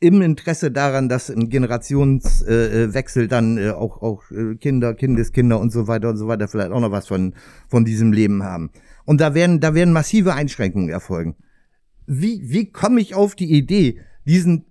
im 0.01 0.21
Interesse 0.23 0.71
daran, 0.71 1.09
dass 1.09 1.31
ein 1.31 1.49
Generationswechsel 1.49 3.25
äh, 3.25 3.29
dann 3.29 3.59
äh, 3.59 3.71
auch, 3.71 4.03
auch 4.03 4.31
äh, 4.31 4.57
Kinder, 4.57 4.95
Kindeskinder 4.95 5.59
und 5.59 5.73
so 5.73 5.89
weiter 5.89 6.11
und 6.11 6.17
so 6.17 6.29
weiter 6.29 6.49
vielleicht 6.49 6.73
auch 6.73 6.81
noch 6.81 6.91
was 6.91 7.07
von, 7.07 7.35
von 7.69 7.85
diesem 7.85 8.13
Leben 8.13 8.43
haben. 8.43 8.71
Und 9.05 9.21
da 9.21 9.35
werden, 9.35 9.61
da 9.61 9.75
werden 9.75 9.93
massive 9.93 10.35
Einschränkungen 10.35 10.89
erfolgen. 10.89 11.37
Wie, 12.07 12.43
wie 12.45 12.71
komme 12.71 13.01
ich 13.01 13.15
auf 13.15 13.35
die 13.35 13.51
Idee, 13.51 14.01
diesen 14.27 14.67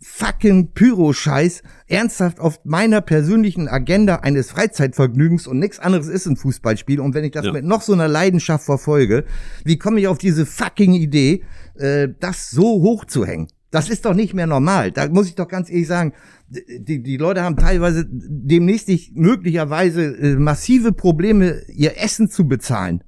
fucking 0.00 0.72
Pyro-Scheiß 0.72 1.62
ernsthaft 1.88 2.38
auf 2.38 2.60
meiner 2.64 3.00
persönlichen 3.00 3.68
Agenda 3.68 4.16
eines 4.16 4.50
Freizeitvergnügens 4.50 5.46
und 5.46 5.58
nichts 5.58 5.80
anderes 5.80 6.06
ist 6.06 6.26
ein 6.26 6.36
Fußballspiel 6.36 7.00
und 7.00 7.14
wenn 7.14 7.24
ich 7.24 7.32
das 7.32 7.46
ja. 7.46 7.52
mit 7.52 7.64
noch 7.64 7.82
so 7.82 7.92
einer 7.92 8.06
Leidenschaft 8.06 8.64
verfolge, 8.64 9.24
wie 9.64 9.78
komme 9.78 10.00
ich 10.00 10.06
auf 10.06 10.18
diese 10.18 10.46
fucking 10.46 10.94
Idee, 10.94 11.42
äh, 11.74 12.08
das 12.20 12.50
so 12.50 12.80
hoch 12.82 13.04
zu 13.06 13.26
hängen? 13.26 13.48
Das 13.70 13.90
ist 13.90 14.04
doch 14.06 14.14
nicht 14.14 14.32
mehr 14.32 14.46
normal. 14.46 14.92
Da 14.92 15.08
muss 15.08 15.28
ich 15.28 15.34
doch 15.34 15.48
ganz 15.48 15.68
ehrlich 15.68 15.86
sagen, 15.86 16.14
die, 16.48 17.02
die 17.02 17.16
Leute 17.18 17.42
haben 17.42 17.56
teilweise 17.56 18.06
demnächst 18.08 18.88
nicht 18.88 19.14
möglicherweise 19.14 20.04
äh, 20.04 20.36
massive 20.36 20.92
Probleme, 20.92 21.62
ihr 21.68 22.02
Essen 22.02 22.30
zu 22.30 22.48
bezahlen. 22.48 23.04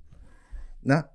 Na, 0.82 1.10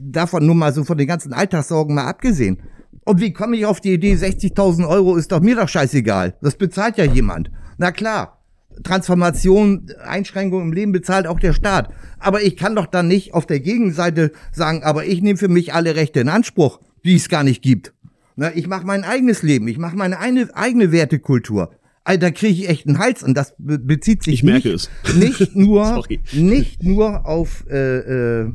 davon 0.00 0.46
nur 0.46 0.54
mal 0.54 0.72
so 0.72 0.84
von 0.84 0.98
den 0.98 1.06
ganzen 1.06 1.32
Alltagssorgen 1.32 1.94
mal 1.94 2.06
abgesehen. 2.06 2.62
Und 3.04 3.20
wie 3.20 3.32
komme 3.32 3.56
ich 3.56 3.66
auf 3.66 3.80
die 3.80 3.92
Idee, 3.92 4.14
60.000 4.14 4.88
Euro 4.88 5.16
ist 5.16 5.32
doch 5.32 5.40
mir 5.40 5.56
doch 5.56 5.68
scheißegal. 5.68 6.36
Das 6.40 6.56
bezahlt 6.56 6.96
ja 6.96 7.04
jemand. 7.04 7.50
Na 7.76 7.92
klar, 7.92 8.44
Transformation, 8.82 9.88
Einschränkungen 10.04 10.68
im 10.68 10.72
Leben 10.72 10.92
bezahlt 10.92 11.26
auch 11.26 11.38
der 11.38 11.52
Staat. 11.52 11.90
Aber 12.18 12.42
ich 12.42 12.56
kann 12.56 12.74
doch 12.74 12.86
dann 12.86 13.08
nicht 13.08 13.34
auf 13.34 13.46
der 13.46 13.60
Gegenseite 13.60 14.32
sagen, 14.52 14.82
aber 14.82 15.04
ich 15.04 15.22
nehme 15.22 15.38
für 15.38 15.48
mich 15.48 15.74
alle 15.74 15.94
Rechte 15.96 16.20
in 16.20 16.28
Anspruch, 16.28 16.80
die 17.04 17.16
es 17.16 17.28
gar 17.28 17.44
nicht 17.44 17.62
gibt. 17.62 17.93
Na, 18.36 18.54
ich 18.54 18.66
mache 18.66 18.86
mein 18.86 19.04
eigenes 19.04 19.42
Leben, 19.42 19.68
ich 19.68 19.78
mache 19.78 19.96
meine 19.96 20.18
eine, 20.18 20.54
eigene 20.54 20.90
Wertekultur. 20.90 21.70
Da 22.04 22.30
kriege 22.30 22.52
ich 22.52 22.68
echt 22.68 22.86
einen 22.86 22.98
Hals 22.98 23.22
und 23.22 23.34
das 23.34 23.54
bezieht 23.58 24.22
sich 24.24 24.34
ich 24.34 24.42
merke 24.42 24.68
nicht, 24.68 24.90
es. 25.04 25.14
nicht 25.14 25.56
nur 25.56 26.04
nicht 26.32 26.82
nur 26.82 27.26
auf 27.26 27.64
äh, 27.70 28.42
äh, 28.42 28.52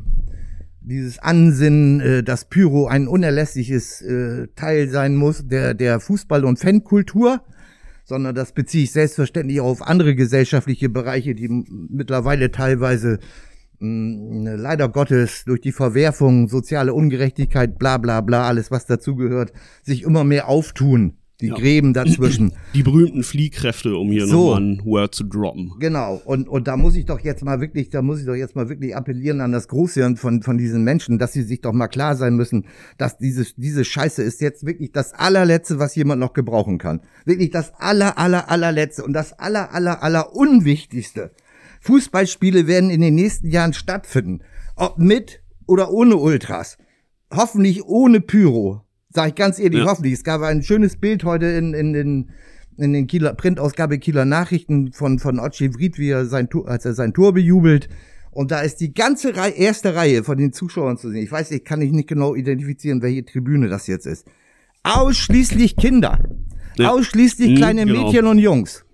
dieses 0.80 1.18
Ansinnen, 1.18 2.00
äh, 2.00 2.22
dass 2.22 2.44
Pyro 2.44 2.86
ein 2.86 3.08
unerlässliches 3.08 4.02
äh, 4.02 4.46
Teil 4.54 4.88
sein 4.88 5.16
muss 5.16 5.48
der 5.48 5.74
der 5.74 6.00
Fußball- 6.00 6.44
und 6.44 6.60
Fankultur, 6.60 7.42
sondern 8.04 8.34
das 8.36 8.52
beziehe 8.52 8.84
ich 8.84 8.92
selbstverständlich 8.92 9.60
auch 9.60 9.68
auf 9.68 9.82
andere 9.82 10.14
gesellschaftliche 10.14 10.88
Bereiche, 10.88 11.34
die 11.34 11.48
mittlerweile 11.48 12.52
teilweise 12.52 13.18
mh, 13.80 14.54
leider 14.56 14.88
Gottes 14.88 15.44
durch 15.44 15.60
die 15.60 15.72
Verwerfung, 15.72 16.48
soziale 16.48 16.94
Ungerechtigkeit, 16.94 17.78
bla 17.78 17.98
bla 17.98 18.20
bla, 18.20 18.46
alles 18.46 18.70
was 18.70 18.86
dazugehört, 18.86 19.52
sich 19.82 20.02
immer 20.02 20.24
mehr 20.24 20.48
auftun. 20.48 21.16
Die 21.40 21.48
ja. 21.48 21.54
Gräben 21.54 21.94
dazwischen. 21.94 22.52
Die 22.74 22.82
berühmten 22.82 23.22
Fliehkräfte, 23.22 23.96
um 23.96 24.10
hier 24.10 24.26
so. 24.26 24.50
nochmal 24.50 24.60
ein 24.60 24.84
Word 24.84 25.14
zu 25.14 25.24
droppen. 25.24 25.72
Genau. 25.80 26.20
Und, 26.24 26.48
und 26.48 26.68
da 26.68 26.76
muss 26.76 26.96
ich 26.96 27.06
doch 27.06 27.20
jetzt 27.20 27.42
mal 27.42 27.60
wirklich, 27.60 27.88
da 27.88 28.02
muss 28.02 28.20
ich 28.20 28.26
doch 28.26 28.34
jetzt 28.34 28.56
mal 28.56 28.68
wirklich 28.68 28.94
appellieren 28.94 29.40
an 29.40 29.50
das 29.50 29.66
Großhirn 29.68 30.16
von, 30.16 30.42
von 30.42 30.58
diesen 30.58 30.84
Menschen, 30.84 31.18
dass 31.18 31.32
sie 31.32 31.42
sich 31.42 31.62
doch 31.62 31.72
mal 31.72 31.88
klar 31.88 32.14
sein 32.14 32.36
müssen, 32.36 32.66
dass 32.98 33.16
diese, 33.16 33.46
diese 33.56 33.84
Scheiße 33.84 34.22
ist 34.22 34.40
jetzt 34.40 34.66
wirklich 34.66 34.92
das 34.92 35.14
allerletzte, 35.14 35.78
was 35.78 35.96
jemand 35.96 36.20
noch 36.20 36.34
gebrauchen 36.34 36.76
kann. 36.76 37.00
Wirklich 37.24 37.50
das 37.50 37.72
aller, 37.78 38.18
aller, 38.18 38.50
allerletzte 38.50 39.02
und 39.02 39.14
das 39.14 39.32
aller, 39.32 39.72
aller, 39.72 40.02
aller 40.02 40.36
unwichtigste. 40.36 41.30
Fußballspiele 41.80 42.66
werden 42.66 42.90
in 42.90 43.00
den 43.00 43.14
nächsten 43.14 43.48
Jahren 43.48 43.72
stattfinden. 43.72 44.40
Ob 44.76 44.98
mit 44.98 45.42
oder 45.66 45.90
ohne 45.90 46.16
Ultras. 46.16 46.78
Hoffentlich 47.32 47.84
ohne 47.84 48.20
Pyro. 48.20 48.82
Sag 49.08 49.28
ich 49.28 49.34
ganz 49.34 49.58
ehrlich, 49.58 49.80
ja. 49.80 49.86
hoffentlich. 49.86 50.14
Es 50.14 50.24
gab 50.24 50.42
ein 50.42 50.62
schönes 50.62 50.96
Bild 50.96 51.24
heute 51.24 51.46
in, 51.46 51.74
in 51.74 51.92
den 51.92 52.30
in 52.76 52.92
den 52.94 53.06
Kieler 53.06 53.34
Printausgabe 53.34 53.98
Kieler 53.98 54.24
Nachrichten 54.24 54.92
von 54.92 55.18
von 55.18 55.38
Otschi 55.38 55.74
Vried, 55.74 55.98
wie 55.98 56.10
er 56.10 56.26
sein 56.26 56.48
als 56.64 56.84
er 56.84 56.94
sein 56.94 57.12
Tor 57.12 57.34
bejubelt. 57.34 57.88
Und 58.30 58.52
da 58.52 58.60
ist 58.60 58.76
die 58.76 58.94
ganze 58.94 59.36
Reihe, 59.36 59.52
erste 59.52 59.94
Reihe 59.94 60.22
von 60.22 60.38
den 60.38 60.52
Zuschauern 60.52 60.96
zu 60.96 61.10
sehen. 61.10 61.22
Ich 61.22 61.32
weiß, 61.32 61.50
ich 61.50 61.64
kann 61.64 61.80
nicht 61.80 62.08
genau 62.08 62.34
identifizieren, 62.34 63.02
welche 63.02 63.24
Tribüne 63.24 63.68
das 63.68 63.86
jetzt 63.86 64.06
ist. 64.06 64.26
Ausschließlich 64.84 65.76
Kinder. 65.76 66.18
Ja. 66.76 66.90
Ausschließlich 66.90 67.50
mhm, 67.50 67.56
kleine 67.56 67.86
genau. 67.86 68.04
Mädchen 68.04 68.26
und 68.26 68.38
Jungs. 68.38 68.84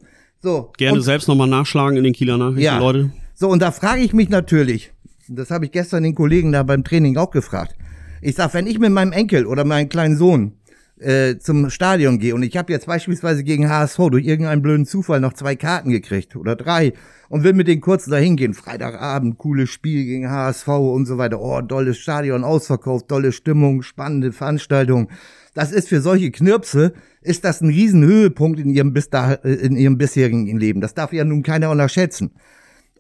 So. 0.43 0.73
Gerne 0.77 0.99
und, 0.99 1.03
selbst 1.03 1.29
nochmal 1.29 1.49
nachschlagen 1.49 1.97
in 1.97 2.05
den 2.05 2.13
Kieler 2.13 2.39
Nachrichten, 2.39 2.63
ja. 2.63 2.79
Leute. 2.79 3.11
So, 3.35 3.49
und 3.49 3.61
da 3.61 3.71
frage 3.71 4.03
ich 4.03 4.13
mich 4.13 4.29
natürlich, 4.29 4.93
das 5.29 5.51
habe 5.51 5.65
ich 5.65 5.73
gestern 5.73 6.03
den 6.03 6.15
Kollegen 6.15 6.53
da 6.53 6.63
beim 6.63 6.85
Training 6.85 7.17
auch 7.17 7.31
gefragt. 7.31 7.75
Ich 8.23 8.37
sag, 8.37 8.55
wenn 8.55 8.67
ich 8.67 8.79
mit 8.79 8.93
meinem 8.93 9.13
Enkel 9.13 9.47
oder 9.47 9.65
meinem 9.65 9.89
kleinen 9.89 10.17
Sohn 10.17 10.53
äh, 10.99 11.37
zum 11.39 11.69
Stadion 11.69 12.19
gehe 12.19 12.35
und 12.35 12.43
ich 12.43 12.57
habe 12.57 12.73
jetzt 12.73 12.87
beispielsweise 12.87 13.45
gegen 13.45 13.69
HSV 13.69 13.99
durch 14.11 14.25
irgendeinen 14.25 14.63
blöden 14.63 14.87
Zufall 14.87 15.21
noch 15.21 15.35
zwei 15.35 15.55
Karten 15.55 15.91
gekriegt 15.91 16.37
oder 16.37 16.57
drei 16.57 16.95
und 17.29 17.45
will 17.45 17.53
mit 17.53 17.69
denen 17.69 17.81
kurz 17.81 18.07
dahin 18.07 18.37
gehen, 18.37 18.55
Freitagabend, 18.55 19.37
cooles 19.39 19.69
Spiel 19.69 20.05
gegen 20.05 20.31
HSV 20.31 20.69
und 20.69 21.07
so 21.07 21.19
weiter, 21.19 21.41
oh, 21.41 21.61
tolles 21.61 21.99
Stadion, 21.99 22.45
ausverkauft, 22.45 23.09
tolle 23.09 23.33
Stimmung, 23.33 23.83
spannende 23.83 24.33
Veranstaltung. 24.33 25.09
Das 25.57 25.73
ist 25.73 25.89
für 25.89 26.03
solche 26.03 26.31
Knirpse 26.31 26.93
ist 27.23 27.47
das 27.47 27.63
ein 27.63 27.71
Riesenhöhepunkt 27.71 28.61
in 28.61 28.69
ihrem, 28.69 28.93
bis 28.93 29.09
da, 29.09 29.33
äh, 29.33 29.55
in 29.55 29.75
ihrem 29.75 29.97
bisherigen 29.97 30.59
Leben. 30.59 30.83
Das 30.83 30.93
darf 30.93 31.15
ja 31.15 31.25
nun 31.25 31.43
keiner 31.43 31.71
unterschätzen. 31.71 32.33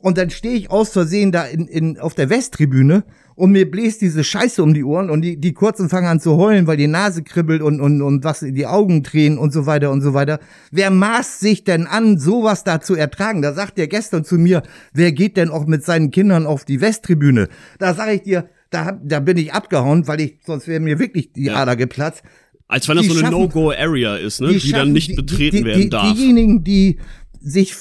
Und 0.01 0.17
dann 0.17 0.31
stehe 0.31 0.55
ich 0.55 0.71
aus 0.71 0.91
Versehen 0.91 1.33
da 1.33 1.45
in, 1.45 1.69
in, 1.69 1.99
auf 1.99 2.15
der 2.15 2.31
Westtribüne 2.31 3.05
und 3.35 3.53
mir 3.53 3.71
bläst 3.71 4.01
diese 4.01 4.25
Scheiße 4.25 4.63
um 4.63 4.73
die 4.73 4.85
Ohren 4.85 5.11
und 5.11 5.21
die, 5.21 5.39
die 5.39 5.53
Kurzen 5.53 5.91
fangen 5.91 6.07
an 6.07 6.19
zu 6.21 6.39
heulen, 6.39 6.67
weil 6.67 6.79
die 6.79 6.87
Nase 6.87 7.23
kribbelt 7.23 7.61
und, 7.61 7.79
und, 7.79 8.01
und 8.01 8.25
was 8.25 8.41
in 8.41 8.55
die 8.55 8.67
Augen 8.67 9.03
tränen 9.03 9.37
und 9.37 9.53
so 9.53 9.67
weiter 9.67 9.91
und 9.91 10.01
so 10.01 10.15
weiter. 10.15 10.41
Wer 10.71 10.91
maßt 10.91 11.41
sich 11.41 11.63
denn 11.63 11.87
an, 11.87 12.19
sowas 12.19 12.65
da 12.65 12.81
zu 12.81 12.95
ertragen? 12.95 13.43
Da 13.43 13.53
sagt 13.53 13.79
er 13.79 13.87
gestern 13.87 14.25
zu 14.25 14.37
mir, 14.37 14.63
wer 14.95 15.13
geht 15.13 15.37
denn 15.37 15.51
auch 15.51 15.67
mit 15.67 15.85
seinen 15.85 16.11
Kindern 16.11 16.47
auf 16.47 16.65
die 16.65 16.81
Westtribüne? 16.81 17.49
Da 17.79 17.93
sage 17.93 18.13
ich 18.13 18.23
dir, 18.23 18.49
da, 18.71 18.99
da 19.03 19.21
bin 19.21 19.37
ich 19.37 19.53
abgehauen, 19.53 20.07
weil 20.09 20.21
ich, 20.21 20.39
sonst 20.45 20.67
wäre 20.67 20.81
mir 20.81 20.99
wirklich 20.99 21.33
die. 21.33 21.51
Ader 21.51 21.77
geplatzt. 21.77 22.23
Als 22.69 22.89
wenn 22.89 22.97
das 22.97 23.07
so 23.07 23.19
eine 23.19 23.31
No-Go-Area 23.31 24.17
ist, 24.17 24.41
ne? 24.41 24.49
Die, 24.53 24.59
die 24.59 24.73
dann 24.73 24.93
nicht 24.93 25.15
betreten 25.15 25.59
die, 25.59 25.65
werden 25.65 25.91
darf. 25.91 26.15
Diejenigen, 26.15 26.65
die 26.65 26.99
sich 27.41 27.75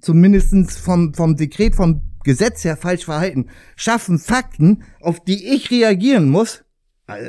zumindestens 0.00 0.76
vom, 0.76 1.14
vom 1.14 1.36
Dekret, 1.36 1.74
vom 1.74 2.02
Gesetz 2.24 2.64
her 2.64 2.76
falsch 2.76 3.04
verhalten, 3.04 3.46
schaffen 3.76 4.18
Fakten, 4.18 4.82
auf 5.00 5.22
die 5.24 5.46
ich 5.54 5.70
reagieren 5.70 6.28
muss, 6.28 6.63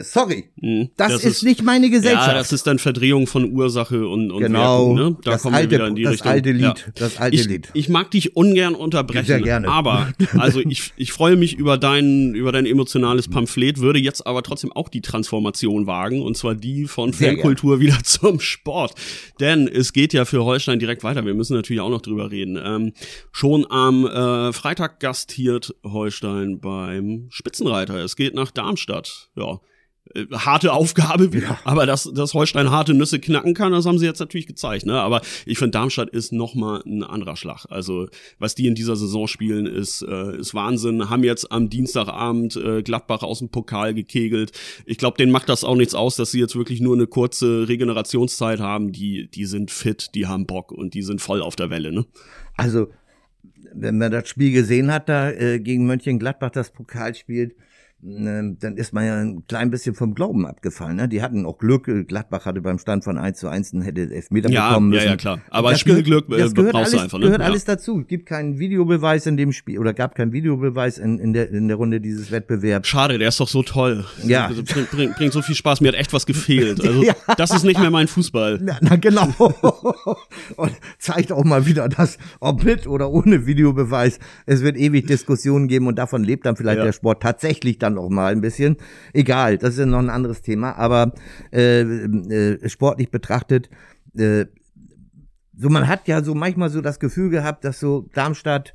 sorry, 0.04 0.46
mhm. 0.56 0.90
das, 0.96 1.12
das 1.12 1.24
ist, 1.26 1.38
ist, 1.38 1.44
nicht 1.44 1.62
meine 1.62 1.90
Gesellschaft. 1.90 2.28
Ja, 2.30 2.34
das 2.34 2.54
ist 2.54 2.66
dann 2.66 2.80
Verdrehung 2.80 3.28
von 3.28 3.52
Ursache 3.52 4.08
und, 4.08 4.32
und 4.32 4.42
genau, 4.42 4.96
Wertung, 4.96 4.96
ne? 4.96 5.18
Da 5.24 5.38
kommen 5.38 5.54
alte, 5.54 5.72
wir 5.72 5.78
wieder 5.78 5.88
in 5.88 5.96
die 5.96 6.04
das 6.04 6.14
Richtung. 6.14 6.32
Alte 6.32 6.52
Lied, 6.52 6.62
ja. 6.62 6.76
Das 6.96 7.18
alte 7.18 7.36
ich, 7.36 7.46
Lied. 7.46 7.70
Ich 7.74 7.90
mag 7.90 8.10
dich 8.12 8.38
ungern 8.38 8.74
unterbrechen, 8.74 9.26
Sehr 9.26 9.42
gerne. 9.42 9.68
aber 9.68 10.14
also 10.38 10.62
ich, 10.62 10.94
ich 10.96 11.12
freue 11.12 11.36
mich 11.36 11.56
über 11.56 11.78
dein, 11.78 12.34
über 12.36 12.54
dein 12.54 12.66
emotionales 12.66 13.28
Pamphlet, 13.28 13.80
würde 13.80 14.00
jetzt 14.00 14.26
aber 14.26 14.44
trotzdem 14.44 14.72
auch 14.72 14.88
die 14.88 15.02
Transformation 15.02 15.88
wagen 15.88 16.22
und 16.22 16.38
zwar 16.38 16.56
die 16.56 16.86
von 16.86 17.12
Fankultur 17.12 17.82
wieder 17.82 17.98
zum 18.04 18.40
Sport. 18.40 18.94
Denn 19.42 19.68
es 19.68 19.92
geht 19.92 20.14
ja 20.14 20.24
für 20.24 20.46
Holstein 20.46 20.80
direkt 20.80 21.04
weiter. 21.04 21.26
Wir 21.26 21.34
müssen 21.34 21.54
natürlich 21.54 21.82
auch 21.82 21.90
noch 21.90 22.02
drüber 22.02 22.32
reden. 22.32 22.58
Ähm, 22.64 22.94
schon 23.34 23.70
am 23.70 24.06
äh, 24.08 24.54
Freitag 24.54 25.02
gastiert 25.02 25.76
Holstein 25.84 26.62
beim 26.62 27.28
Spitzenreiter. 27.30 27.96
Es 27.96 28.16
geht 28.16 28.36
nach 28.36 28.52
Darmstadt. 28.52 29.30
Ja 29.36 29.60
äh, 30.14 30.26
harte 30.32 30.72
Aufgabe, 30.74 31.30
ja. 31.38 31.60
aber 31.64 31.86
dass, 31.86 32.04
dass 32.14 32.34
Holstein 32.34 32.70
harte 32.70 32.94
Nüsse 32.94 33.20
knacken 33.20 33.54
kann, 33.54 33.72
das 33.72 33.86
haben 33.86 33.98
sie 33.98 34.06
jetzt 34.06 34.20
natürlich 34.20 34.46
gezeigt. 34.46 34.86
Ne? 34.86 34.94
Aber 35.00 35.22
ich 35.46 35.58
finde, 35.58 35.72
Darmstadt 35.72 36.10
ist 36.10 36.32
noch 36.32 36.54
mal 36.54 36.82
ein 36.86 37.04
anderer 37.04 37.36
Schlag. 37.36 37.66
Also 37.70 38.08
was 38.38 38.56
die 38.56 38.68
in 38.68 38.76
dieser 38.76 38.96
Saison 38.96 39.28
spielen, 39.28 39.66
ist, 39.66 40.04
äh, 40.04 40.38
ist 40.38 40.54
Wahnsinn. 40.54 41.10
Haben 41.10 41.24
jetzt 41.24 41.52
am 41.52 41.70
Dienstagabend 41.70 42.56
äh, 42.56 42.84
Gladbach 42.84 43.24
aus 43.24 43.40
dem 43.40 43.50
Pokal 43.50 43.94
gekegelt. 43.94 44.52
Ich 44.86 44.98
glaube, 44.98 45.18
denen 45.18 45.32
macht 45.32 45.50
das 45.50 45.64
auch 45.64 45.76
nichts 45.76 45.96
aus, 45.96 46.16
dass 46.16 46.32
sie 46.32 46.40
jetzt 46.40 46.56
wirklich 46.56 46.82
nur 46.82 46.96
eine 46.96 47.08
kurze 47.08 47.68
Regenerationszeit 47.68 48.60
haben. 48.60 48.92
Die, 48.92 49.28
die 49.30 49.46
sind 49.46 49.72
fit, 49.72 50.12
die 50.14 50.28
haben 50.28 50.46
Bock 50.46 50.72
und 50.72 50.94
die 50.94 51.02
sind 51.02 51.22
voll 51.22 51.42
auf 51.42 51.56
der 51.56 51.70
Welle. 51.70 51.92
Ne? 51.92 52.06
Also 52.56 52.88
wenn 53.74 53.98
man 53.98 54.12
das 54.12 54.30
Spiel 54.30 54.52
gesehen 54.52 54.92
hat, 54.92 55.10
da 55.10 55.32
äh, 55.32 55.60
gegen 55.60 55.86
Mönchengladbach 55.86 56.52
das 56.52 56.72
Pokalspiel, 56.72 57.44
ähm, 57.50 57.56
dann 58.06 58.78
ist 58.78 58.94
man 58.94 59.06
ja 59.06 59.20
ein 59.20 59.48
klein 59.48 59.72
bisschen 59.72 59.96
vom 59.96 60.14
Glauben 60.14 60.46
abgefallen. 60.46 60.98
Ne? 60.98 61.08
Die 61.08 61.24
hatten 61.24 61.46
auch 61.46 61.58
Glück. 61.58 61.90
Gladbach 62.08 62.46
hatte 62.46 62.62
beim 62.62 62.78
Stand 62.78 63.04
von 63.04 63.18
1 63.18 63.40
zu 63.40 63.48
1 63.48 63.74
einen 63.74 63.82
hätte 63.82 64.02
Elfmeter 64.02 64.50
ja, 64.50 64.70
bekommen 64.70 64.90
müssen. 64.90 65.06
Ja, 65.06 65.12
ja, 65.12 65.18
klar. 65.18 65.40
Aber 65.50 65.72
das 65.72 65.80
Spielglück 65.80 66.28
gehört, 66.28 66.46
das 66.46 66.54
gehört 66.54 66.74
brauchst 66.74 66.94
alles, 66.94 67.00
du 67.00 67.04
einfach. 67.04 67.18
Ne? 67.18 67.26
gehört 67.26 67.42
ja. 67.42 67.48
alles 67.48 67.66
dazu. 67.66 68.02
Es 68.02 68.08
gibt 68.08 68.28
keinen 68.28 68.60
Videobeweis 68.60 69.26
in 69.26 69.38
dem 69.38 69.52
Spiel 69.52 69.80
oder 69.80 69.94
gab 69.94 70.14
keinen 70.14 70.34
Videobeweis 70.34 71.00
in, 71.00 71.18
in, 71.18 71.34
der, 71.34 71.50
in 71.50 71.68
der 71.68 71.78
Runde 71.78 72.00
dieses 72.00 72.30
Wettbewerbs. 72.32 72.88
Schade, 72.88 73.18
der 73.18 73.30
ist 73.30 73.40
doch 73.40 73.48
so 73.48 73.64
toll. 73.64 74.06
Ja. 74.24 74.48
Also, 74.48 74.62
bringt, 74.64 74.92
bringt, 74.92 75.16
bringt 75.16 75.34
so 75.34 75.42
viel 75.42 75.56
Spaß. 75.56 75.82
Mir 75.82 75.88
hat 75.88 75.96
echt 75.96 76.14
was 76.14 76.26
gefehlt. 76.28 76.82
Also 76.82 77.04
Ja. 77.06 77.14
das 77.38 77.52
ist 77.52 77.64
nicht 77.64 77.80
mehr 77.80 77.92
mein 77.92 78.08
Fußball. 78.08 78.60
Na, 78.62 78.78
na 78.82 78.98
genau. 78.98 79.28
Und 80.58 80.72
zeigt 81.00 81.32
auch 81.32 81.44
mal 81.44 81.66
wieder, 81.66 81.90
dass 81.90 82.18
ob 82.40 82.64
mit 82.64 82.86
oder 82.88 83.10
ohne 83.10 83.46
Videobeweis, 83.48 84.20
es 84.46 84.62
wird 84.62 84.78
ewig 84.78 85.08
Diskussionen 85.08 85.68
geben 85.68 85.88
und 85.88 85.96
davon 85.98 86.24
lebt 86.24 86.46
dann 86.46 86.56
vielleicht 86.56 86.78
Ja. 86.78 86.86
der 86.86 86.94
Sport 86.94 87.22
tatsächlich 87.24 87.80
dann 87.80 87.95
auch 87.98 88.10
mal 88.10 88.32
ein 88.32 88.42
bisschen. 88.42 88.78
Egal, 89.14 89.58
das 89.58 89.72
ist 89.72 89.80
ja 89.80 89.86
noch 89.86 90.00
ein 90.00 90.10
anderes 90.10 90.42
Thema, 90.42 90.76
aber 90.78 91.14
äh, 91.52 91.82
äh, 91.82 92.70
sportlich 92.70 93.12
betrachtet, 93.12 93.70
äh, 94.18 94.46
so 95.58 95.70
man 95.70 95.88
hat 95.88 96.08
ja 96.08 96.22
so 96.22 96.36
manchmal 96.36 96.70
so 96.70 96.82
das 96.82 97.00
Gefühl 97.00 97.30
gehabt, 97.30 97.64
dass 97.64 97.80
so 97.80 98.10
Darmstadt 98.14 98.74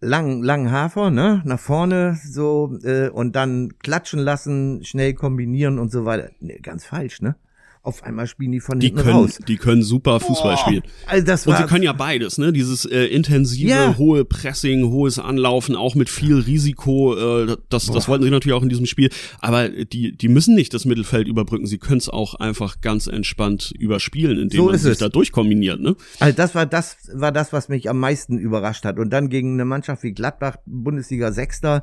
lang, 0.00 0.42
langen 0.42 0.70
Hafer, 0.70 1.10
ne, 1.10 1.42
nach 1.44 1.60
vorne 1.60 2.18
so 2.22 2.76
äh, 2.82 3.08
und 3.08 3.34
dann 3.36 3.78
klatschen 3.78 4.20
lassen, 4.20 4.84
schnell 4.84 5.14
kombinieren 5.14 5.78
und 5.78 5.90
so 5.90 6.04
weiter. 6.04 6.30
Nee, 6.40 6.58
ganz 6.60 6.84
falsch, 6.84 7.22
ne? 7.22 7.36
Auf 7.84 8.04
einmal 8.04 8.28
spielen 8.28 8.52
die 8.52 8.60
von 8.60 8.78
Die 8.78 8.86
hinten 8.86 9.02
können, 9.02 9.16
raus. 9.16 9.40
die 9.48 9.56
können 9.56 9.82
super 9.82 10.20
Fußball 10.20 10.56
spielen. 10.56 10.82
Also 11.06 11.26
das 11.26 11.44
Und 11.48 11.54
war 11.54 11.62
sie 11.62 11.66
können 11.68 11.82
ja 11.82 11.92
beides, 11.92 12.38
ne? 12.38 12.52
Dieses 12.52 12.84
äh, 12.84 13.06
intensive, 13.06 13.68
Ja. 13.68 13.96
hohe 13.98 14.24
Pressing, 14.24 14.84
hohes 14.88 15.18
Anlaufen, 15.18 15.74
auch 15.74 15.96
mit 15.96 16.08
viel 16.08 16.36
Risiko. 16.38 17.16
Äh, 17.44 17.56
das, 17.70 17.86
das 17.86 18.06
wollten 18.06 18.22
sie 18.22 18.30
natürlich 18.30 18.56
auch 18.56 18.62
in 18.62 18.68
diesem 18.68 18.86
Spiel. 18.86 19.10
Aber 19.40 19.68
die, 19.68 20.16
die 20.16 20.28
müssen 20.28 20.54
nicht 20.54 20.72
das 20.74 20.84
Mittelfeld 20.84 21.26
überbrücken. 21.26 21.66
Sie 21.66 21.78
können 21.78 21.98
es 21.98 22.08
auch 22.08 22.36
einfach 22.36 22.80
ganz 22.82 23.08
entspannt 23.08 23.72
überspielen, 23.76 24.38
indem 24.38 24.58
So 24.58 24.66
man 24.66 24.78
sich 24.78 24.92
es. 24.92 24.98
da 24.98 25.08
durchkombiniert, 25.08 25.80
ne? 25.80 25.96
Also 26.20 26.36
das 26.36 26.54
war 26.54 26.66
das 26.66 26.96
war 27.12 27.32
das, 27.32 27.52
was 27.52 27.68
mich 27.68 27.90
am 27.90 27.98
meisten 27.98 28.38
überrascht 28.38 28.84
hat. 28.84 29.00
Und 29.00 29.10
dann 29.10 29.28
gegen 29.28 29.54
eine 29.54 29.64
Mannschaft 29.64 30.04
wie 30.04 30.12
Gladbach, 30.12 30.54
Bundesliga 30.66 31.32
Sechster, 31.32 31.82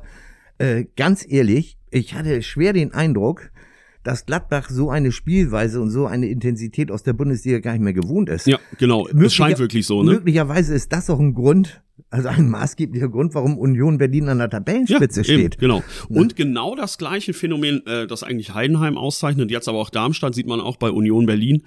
äh, 0.56 0.86
ganz 0.96 1.26
ehrlich, 1.28 1.76
ich 1.90 2.14
hatte 2.14 2.40
schwer 2.42 2.72
den 2.72 2.94
Eindruck, 2.94 3.50
dass 4.02 4.26
Gladbach 4.26 4.70
so 4.70 4.90
eine 4.90 5.12
Spielweise 5.12 5.80
und 5.80 5.90
so 5.90 6.06
eine 6.06 6.28
Intensität 6.28 6.90
aus 6.90 7.02
der 7.02 7.12
Bundesliga 7.12 7.58
gar 7.58 7.72
nicht 7.72 7.82
mehr 7.82 7.92
gewohnt 7.92 8.28
ist. 8.28 8.46
Ja, 8.46 8.58
genau. 8.78 9.06
Es 9.08 9.34
scheint 9.34 9.58
wirklich 9.58 9.86
so, 9.86 10.02
ne? 10.02 10.12
Möglicherweise 10.12 10.74
ist 10.74 10.92
das 10.92 11.10
auch 11.10 11.18
ein 11.20 11.34
Grund, 11.34 11.82
also 12.08 12.28
ein 12.28 12.48
maßgeblicher 12.48 13.08
Grund, 13.08 13.34
warum 13.34 13.58
Union 13.58 13.98
Berlin 13.98 14.28
an 14.28 14.38
der 14.38 14.48
Tabellenspitze 14.50 15.20
eben, 15.20 15.24
steht. 15.40 15.58
genau. 15.58 15.82
Und 16.08 16.34
genau 16.34 16.74
das 16.74 16.96
gleiche 16.98 17.34
Phänomen, 17.34 17.84
äh, 17.86 18.06
das 18.06 18.22
eigentlich 18.22 18.54
Heidenheim 18.54 18.96
auszeichnet, 18.96 19.50
jetzt 19.50 19.68
aber 19.68 19.78
auch 19.78 19.90
Darmstadt, 19.90 20.34
sieht 20.34 20.46
man 20.46 20.60
auch 20.60 20.76
bei 20.76 20.90
Union 20.90 21.26
Berlin. 21.26 21.62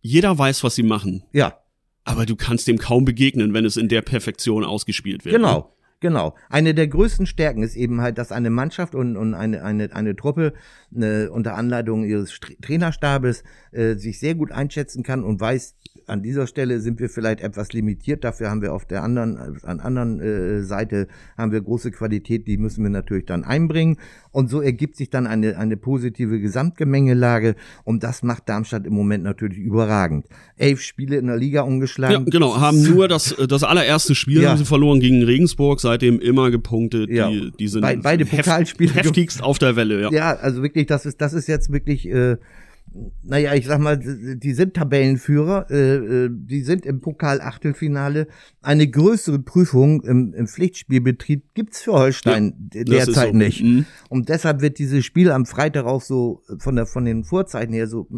Jeder 0.00 0.38
weiß, 0.38 0.62
was 0.62 0.76
sie 0.76 0.84
machen. 0.84 1.24
Ja, 1.32 1.58
Aber 2.04 2.24
du 2.24 2.36
kannst 2.36 2.68
dem 2.68 2.78
kaum 2.78 3.04
begegnen, 3.04 3.52
wenn 3.52 3.64
es 3.64 3.76
in 3.76 3.88
der 3.88 4.00
Perfektion 4.00 4.64
ausgespielt 4.64 5.24
wird. 5.24 5.34
ne? 5.34 5.38
Genau, 5.40 5.74
genau. 6.00 6.34
Eine 6.48 6.74
der 6.74 6.88
größten 6.88 7.26
Stärken 7.26 7.62
ist 7.62 7.76
eben 7.76 8.00
halt, 8.00 8.18
dass 8.18 8.32
eine 8.32 8.50
Mannschaft 8.50 8.94
und, 8.94 9.16
und 9.16 9.34
eine, 9.34 9.62
eine, 9.62 9.94
eine 9.94 10.16
Truppe 10.16 10.54
äh, 10.94 11.26
unter 11.26 11.54
Anleitung 11.56 12.04
ihres 12.04 12.32
St- 12.32 12.60
Trainerstabes 12.60 13.44
äh, 13.72 13.94
sich 13.94 14.18
sehr 14.18 14.34
gut 14.34 14.52
einschätzen 14.52 15.02
kann 15.02 15.24
und 15.24 15.40
weiß, 15.40 15.76
an 16.08 16.22
dieser 16.22 16.46
Stelle 16.46 16.80
sind 16.80 17.00
wir 17.00 17.08
vielleicht 17.08 17.40
etwas 17.40 17.72
limitiert. 17.72 18.24
Dafür 18.24 18.50
haben 18.50 18.62
wir 18.62 18.72
auf 18.72 18.84
der 18.86 19.02
anderen, 19.02 19.36
an 19.62 19.80
anderen 19.80 20.20
äh, 20.20 20.62
Seite 20.62 21.06
haben 21.36 21.52
wir 21.52 21.60
große 21.60 21.90
Qualität, 21.90 22.46
die 22.46 22.56
müssen 22.58 22.82
wir 22.82 22.90
natürlich 22.90 23.26
dann 23.26 23.44
einbringen. 23.44 23.96
Und 24.30 24.50
so 24.50 24.60
ergibt 24.60 24.96
sich 24.96 25.10
dann 25.10 25.26
eine, 25.26 25.56
eine 25.58 25.76
positive 25.76 26.38
Gesamtgemengelage. 26.40 27.54
Und 27.84 28.02
das 28.04 28.22
macht 28.22 28.48
Darmstadt 28.48 28.86
im 28.86 28.94
Moment 28.94 29.24
natürlich 29.24 29.58
überragend. 29.58 30.26
Elf 30.56 30.80
Spiele 30.80 31.16
in 31.16 31.26
der 31.26 31.36
Liga 31.36 31.60
Ja, 31.60 31.62
ungeschlagen. 31.62 32.26
genau, 32.26 32.60
haben 32.60 32.82
nur 32.82 33.08
das, 33.08 33.34
das 33.48 33.64
allererste 33.64 34.14
Spiel 34.14 34.42
Ja. 34.42 34.50
haben 34.50 34.58
sie 34.58 34.64
verloren 34.64 35.00
gegen 35.00 35.22
Regensburg, 35.22 35.80
seitdem 35.80 36.20
immer 36.20 36.50
gepunktet. 36.50 37.10
Ja. 37.10 37.28
Die, 37.30 37.50
die 37.58 37.68
sind 37.68 37.82
Be- 37.82 37.98
beide 38.02 38.26
Pokalspiele 38.26 38.92
heft, 38.94 39.06
heftigst 39.06 39.42
auf 39.42 39.58
der 39.58 39.76
Welle, 39.76 40.00
ja. 40.02 40.10
Ja, 40.12 40.36
also 40.36 40.62
wirklich, 40.62 40.86
das 40.86 41.06
ist, 41.06 41.20
das 41.20 41.32
ist 41.32 41.48
jetzt 41.48 41.72
wirklich, 41.72 42.08
äh, 42.08 42.36
naja, 43.22 43.54
ich 43.54 43.66
sag 43.66 43.78
mal, 43.80 43.98
die 43.98 44.52
sind 44.52 44.74
Tabellenführer, 44.74 45.66
äh, 45.70 45.96
äh, 46.24 46.30
die 46.30 46.62
sind 46.62 46.86
im 46.86 47.00
Pokal-Achtelfinale. 47.00 48.26
Eine 48.62 48.88
größere 48.88 49.38
Prüfung 49.38 50.02
im, 50.02 50.34
im 50.34 50.46
Pflichtspielbetrieb 50.46 51.54
gibt's 51.54 51.82
für 51.82 51.92
Holstein 51.92 52.70
ist 52.72 52.88
derzeit 52.88 53.32
so. 53.32 53.36
nicht. 53.36 53.62
Mhm. 53.62 53.86
Und 54.08 54.28
deshalb 54.28 54.60
wird 54.60 54.78
dieses 54.78 55.04
Spiel 55.04 55.30
am 55.30 55.46
Freitag 55.46 55.84
auch 55.84 56.02
so 56.02 56.42
von 56.58 56.76
der 56.76 56.86
von 56.86 57.04
den 57.04 57.24
Vorzeichen 57.24 57.72
her 57.72 57.86
so, 57.86 58.08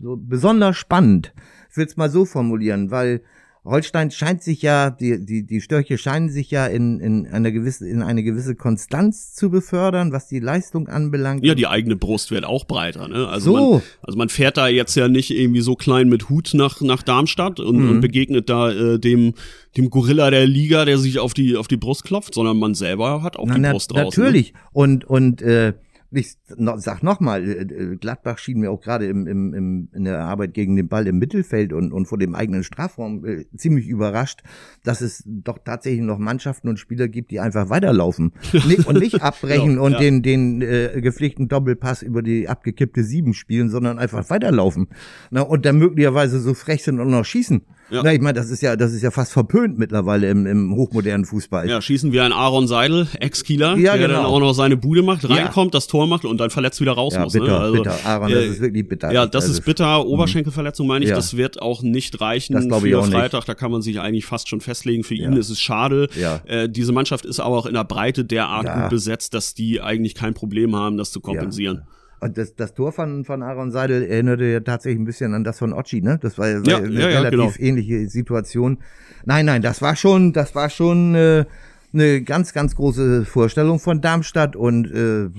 so 0.00 0.16
besonders 0.16 0.76
spannend. 0.76 1.32
Ich 1.70 1.76
will 1.76 1.86
es 1.86 1.96
mal 1.96 2.10
so 2.10 2.24
formulieren, 2.24 2.90
weil 2.90 3.22
Holstein 3.64 4.10
scheint 4.10 4.42
sich 4.42 4.60
ja, 4.62 4.90
die, 4.90 5.24
die, 5.24 5.46
die 5.46 5.60
Störche 5.60 5.96
scheinen 5.96 6.30
sich 6.30 6.50
ja 6.50 6.66
in, 6.66 6.98
in, 6.98 7.28
einer 7.28 7.52
gewisse, 7.52 7.88
in 7.88 8.02
eine 8.02 8.24
gewisse 8.24 8.56
Konstanz 8.56 9.34
zu 9.34 9.50
befördern, 9.50 10.10
was 10.10 10.26
die 10.26 10.40
Leistung 10.40 10.88
anbelangt. 10.88 11.44
Ja, 11.44 11.54
die 11.54 11.68
eigene 11.68 11.94
Brust 11.94 12.32
wird 12.32 12.44
auch 12.44 12.64
breiter. 12.64 13.06
Ne? 13.06 13.28
Also, 13.28 13.56
So. 13.56 13.72
man, 13.74 13.82
also 14.02 14.18
man 14.18 14.28
fährt 14.30 14.56
da 14.56 14.66
jetzt 14.66 14.96
ja 14.96 15.06
nicht 15.06 15.30
irgendwie 15.30 15.60
so 15.60 15.76
klein 15.76 16.08
mit 16.08 16.28
Hut 16.28 16.50
nach, 16.54 16.80
nach 16.80 17.02
Darmstadt 17.04 17.60
und, 17.60 17.76
Mhm. 17.76 17.90
und 17.90 18.00
begegnet 18.00 18.50
da 18.50 18.72
äh, 18.72 18.98
dem, 18.98 19.34
dem 19.76 19.90
Gorilla 19.90 20.30
der 20.30 20.46
Liga, 20.46 20.84
der 20.84 20.98
sich 20.98 21.20
auf 21.20 21.32
die, 21.32 21.56
auf 21.56 21.68
die 21.68 21.76
Brust 21.76 22.02
klopft, 22.02 22.34
sondern 22.34 22.58
man 22.58 22.74
selber 22.74 23.22
hat 23.22 23.36
auch 23.36 23.46
Na, 23.46 23.54
die 23.54 23.60
na, 23.60 23.70
Brust 23.72 23.92
draußen. 23.92 24.20
Ne? 24.22 24.28
Natürlich. 24.28 24.54
Und, 24.72 25.04
und 25.04 25.40
äh, 25.40 25.74
ich 26.12 26.36
no, 26.56 26.76
sag 26.78 27.02
nochmal, 27.02 27.48
äh, 27.48 27.96
Gladbach 27.96 28.38
schien 28.38 28.60
mir 28.60 28.70
auch 28.70 28.80
gerade 28.80 29.06
im, 29.06 29.26
im, 29.26 29.54
im, 29.54 29.88
in 29.92 30.04
der 30.04 30.20
Arbeit 30.20 30.54
gegen 30.54 30.76
den 30.76 30.88
Ball 30.88 31.06
im 31.06 31.18
Mittelfeld 31.18 31.72
und, 31.72 31.92
und 31.92 32.06
vor 32.06 32.18
dem 32.18 32.34
eigenen 32.34 32.64
Strafraum 32.64 33.24
äh, 33.24 33.46
ziemlich 33.56 33.88
überrascht, 33.88 34.42
dass 34.84 35.00
es 35.00 35.22
doch 35.26 35.58
tatsächlich 35.64 36.02
noch 36.02 36.18
Mannschaften 36.18 36.68
und 36.68 36.78
Spieler 36.78 37.08
gibt, 37.08 37.30
die 37.30 37.40
einfach 37.40 37.70
weiterlaufen 37.70 38.32
nicht, 38.52 38.86
und 38.86 38.98
nicht 38.98 39.22
abbrechen 39.22 39.76
Ja, 39.76 39.80
und 39.80 39.92
ja. 39.92 39.98
den, 39.98 40.22
den 40.22 40.62
äh, 40.62 41.00
gepflichten 41.00 41.48
Doppelpass 41.48 42.02
über 42.02 42.22
die 42.22 42.48
abgekippte 42.48 43.04
Sieben 43.04 43.34
spielen, 43.34 43.70
sondern 43.70 43.98
einfach 43.98 44.28
weiterlaufen. 44.30 44.88
Na, 45.30 45.42
und 45.42 45.64
dann 45.64 45.78
möglicherweise 45.78 46.40
so 46.40 46.54
frech 46.54 46.84
sind 46.84 47.00
und 47.00 47.10
noch 47.10 47.24
schießen. 47.24 47.62
Ja. 47.92 48.00
Na, 48.02 48.12
ich 48.12 48.20
meine, 48.20 48.32
das 48.38 48.50
ist 48.50 48.62
ja, 48.62 48.74
das 48.74 48.92
ist 48.92 49.02
ja 49.02 49.10
fast 49.10 49.32
verpönt 49.32 49.78
mittlerweile 49.78 50.28
im, 50.30 50.46
im 50.46 50.74
hochmodernen 50.74 51.26
Fußball. 51.26 51.68
Ja, 51.68 51.82
schießen 51.82 52.10
wir 52.12 52.24
einen 52.24 52.32
Aaron 52.32 52.66
Seidel, 52.66 53.06
Ex-Kieler, 53.20 53.76
Ja, 53.76 53.96
der 53.96 54.08
genau. 54.08 54.20
dann 54.22 54.26
auch 54.26 54.40
noch 54.40 54.52
seine 54.54 54.76
Bude 54.76 55.02
macht, 55.02 55.24
Ja. 55.24 55.28
reinkommt, 55.34 55.74
das 55.74 55.86
Tor 55.86 56.06
macht 56.06 56.24
und 56.24 56.38
dann 56.38 56.50
verletzt 56.50 56.80
wieder 56.80 56.92
raus 56.92 57.12
Ja, 57.14 57.24
muss. 57.24 57.32
bitter, 57.34 57.46
ne? 57.46 57.58
also, 57.58 57.72
bitter. 57.74 57.98
Aaron, 58.04 58.30
das 58.32 58.44
ist 58.44 58.60
wirklich 58.60 58.88
bitter. 58.88 59.12
Ja, 59.12 59.26
das 59.26 59.44
Also, 59.44 59.58
ist 59.58 59.64
bitter. 59.66 60.06
Oberschenkelverletzung 60.06 60.86
meine 60.86 61.04
ich, 61.04 61.10
Ja. 61.10 61.16
das 61.16 61.36
wird 61.36 61.60
auch 61.60 61.82
nicht 61.82 62.20
reichen 62.20 62.54
Das 62.54 62.64
ich 62.64 62.70
für 62.72 62.98
auch 62.98 63.06
nicht. 63.06 63.14
Freitag. 63.14 63.44
Da 63.44 63.54
kann 63.54 63.70
man 63.70 63.82
sich 63.82 64.00
eigentlich 64.00 64.24
fast 64.24 64.48
schon 64.48 64.60
festlegen. 64.60 65.04
Für 65.04 65.14
ihn 65.14 65.32
Ja. 65.34 65.38
ist 65.38 65.50
es 65.50 65.60
schade. 65.60 66.08
Ja. 66.18 66.40
Äh, 66.46 66.68
diese 66.68 66.92
Mannschaft 66.92 67.26
ist 67.26 67.40
aber 67.40 67.56
auch 67.58 67.66
in 67.66 67.74
der 67.74 67.84
Breite 67.84 68.24
derart 68.24 68.64
Ja. 68.64 68.80
gut 68.82 68.90
besetzt, 68.90 69.34
dass 69.34 69.54
die 69.54 69.80
eigentlich 69.80 70.14
kein 70.14 70.34
Problem 70.34 70.74
haben, 70.76 70.96
das 70.96 71.10
zu 71.12 71.20
kompensieren. 71.20 71.82
Und 72.22 72.38
das, 72.38 72.54
das 72.54 72.72
Tor 72.72 72.92
von, 72.92 73.24
von 73.24 73.42
Aaron 73.42 73.72
Seidel 73.72 74.04
erinnerte 74.04 74.44
ja 74.44 74.60
tatsächlich 74.60 75.00
ein 75.00 75.04
bisschen 75.04 75.34
an 75.34 75.42
das 75.42 75.58
von 75.58 75.72
Ochi, 75.72 76.02
ne? 76.02 76.20
Das 76.22 76.38
war, 76.38 76.46
war 76.46 76.62
Ja, 76.64 76.76
eine 76.76 77.00
ja, 77.00 77.06
relativ 77.08 77.56
genau. 77.56 77.68
ähnliche 77.68 78.08
Situation. 78.08 78.78
Nein, 79.24 79.46
nein, 79.46 79.60
das 79.60 79.82
war 79.82 79.96
schon, 79.96 80.32
das 80.32 80.54
war 80.54 80.70
schon 80.70 81.16
äh, 81.16 81.44
eine 81.92 82.22
ganz, 82.22 82.52
ganz 82.52 82.76
große 82.76 83.24
Vorstellung 83.24 83.80
von 83.80 84.00
Darmstadt 84.00 84.54
und 84.54 84.86
äh, 84.92 85.30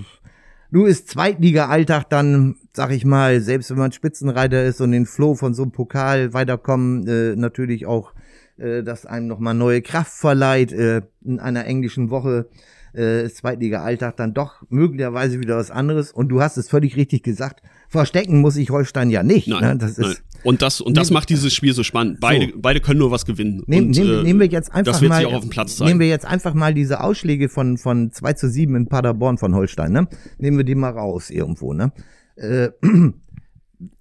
du 0.73 0.85
ist 0.85 1.07
Zweitliga-Alltag 1.07 2.09
dann, 2.09 2.55
sag 2.73 2.91
ich 2.91 3.05
mal, 3.05 3.39
selbst 3.39 3.69
wenn 3.69 3.77
man 3.77 3.93
Spitzenreiter 3.93 4.65
ist 4.65 4.81
und 4.81 4.91
den 4.91 5.05
Flow 5.05 5.35
von 5.35 5.53
so 5.53 5.63
einem 5.63 5.71
Pokal 5.71 6.33
weiterkommen, 6.33 7.07
äh, 7.07 7.37
natürlich 7.37 7.85
auch, 7.85 8.11
äh, 8.57 8.83
dass 8.83 9.05
einem 9.05 9.27
nochmal 9.27 9.53
neue 9.53 9.81
Kraft 9.81 10.11
verleiht, 10.13 10.71
äh, 10.71 11.01
in 11.23 11.39
einer 11.39 11.65
englischen 11.65 12.09
Woche 12.09 12.47
äh, 12.93 13.27
Zweitliga-Alltag 13.27 14.17
dann 14.17 14.33
doch 14.35 14.61
möglicherweise 14.69 15.39
wieder 15.39 15.57
was 15.57 15.71
anderes. 15.71 16.11
Und 16.11 16.29
du 16.29 16.41
hast 16.41 16.57
es 16.57 16.69
völlig 16.69 16.95
richtig 16.95 17.23
gesagt. 17.23 17.63
Verstecken 17.89 18.39
muss 18.41 18.55
ich 18.55 18.69
Holstein 18.69 19.09
ja 19.09 19.23
nicht. 19.23 19.47
Nein, 19.47 19.61
ne? 19.61 19.77
Das 19.77 19.97
nein. 19.97 20.11
ist, 20.11 20.23
Und 20.43 20.61
das, 20.61 20.79
und 20.81 20.95
das 20.97 21.09
Nehm- 21.09 21.13
macht 21.15 21.29
dieses 21.29 21.53
Spiel 21.53 21.73
so 21.73 21.81
spannend. 21.83 22.19
Beide, 22.19 22.47
So. 22.51 22.59
beide 22.61 22.81
können 22.81 22.99
nur 22.99 23.09
was 23.11 23.25
gewinnen. 23.25 23.63
Nehm, 23.65 23.85
und, 23.85 23.91
nehmen, 23.97 24.19
äh, 24.19 24.23
nehmen 24.23 24.39
wir 24.39 24.47
jetzt 24.47 24.71
einfach 24.71 24.91
das 24.93 25.01
wird 25.01 25.09
mal, 25.09 25.17
sich 25.17 25.25
auch 25.27 25.33
auf 25.33 25.41
dem 25.41 25.49
Platz 25.49 25.77
zeigen. 25.77 25.87
nehmen 25.89 25.99
wir 26.01 26.07
jetzt 26.07 26.25
einfach 26.25 26.53
mal 26.53 26.73
diese 26.75 27.01
Ausschläge 27.03 27.49
von, 27.49 27.77
von 27.77 28.11
2 28.11 28.33
zu 28.33 28.47
7 28.49 28.75
in 28.75 28.87
Paderborn 28.87 29.37
von 29.39 29.55
Holstein, 29.55 29.91
ne? 29.91 30.07
Nehmen 30.37 30.57
wir 30.57 30.63
die 30.63 30.75
mal 30.75 30.91
raus 30.91 31.29
irgendwo, 31.31 31.73
ne? 31.73 31.91
Äh, 32.35 32.69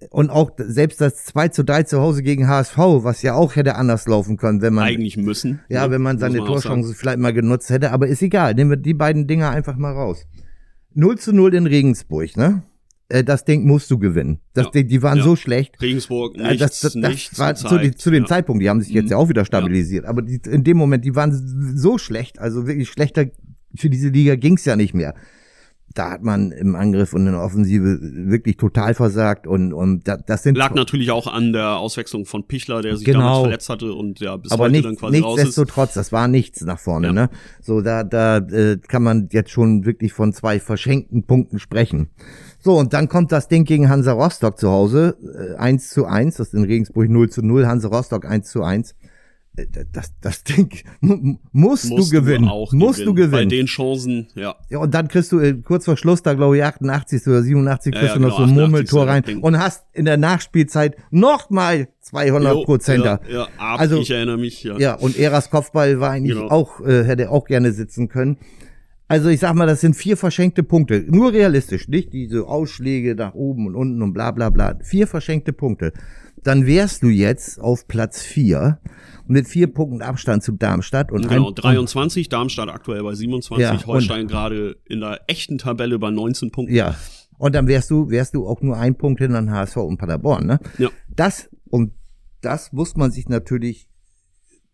und 0.09 0.29
auch 0.29 0.51
selbst 0.57 1.01
das 1.01 1.25
2 1.25 1.47
zu 1.49 1.63
3 1.63 1.83
zu 1.83 1.99
Hause 2.01 2.23
gegen 2.23 2.47
HSV, 2.47 2.77
was 2.77 3.21
ja 3.21 3.33
auch 3.33 3.55
hätte 3.55 3.75
anders 3.75 4.07
laufen 4.07 4.37
können, 4.37 4.61
wenn 4.61 4.73
man, 4.73 4.85
eigentlich 4.85 5.17
müssen. 5.17 5.59
ja, 5.69 5.85
ne? 5.85 5.91
wenn 5.93 6.01
man 6.01 6.19
seine 6.19 6.37
sagen. 6.37 6.45
Torchancen 6.47 6.93
vielleicht 6.95 7.19
mal 7.19 7.33
genutzt 7.33 7.69
hätte, 7.69 7.91
aber 7.91 8.07
ist 8.07 8.21
egal, 8.21 8.53
nehmen 8.53 8.69
wir 8.71 8.77
die 8.77 8.93
beiden 8.93 9.27
Dinger 9.27 9.49
einfach 9.49 9.77
mal 9.77 9.93
raus. 9.93 10.25
0 10.93 11.17
zu 11.17 11.33
0 11.33 11.53
in 11.55 11.65
Regensburg, 11.67 12.35
ne? 12.37 12.63
Äh, 13.09 13.23
Das 13.23 13.45
Ding 13.45 13.65
musst 13.65 13.89
du 13.91 13.97
gewinnen. 13.97 14.39
Das 14.53 14.65
Ja. 14.65 14.71
Ding, 14.71 14.87
die 14.87 15.01
waren 15.01 15.17
Ja. 15.17 15.23
so 15.23 15.35
schlecht. 15.35 15.81
Regensburg, 15.81 16.35
Äh, 16.37 16.51
nichts, 16.51 16.59
das, 16.59 16.79
das, 16.81 16.95
nichts 16.95 17.29
das 17.31 17.39
war 17.39 17.55
zu, 17.55 17.77
die, 17.77 17.95
zu 17.95 18.11
dem 18.11 18.23
ja. 18.23 18.29
Zeitpunkt, 18.29 18.61
die 18.61 18.69
haben 18.69 18.81
sich 18.81 18.93
jetzt 18.93 19.05
Mhm. 19.05 19.11
ja 19.11 19.17
auch 19.17 19.29
wieder 19.29 19.43
stabilisiert, 19.45 20.05
aber 20.05 20.21
die, 20.21 20.39
in 20.49 20.63
dem 20.63 20.77
Moment, 20.77 21.03
die 21.03 21.15
waren 21.15 21.31
so 21.75 21.97
schlecht, 21.97 22.39
also 22.39 22.67
wirklich 22.67 22.89
schlechter, 22.89 23.25
für 23.75 23.89
diese 23.89 24.09
Liga 24.09 24.35
ging's 24.35 24.65
ja 24.65 24.75
nicht 24.75 24.93
mehr. 24.93 25.15
Da 25.95 26.09
hat 26.09 26.23
man 26.23 26.51
im 26.51 26.75
Angriff 26.75 27.13
und 27.13 27.27
in 27.27 27.33
der 27.33 27.41
Offensive 27.43 27.99
wirklich 28.01 28.57
total 28.57 28.95
versagt 28.95 29.45
und 29.45 29.73
und 29.73 30.07
das, 30.07 30.21
das 30.25 30.41
sind 30.41 30.57
lag 30.57 30.73
natürlich 30.73 31.11
auch 31.11 31.27
an 31.27 31.53
der 31.53 31.77
Auswechslung 31.77 32.25
von 32.25 32.47
Pichler, 32.47 32.81
der 32.81 32.97
sich 32.97 33.05
Genau. 33.05 33.19
damals 33.19 33.41
verletzt 33.41 33.69
hatte 33.69 33.93
und 33.93 34.19
ja 34.19 34.35
bis 34.37 34.51
aber 34.51 34.63
heute 34.63 34.71
nicht, 34.71 34.85
dann 34.85 34.95
quasi 34.95 35.19
raus 35.19 35.37
ist. 35.37 35.45
nichtsdestotrotz, 35.45 35.93
das 35.93 36.11
war 36.11 36.27
nichts 36.27 36.61
nach 36.61 36.79
vorne, 36.79 37.07
Ja. 37.07 37.13
ne? 37.13 37.29
So, 37.61 37.81
da, 37.81 38.03
da 38.03 38.37
äh, 38.37 38.77
kann 38.87 39.03
man 39.03 39.29
jetzt 39.31 39.51
schon 39.51 39.85
wirklich 39.85 40.13
von 40.13 40.33
zwei 40.33 40.59
verschenkten 40.59 41.25
Punkten 41.27 41.59
sprechen. 41.59 42.09
So, 42.59 42.77
und 42.79 42.93
dann 42.93 43.07
kommt 43.07 43.31
das 43.31 43.47
Ding 43.47 43.65
gegen 43.65 43.89
Hansa 43.89 44.13
Rostock 44.13 44.57
zu 44.57 44.69
Hause, 44.71 45.15
äh, 45.53 45.57
1 45.57 45.89
zu 45.89 46.05
1, 46.07 46.37
das 46.37 46.47
ist 46.47 46.53
in 46.55 46.63
Regensburg 46.63 47.07
0 47.09 47.29
zu 47.29 47.43
0, 47.43 47.67
Hansa 47.67 47.89
Rostock 47.89 48.25
1 48.25 48.49
zu 48.49 48.63
1. 48.63 48.95
Das, 49.91 50.11
das 50.19 50.43
Ding 50.43 50.71
mu- 50.99 51.37
musst, 51.51 51.87
Musst 51.89 52.11
du 52.11 52.21
gewinnen. 52.21 52.47
auch 52.47 52.73
musst 52.73 53.01
du 53.05 53.13
Bei 53.13 53.21
gewinnen. 53.21 53.49
den 53.49 53.67
Chancen, 53.67 54.27
ja. 54.33 54.55
Ja, 54.69 54.79
und 54.79 54.95
dann 54.95 55.07
kriegst 55.07 55.31
du 55.31 55.39
äh, 55.39 55.53
kurz 55.53 55.85
vor 55.85 55.95
Schluss, 55.95 56.23
da 56.23 56.33
glaube 56.33 56.57
ich 56.57 56.63
88. 56.63 57.27
oder 57.27 57.43
87, 57.43 57.93
Ja, 57.93 57.99
kriegst 57.99 58.15
ja, 58.15 58.19
du 58.19 58.27
noch 58.27 58.35
genau, 58.37 58.47
so 58.47 58.51
ein 58.53 58.57
88. 58.57 58.61
Murmeltor 58.71 59.07
rein 59.07 59.21
Ding. 59.21 59.41
und 59.41 59.59
hast 59.59 59.85
in 59.93 60.05
der 60.05 60.17
Nachspielzeit 60.17 60.95
nochmal 61.11 61.87
200 62.01 62.65
Prozenter. 62.65 63.19
Ja, 63.29 63.33
ja 63.35 63.43
ab, 63.59 63.79
Also- 63.79 63.99
ich 63.99 64.09
erinnere 64.09 64.37
mich, 64.39 64.63
ja. 64.63 64.75
Ja, 64.79 64.95
und 64.95 65.19
Eras 65.19 65.51
Kopfball 65.51 65.99
war 65.99 66.09
eigentlich 66.09 66.35
Genau. 66.35 66.49
auch, 66.49 66.81
äh, 66.81 67.03
hätte 67.03 67.29
auch 67.29 67.45
gerne 67.45 67.73
sitzen 67.73 68.07
können. 68.09 68.37
Also 69.07 69.29
ich 69.29 69.39
sag 69.39 69.53
mal, 69.53 69.67
das 69.67 69.81
sind 69.81 69.95
vier 69.95 70.17
verschenkte 70.17 70.63
Punkte. 70.63 71.03
Nur 71.07 71.31
realistisch, 71.31 71.87
nicht 71.87 72.11
diese 72.13 72.47
Ausschläge 72.47 73.13
nach 73.13 73.35
oben 73.35 73.67
und 73.67 73.75
unten 73.75 74.01
und 74.01 74.13
bla 74.13 74.31
bla 74.31 74.49
bla. 74.49 74.79
Vier 74.81 75.05
verschenkte 75.05 75.53
Punkte. 75.53 75.93
Dann 76.43 76.65
wärst 76.65 77.03
du 77.03 77.09
jetzt 77.09 77.59
auf 77.59 77.87
Platz 77.87 78.21
vier 78.23 78.79
mit 79.27 79.47
vier 79.47 79.67
Punkten 79.67 80.01
Abstand 80.01 80.43
zu 80.43 80.51
Darmstadt 80.53 81.11
und 81.11 81.27
Genau, 81.27 81.49
ein, 81.49 81.55
23, 81.55 82.29
Darmstadt 82.29 82.69
aktuell 82.69 83.03
bei 83.03 83.13
27, 83.13 83.63
Ja, 83.63 83.85
Holstein 83.87 84.27
gerade 84.27 84.77
in 84.85 84.99
der 84.99 85.21
echten 85.27 85.57
Tabelle 85.57 85.99
bei 85.99 86.11
19 86.11 86.51
Punkten. 86.51 86.75
Ja. 86.75 86.95
Und 87.37 87.55
dann 87.55 87.67
wärst 87.67 87.89
du, 87.89 88.09
wärst 88.09 88.35
du 88.35 88.47
auch 88.47 88.61
nur 88.61 88.77
ein 88.77 88.95
Punkt 88.95 89.19
hinter 89.19 89.41
den 89.41 89.51
HSV 89.51 89.77
und 89.77 89.97
Paderborn, 89.97 90.45
ne? 90.45 90.59
Ja. 90.77 90.89
Das, 91.09 91.49
und 91.69 91.93
das 92.41 92.71
muss 92.71 92.95
man 92.95 93.11
sich 93.11 93.27
natürlich 93.27 93.89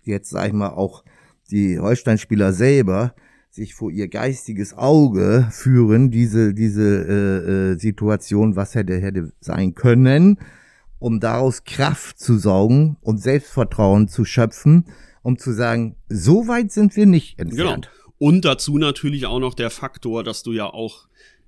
jetzt, 0.01 0.29
sag 0.29 0.47
ich 0.47 0.53
mal, 0.53 0.69
auch 0.69 1.03
die 1.51 1.79
Holstein-Spieler 1.79 2.53
selber 2.53 3.13
sich 3.49 3.73
vor 3.73 3.89
ihr 3.91 4.07
geistiges 4.07 4.77
Auge 4.77 5.47
führen, 5.51 6.11
diese, 6.11 6.53
diese 6.53 6.83
äh, 6.83 7.71
äh, 7.73 7.79
Situation, 7.79 8.55
was 8.55 8.75
hätte, 8.75 8.97
hätte 8.97 9.31
sein 9.39 9.73
können, 9.73 10.37
um 10.99 11.19
daraus 11.19 11.63
Kraft 11.63 12.19
zu 12.19 12.37
saugen 12.37 12.97
und 13.01 13.17
Selbstvertrauen 13.21 14.07
zu 14.07 14.25
schöpfen, 14.25 14.85
um 15.23 15.37
zu 15.37 15.53
sagen, 15.53 15.95
so 16.09 16.47
weit 16.47 16.71
sind 16.71 16.95
wir 16.95 17.05
nicht 17.05 17.37
Genau. 17.37 17.49
entfernt. 17.49 17.89
Und 18.17 18.43
dazu 18.45 18.77
natürlich 18.77 19.25
auch 19.25 19.39
noch 19.39 19.53
der 19.53 19.69
Faktor, 19.69 20.23
dass 20.23 20.43
du 20.43 20.51
ja 20.51 20.65
auch 20.65 21.07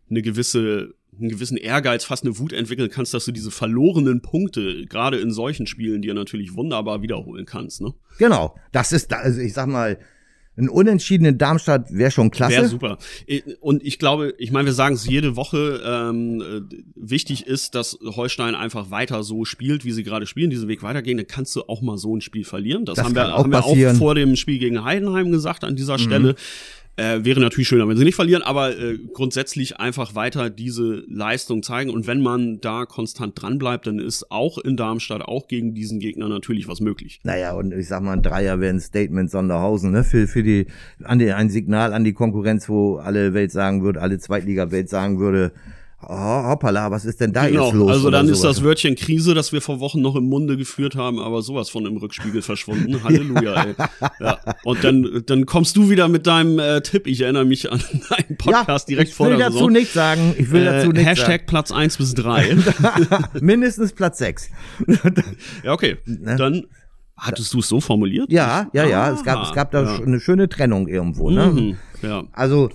eine 0.09 0.21
gewisse 0.21 0.93
einen 1.19 1.29
gewissen 1.29 1.57
Ehrgeiz, 1.57 2.05
fast 2.05 2.23
eine 2.23 2.39
Wut 2.39 2.53
entwickeln 2.53 2.89
kannst, 2.89 3.13
dass 3.13 3.25
du 3.25 3.33
diese 3.33 3.51
verlorenen 3.51 4.21
Punkte 4.21 4.85
gerade 4.87 5.19
in 5.19 5.31
solchen 5.31 5.67
Spielen 5.67 6.01
dir 6.01 6.13
natürlich 6.13 6.55
wunderbar 6.55 7.01
wiederholen 7.01 7.45
kannst. 7.45 7.81
Ne? 7.81 7.93
Genau. 8.17 8.55
Das 8.71 8.93
ist, 8.93 9.11
da, 9.11 9.17
also 9.17 9.41
ich 9.41 9.53
sag 9.53 9.67
mal, 9.67 9.99
ein 10.57 10.67
Unentschieden 10.69 11.25
in 11.25 11.37
Darmstadt 11.37 11.93
wäre 11.93 12.11
schon 12.11 12.29
klasse. 12.29 12.57
Wäre 12.57 12.67
super. 12.67 12.97
Und 13.61 13.83
ich 13.85 13.99
glaube, 13.99 14.33
ich 14.37 14.51
meine, 14.51 14.65
wir 14.65 14.73
sagen 14.73 14.95
es 14.95 15.07
jede 15.07 15.35
Woche, 15.37 15.81
ähm, 15.85 16.41
äh, 16.41 16.75
wichtig 16.95 17.47
ist, 17.47 17.73
dass 17.73 17.97
Holstein 18.03 18.53
einfach 18.53 18.91
weiter 18.91 19.23
so 19.23 19.45
spielt, 19.45 19.85
wie 19.85 19.91
sie 19.91 20.03
gerade 20.03 20.25
spielen, 20.27 20.49
diesen 20.49 20.67
Weg 20.67 20.83
weitergehen, 20.83 21.17
dann 21.17 21.27
kannst 21.27 21.55
du 21.55 21.61
auch 21.63 21.81
mal 21.81 21.97
so 21.97 22.15
ein 22.15 22.21
Spiel 22.21 22.43
verlieren. 22.43 22.85
Das, 22.85 22.95
Das 22.97 23.05
haben, 23.05 23.15
wir, 23.15 23.33
auch 23.33 23.39
haben 23.43 23.51
wir 23.51 23.63
auch 23.63 23.95
vor 23.97 24.13
dem 24.13 24.35
Spiel 24.35 24.59
gegen 24.59 24.83
Heidenheim 24.83 25.31
gesagt 25.31 25.63
an 25.63 25.71
Mhm. 25.73 25.77
dieser 25.77 25.97
Stelle. 25.97 26.35
Äh, 27.01 27.25
wäre 27.25 27.39
natürlich 27.39 27.67
schöner, 27.67 27.87
wenn 27.87 27.97
sie 27.97 28.03
nicht 28.03 28.13
verlieren, 28.13 28.43
aber 28.43 28.77
äh, 28.77 28.99
grundsätzlich 29.11 29.79
einfach 29.79 30.13
weiter 30.13 30.51
diese 30.51 31.03
Leistung 31.07 31.63
zeigen. 31.63 31.89
Und 31.89 32.05
wenn 32.05 32.21
man 32.21 32.61
da 32.61 32.85
konstant 32.85 33.41
dran 33.41 33.57
dann 33.57 33.97
ist 33.97 34.29
auch 34.29 34.59
in 34.59 34.77
Darmstadt, 34.77 35.23
auch 35.23 35.47
gegen 35.47 35.73
diesen 35.73 35.99
Gegner 35.99 36.29
natürlich 36.29 36.67
was 36.67 36.79
möglich. 36.79 37.19
Naja, 37.23 37.53
und 37.53 37.73
ich 37.73 37.87
sag 37.87 38.03
mal, 38.03 38.13
ein 38.13 38.21
Dreier 38.21 38.59
wäre 38.59 38.71
ein 38.71 38.79
Statement 38.79 39.31
Sonderhausen, 39.31 39.91
ne? 39.91 40.03
Für, 40.03 40.27
für 40.27 40.43
die, 40.43 40.67
an 41.03 41.17
die, 41.17 41.31
ein 41.31 41.49
Signal 41.49 41.91
an 41.93 42.03
die 42.03 42.13
Konkurrenz, 42.13 42.69
wo 42.69 42.97
alle 42.97 43.33
Welt 43.33 43.51
sagen 43.51 43.81
würde, 43.81 43.99
alle 43.99 44.19
Zweitliga-Welt 44.19 44.87
sagen 44.87 45.19
würde, 45.19 45.53
oh, 46.07 46.43
hoppala, 46.49 46.91
was 46.91 47.05
ist 47.05 47.19
denn 47.21 47.33
da 47.33 47.47
Genau, 47.47 47.65
jetzt 47.67 47.75
los? 47.75 47.91
also 47.91 48.09
dann 48.11 48.27
ist 48.29 48.43
das 48.43 48.63
Wörtchen 48.63 48.95
Krise, 48.95 49.33
das 49.33 49.51
wir 49.51 49.61
vor 49.61 49.79
Wochen 49.79 50.01
noch 50.01 50.15
im 50.15 50.25
Munde 50.29 50.57
geführt 50.57 50.95
haben, 50.95 51.19
aber 51.19 51.41
sowas 51.41 51.69
von 51.69 51.85
im 51.85 51.97
Rückspiegel 51.97 52.41
verschwunden. 52.41 53.03
Halleluja, 53.03 53.63
ey. 53.65 53.75
Ja. 54.19 54.39
Und 54.63 54.83
dann, 54.83 55.23
dann 55.25 55.45
kommst 55.45 55.75
du 55.77 55.89
wieder 55.89 56.07
mit 56.07 56.27
deinem 56.27 56.59
äh, 56.59 56.81
Tipp. 56.81 57.07
Ich 57.07 57.21
erinnere 57.21 57.45
mich 57.45 57.71
an 57.71 57.81
einen 58.09 58.37
Podcast 58.37 58.89
ja, 58.89 58.95
direkt 58.95 59.09
ich 59.09 59.15
vor 59.15 59.27
will 59.27 59.37
der 59.37 59.47
dazu 59.47 59.57
Saison. 59.59 59.71
nichts 59.71 59.93
sagen. 59.93 60.35
Ich 60.37 60.51
will 60.51 60.65
dazu 60.65 60.89
Äh, 60.89 60.93
nichts 60.93 61.05
Hashtag 61.07 61.47
Platz 61.47 61.71
eins 61.71 61.97
bis 61.97 62.13
drei. 62.13 62.55
Mindestens 63.41 63.93
Platz 63.93 64.17
sechs. 64.17 64.49
ja, 65.63 65.73
okay. 65.73 65.97
Dann 66.05 66.65
hattest 67.21 67.53
du 67.53 67.59
es 67.59 67.67
so 67.69 67.79
formuliert? 67.79 68.31
ja, 68.31 68.67
ja, 68.73 68.85
ja. 68.85 69.11
Es 69.11 69.23
gab, 69.23 69.37
Ah, 69.39 69.43
es 69.47 69.53
gab 69.53 69.71
da 69.71 69.83
ja. 69.83 70.03
eine 70.03 70.19
schöne 70.19 70.49
Trennung 70.49 70.87
irgendwo, 70.87 71.29
ne? 71.29 71.45
Mhm, 71.47 71.77
ja. 72.01 72.23
Also, 72.33 72.69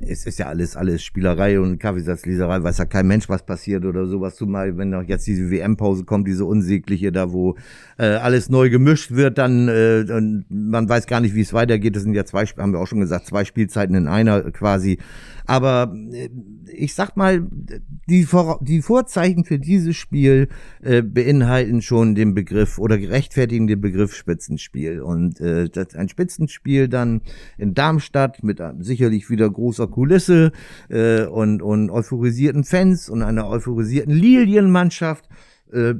es 0.00 0.26
ist 0.26 0.38
ja 0.38 0.46
alles, 0.46 0.76
alles 0.76 1.02
Spielerei 1.02 1.58
und 1.60 1.78
Kaffeesatzleserei, 1.78 2.62
weiß 2.62 2.78
ja 2.78 2.84
kein 2.84 3.06
Mensch, 3.06 3.28
was 3.28 3.46
passiert 3.46 3.84
oder 3.84 4.06
sowas. 4.06 4.36
Zumal, 4.36 4.76
wenn 4.76 4.90
noch 4.90 5.02
jetzt 5.04 5.26
diese 5.26 5.50
WM-Pause 5.50 6.04
kommt, 6.04 6.26
diese 6.26 6.44
unsägliche 6.44 7.12
da, 7.12 7.32
wo 7.32 7.56
äh, 7.98 8.06
alles 8.06 8.48
neu 8.50 8.68
gemischt 8.70 9.12
wird, 9.12 9.38
dann 9.38 9.68
äh, 9.68 10.04
man 10.48 10.88
weiß 10.88 11.06
gar 11.06 11.20
nicht, 11.20 11.34
wie 11.34 11.40
es 11.40 11.52
weitergeht. 11.52 11.96
Das 11.96 12.02
sind 12.02 12.14
ja 12.14 12.24
zwei, 12.24 12.44
haben 12.44 12.72
wir 12.72 12.80
auch 12.80 12.88
schon 12.88 13.00
gesagt, 13.00 13.26
zwei 13.26 13.44
Spielzeiten 13.44 13.94
in 13.94 14.08
einer 14.08 14.42
quasi. 14.50 14.98
Aber 15.52 15.94
äh, 16.12 16.30
ich 16.72 16.94
sag 16.94 17.14
mal, 17.14 17.46
die, 18.08 18.24
Vor 18.24 18.58
die 18.62 18.80
Vorzeichen 18.80 19.44
für 19.44 19.58
dieses 19.58 19.96
Spiel 19.96 20.48
äh, 20.80 21.02
beinhalten 21.02 21.82
schon 21.82 22.14
den 22.14 22.32
Begriff 22.32 22.78
oder 22.78 22.96
rechtfertigen 22.96 23.66
den 23.66 23.82
Begriff 23.82 24.14
Spitzenspiel. 24.14 25.02
Und 25.02 25.42
äh, 25.42 25.68
das 25.68 25.94
ein 25.94 26.08
Spitzenspiel 26.08 26.88
dann 26.88 27.20
in 27.58 27.74
Darmstadt 27.74 28.42
mit 28.42 28.60
äh, 28.60 28.72
sicherlich 28.78 29.28
wieder 29.28 29.50
großer 29.50 29.88
Kulisse 29.88 30.52
äh, 30.88 31.26
und, 31.26 31.60
und 31.60 31.90
euphorisierten 31.90 32.64
Fans 32.64 33.10
und 33.10 33.20
einer 33.20 33.46
euphorisierten 33.46 34.14
Lilienmannschaft. 34.14 35.28
Äh, 35.70 35.96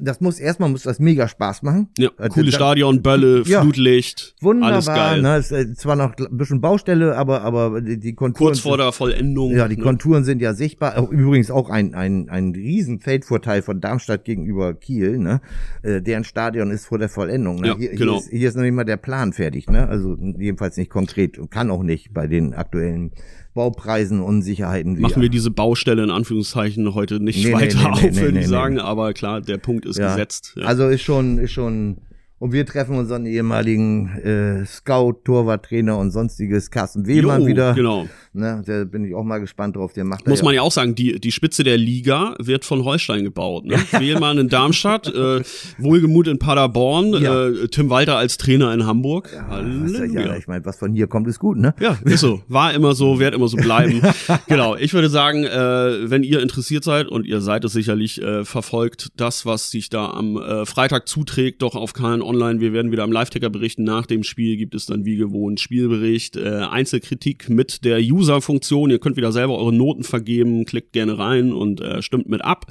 das 0.00 0.20
muss 0.20 0.38
erstmal 0.40 0.68
muss 0.68 0.82
das 0.82 0.98
mega 0.98 1.28
Spaß 1.28 1.62
machen. 1.62 1.88
Ja, 1.98 2.10
Äh, 2.18 2.28
cooles 2.28 2.52
da- 2.52 2.56
Stadion, 2.58 3.00
Bölle, 3.02 3.42
Ja. 3.46 3.62
Flutlicht, 3.62 4.34
Wunderbar, 4.40 4.72
alles 4.72 4.86
geil. 4.86 5.22
ne? 5.22 5.36
Ist 5.38 5.52
äh, 5.52 5.72
zwar 5.74 5.94
noch 5.96 6.14
ein 6.18 6.36
bisschen 6.36 6.60
Baustelle, 6.60 7.16
aber 7.16 7.42
aber 7.42 7.80
die, 7.80 8.14
Konturen 8.14 8.48
Kurz 8.48 8.60
vor 8.60 8.76
der 8.76 8.92
Vollendung. 8.92 9.52
ja, 9.56 9.68
die 9.68 9.76
ne? 9.76 9.82
Konturen 9.82 10.24
sind 10.24 10.42
ja 10.42 10.52
sichtbar. 10.52 10.98
Übrigens 11.10 11.50
auch 11.50 11.70
ein, 11.70 11.94
ein, 11.94 12.28
ein 12.28 12.52
riesen 12.54 12.98
Feldvorteil 13.00 13.62
von 13.62 13.80
Darmstadt 13.80 14.24
gegenüber 14.24 14.74
Kiel, 14.74 15.18
ne? 15.18 15.40
Äh, 15.82 16.02
deren 16.02 16.24
Stadion 16.24 16.70
ist 16.70 16.86
vor 16.86 16.98
der 16.98 17.08
Vollendung. 17.08 17.60
Ne? 17.60 17.68
Ja, 17.68 17.76
hier, 17.76 17.90
genau. 17.90 18.12
hier, 18.14 18.20
ist, 18.20 18.30
hier 18.30 18.48
ist 18.48 18.56
noch 18.56 18.62
nicht 18.64 18.74
mal 18.74 18.84
der 18.84 18.96
Plan 18.96 19.32
fertig, 19.32 19.68
ne? 19.70 19.88
Also 19.88 20.16
jedenfalls 20.38 20.76
nicht 20.76 20.90
konkret 20.90 21.38
und 21.38 21.50
kann 21.50 21.70
auch 21.70 21.82
nicht 21.84 22.12
bei 22.12 22.26
den 22.26 22.52
aktuellen 22.52 23.12
Baupreisen, 23.56 24.20
Unsicherheiten. 24.22 25.00
Machen 25.00 25.20
wir 25.20 25.28
diese 25.30 25.50
Baustelle 25.50 26.04
in 26.04 26.10
Anführungszeichen 26.10 26.94
heute 26.94 27.18
nicht 27.18 27.44
Nee, 27.44 27.52
weiter 27.52 27.78
nee, 27.78 27.86
auf, 27.86 28.02
nee, 28.02 28.14
würde 28.14 28.32
nee, 28.34 28.40
ich 28.40 28.48
sagen, 28.48 28.78
aber 28.78 29.12
klar, 29.14 29.40
der 29.40 29.56
Punkt 29.58 29.84
ist 29.86 29.98
Ja. 29.98 30.10
gesetzt. 30.10 30.52
Ja. 30.56 30.66
Also 30.66 30.86
ist 30.88 31.02
schon, 31.02 31.38
ist 31.38 31.50
schon. 31.52 31.96
Und 32.38 32.52
wir 32.52 32.66
treffen 32.66 32.96
unseren 32.98 33.24
ehemaligen 33.24 34.08
äh, 34.18 34.66
Scout, 34.66 35.22
Torwarttrainer 35.24 35.96
und 35.96 36.10
sonstiges 36.10 36.70
Carsten 36.70 37.06
Wehlmann 37.06 37.40
Jo, 37.42 37.46
wieder. 37.48 37.74
Genau. 37.74 38.06
Ne, 38.36 38.62
da 38.66 38.84
bin 38.84 39.04
ich 39.04 39.14
auch 39.14 39.24
mal 39.24 39.38
gespannt 39.38 39.76
drauf. 39.76 39.94
Der 39.94 40.04
macht 40.04 40.26
Muss 40.28 40.40
ja 40.40 40.44
man 40.44 40.54
ja 40.54 40.60
auch 40.60 40.70
sagen, 40.70 40.94
die, 40.94 41.18
die 41.18 41.32
Spitze 41.32 41.64
der 41.64 41.78
Liga 41.78 42.34
wird 42.38 42.66
von 42.66 42.84
Holstein 42.84 43.24
gebaut. 43.24 43.64
Ne? 43.64 43.76
Wählmann 43.92 44.36
in 44.36 44.48
Darmstadt, 44.48 45.06
äh, 45.08 45.42
Wohlgemut 45.78 46.28
in 46.28 46.38
Paderborn, 46.38 47.14
Ja. 47.14 47.48
äh, 47.48 47.68
Tim 47.68 47.88
Walter 47.88 48.16
als 48.16 48.36
Trainer 48.36 48.74
in 48.74 48.84
Hamburg. 48.84 49.30
Ja, 49.32 49.46
Halleluja. 49.48 50.36
ich 50.36 50.46
meine, 50.48 50.64
was 50.66 50.76
von 50.78 50.92
hier 50.92 51.06
kommt, 51.06 51.26
ist 51.28 51.38
gut, 51.38 51.56
ne? 51.56 51.74
Ja, 51.80 51.98
ist 52.04 52.20
so. 52.20 52.42
War 52.48 52.74
immer 52.74 52.94
so, 52.94 53.18
wird 53.18 53.34
immer 53.34 53.48
so 53.48 53.56
bleiben. 53.56 54.02
genau. 54.48 54.76
Ich 54.76 54.92
würde 54.92 55.08
sagen, 55.08 55.44
äh, 55.44 56.10
wenn 56.10 56.22
ihr 56.22 56.40
interessiert 56.42 56.84
seid 56.84 57.08
und 57.08 57.24
ihr 57.26 57.40
seid 57.40 57.64
es 57.64 57.72
sicherlich, 57.72 58.20
äh, 58.20 58.44
verfolgt 58.44 59.08
das, 59.16 59.46
was 59.46 59.70
sich 59.70 59.88
da 59.88 60.10
am 60.10 60.36
äh, 60.36 60.66
Freitag 60.66 61.08
zuträgt, 61.08 61.62
doch 61.62 61.74
auf 61.74 61.94
KN 61.94 62.20
Online. 62.20 62.60
Wir 62.60 62.74
werden 62.74 62.92
wieder 62.92 63.02
am 63.04 63.12
Live-Ticker 63.12 63.48
berichten. 63.48 63.84
Nach 63.84 64.04
dem 64.04 64.22
Spiel 64.24 64.58
gibt 64.58 64.74
es 64.74 64.84
dann 64.84 65.06
wie 65.06 65.16
gewohnt 65.16 65.58
Spielbericht, 65.60 66.36
äh, 66.36 66.66
Einzelkritik 66.70 67.48
mit 67.48 67.84
der 67.84 68.02
User-Funktion. 68.26 68.90
Ihr 68.90 68.98
könnt 68.98 69.16
wieder 69.16 69.32
selber 69.32 69.58
eure 69.58 69.72
Noten 69.72 70.02
vergeben. 70.02 70.64
Klickt 70.64 70.92
gerne 70.92 71.18
rein 71.18 71.52
und 71.52 71.80
äh, 71.80 72.02
stimmt 72.02 72.28
mit 72.28 72.44
ab. 72.44 72.66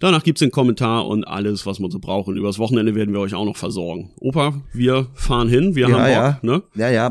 Danach 0.00 0.22
gibt's 0.22 0.40
den 0.40 0.50
Kommentar 0.50 1.06
und 1.06 1.24
alles, 1.24 1.66
was 1.66 1.80
man 1.80 1.90
so 1.90 1.98
braucht. 1.98 2.28
Und 2.28 2.36
übers 2.36 2.58
Wochenende 2.58 2.94
werden 2.94 3.12
wir 3.12 3.20
euch 3.20 3.34
auch 3.34 3.44
noch 3.44 3.56
versorgen. 3.56 4.10
Opa, 4.20 4.62
wir 4.72 5.08
fahren 5.14 5.48
hin. 5.48 5.74
Wir 5.74 5.88
Ja, 5.88 5.94
haben 5.94 6.02
Bock, 6.02 6.12
ja. 6.12 6.38
ne? 6.42 6.62
Ja, 6.74 6.90
ja. 6.90 7.10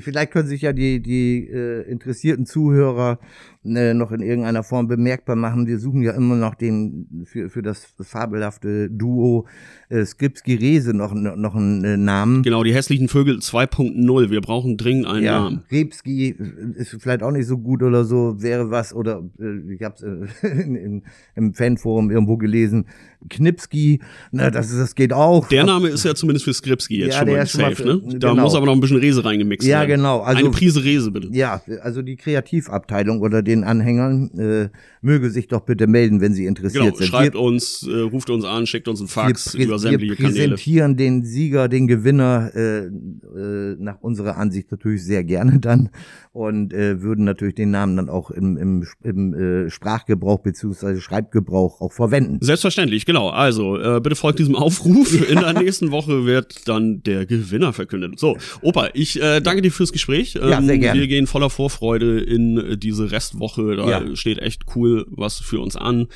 Vielleicht 0.00 0.32
können 0.32 0.48
sich 0.48 0.62
ja 0.62 0.72
die, 0.72 1.00
die 1.00 1.48
äh, 1.48 1.82
interessierten 1.90 2.46
Zuhörer 2.46 3.18
äh, 3.64 3.94
noch 3.94 4.12
in 4.12 4.20
irgendeiner 4.20 4.62
Form 4.62 4.88
bemerkbar 4.88 5.36
machen. 5.36 5.66
Wir 5.66 5.78
suchen 5.78 6.02
ja 6.02 6.12
immer 6.12 6.36
noch 6.36 6.54
den 6.54 7.24
für, 7.24 7.50
für 7.50 7.62
das 7.62 7.86
fabelhafte 8.00 8.88
Duo 8.90 9.46
äh, 9.88 10.04
Skripski-Rese 10.04 10.94
noch, 10.94 11.12
noch 11.14 11.54
einen 11.54 11.84
äh, 11.84 11.96
Namen. 11.96 12.42
Genau, 12.42 12.62
die 12.62 12.74
hässlichen 12.74 13.08
Vögel 13.08 13.38
2.0. 13.38 14.30
Wir 14.30 14.40
brauchen 14.40 14.76
dringend 14.76 15.06
einen 15.06 15.24
ja, 15.24 15.40
Namen. 15.40 15.62
Rebski 15.70 16.36
ist 16.76 16.96
vielleicht 17.00 17.22
auch 17.22 17.32
nicht 17.32 17.46
so 17.46 17.58
gut 17.58 17.82
oder 17.82 18.04
so, 18.04 18.40
wäre 18.40 18.70
was, 18.70 18.94
oder 18.94 19.22
äh, 19.40 19.74
ich 19.74 19.82
habe 19.82 19.94
es 19.96 20.42
äh, 20.42 20.48
in, 20.62 21.02
im 21.34 21.54
Fanforum 21.54 22.10
irgendwo 22.10 22.36
gelesen, 22.36 22.86
Knipski, 23.28 24.00
na, 24.30 24.50
das, 24.50 24.70
das 24.76 24.94
geht 24.94 25.12
auch. 25.12 25.48
Der 25.48 25.64
Name 25.64 25.88
ist 25.88 26.04
ja 26.04 26.14
zumindest 26.14 26.44
für 26.44 26.54
Skripski 26.54 27.00
jetzt 27.00 27.14
Ja, 27.14 27.18
schon 27.20 27.28
mal 27.30 27.42
ist 27.42 27.50
schon 27.50 27.60
mal 27.62 27.70
safe, 27.74 27.82
für- 27.82 28.06
ne? 28.12 28.18
Da 28.18 28.30
genau. 28.30 28.42
muss 28.42 28.54
aber 28.54 28.66
noch 28.66 28.74
ein 28.74 28.80
bisschen 28.80 28.98
Rese 28.98 29.24
reingemixt 29.24 29.66
Ja, 29.66 29.80
werden. 29.80 29.96
genau, 29.96 30.20
also- 30.20 30.38
Eine 30.44 30.50
Prise 30.50 30.84
Rese, 30.84 31.10
bitte. 31.10 31.28
Ja, 31.32 31.60
also 31.82 32.02
die 32.02 32.16
Kreativabteilung 32.16 33.20
oder 33.20 33.42
den 33.48 33.64
Anhängern 33.64 34.30
äh, 34.38 34.68
möge 35.00 35.30
sich 35.30 35.48
doch 35.48 35.60
bitte 35.62 35.86
melden, 35.86 36.20
wenn 36.20 36.34
sie 36.34 36.46
interessiert 36.46 36.84
Genau, 36.84 36.96
sind. 36.96 37.06
schreibt 37.06 37.34
Wir- 37.34 37.40
uns, 37.40 37.86
äh, 37.88 38.00
ruft 38.00 38.30
uns 38.30 38.44
an, 38.44 38.66
schickt 38.66 38.86
uns 38.88 39.00
einen 39.00 39.08
Fax 39.08 39.56
wir, 39.56 39.66
über 39.66 39.78
sämtliche 39.78 40.18
wir 40.18 40.24
Kanäle. 40.26 40.48
präsentieren 40.54 40.96
den 40.96 41.24
Sieger, 41.24 41.68
den 41.68 41.86
Gewinner 41.86 42.50
äh, 42.54 42.78
äh, 42.86 43.76
nach 43.78 44.00
unserer 44.00 44.36
Ansicht 44.36 44.70
natürlich 44.70 45.04
sehr 45.04 45.24
gerne 45.24 45.58
dann 45.60 45.90
und 46.32 46.72
äh, 46.72 47.00
würden 47.02 47.24
natürlich 47.24 47.54
den 47.54 47.70
Namen 47.70 47.96
dann 47.96 48.08
auch 48.08 48.30
im, 48.30 48.56
im, 48.56 48.86
im 49.02 49.34
äh, 49.34 49.70
Sprachgebrauch 49.70 50.40
beziehungsweise 50.40 51.00
Schreibgebrauch 51.00 51.80
auch 51.80 51.92
verwenden. 51.92 52.38
Selbstverständlich, 52.40 53.06
genau. 53.06 53.30
Also, 53.30 53.78
äh, 53.78 54.00
bitte 54.00 54.14
folgt 54.16 54.38
diesem 54.38 54.54
Aufruf. 54.56 55.12
In 55.30 55.40
der 55.40 55.52
nächsten 55.54 55.90
Woche 55.90 56.26
wird 56.26 56.68
dann 56.68 57.02
der 57.02 57.26
Gewinner 57.26 57.72
verkündet. 57.72 58.18
So, 58.18 58.36
Opa, 58.62 58.88
ich 58.94 59.20
äh, 59.22 59.40
danke 59.40 59.62
dir 59.62 59.70
fürs 59.72 59.92
Gespräch. 59.92 60.36
Ähm, 60.40 60.48
Ja, 60.48 60.62
sehr 60.62 60.78
gerne. 60.78 61.00
Wir 61.00 61.06
gehen 61.08 61.26
voller 61.26 61.50
Vorfreude 61.50 62.20
in 62.20 62.78
diese 62.80 63.10
Restwoche. 63.38 63.76
Da 63.76 63.88
Ja. 63.88 64.16
steht 64.16 64.38
echt 64.38 64.62
cool 64.74 65.06
was 65.10 65.38
für 65.38 65.60
uns 65.60 65.76
an. 65.76 66.08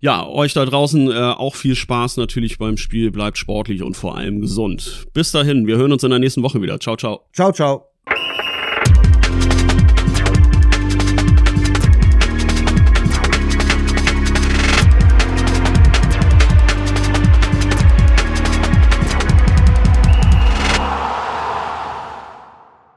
Ja, 0.00 0.26
euch 0.26 0.54
da 0.54 0.64
draußen 0.64 1.10
äh, 1.10 1.14
auch 1.14 1.54
viel 1.54 1.74
Spaß 1.74 2.16
natürlich 2.16 2.58
beim 2.58 2.76
Spiel. 2.76 3.10
Bleibt 3.10 3.38
sportlich 3.38 3.82
und 3.82 3.96
vor 3.96 4.16
allem 4.16 4.40
gesund. 4.40 5.06
Bis 5.12 5.32
dahin, 5.32 5.66
wir 5.66 5.76
hören 5.76 5.92
uns 5.92 6.02
in 6.04 6.10
der 6.10 6.18
nächsten 6.18 6.42
Woche 6.42 6.62
wieder. 6.62 6.78
Ciao, 6.80 6.96
ciao. 6.96 7.20
Ciao, 7.32 7.52
ciao. 7.52 7.84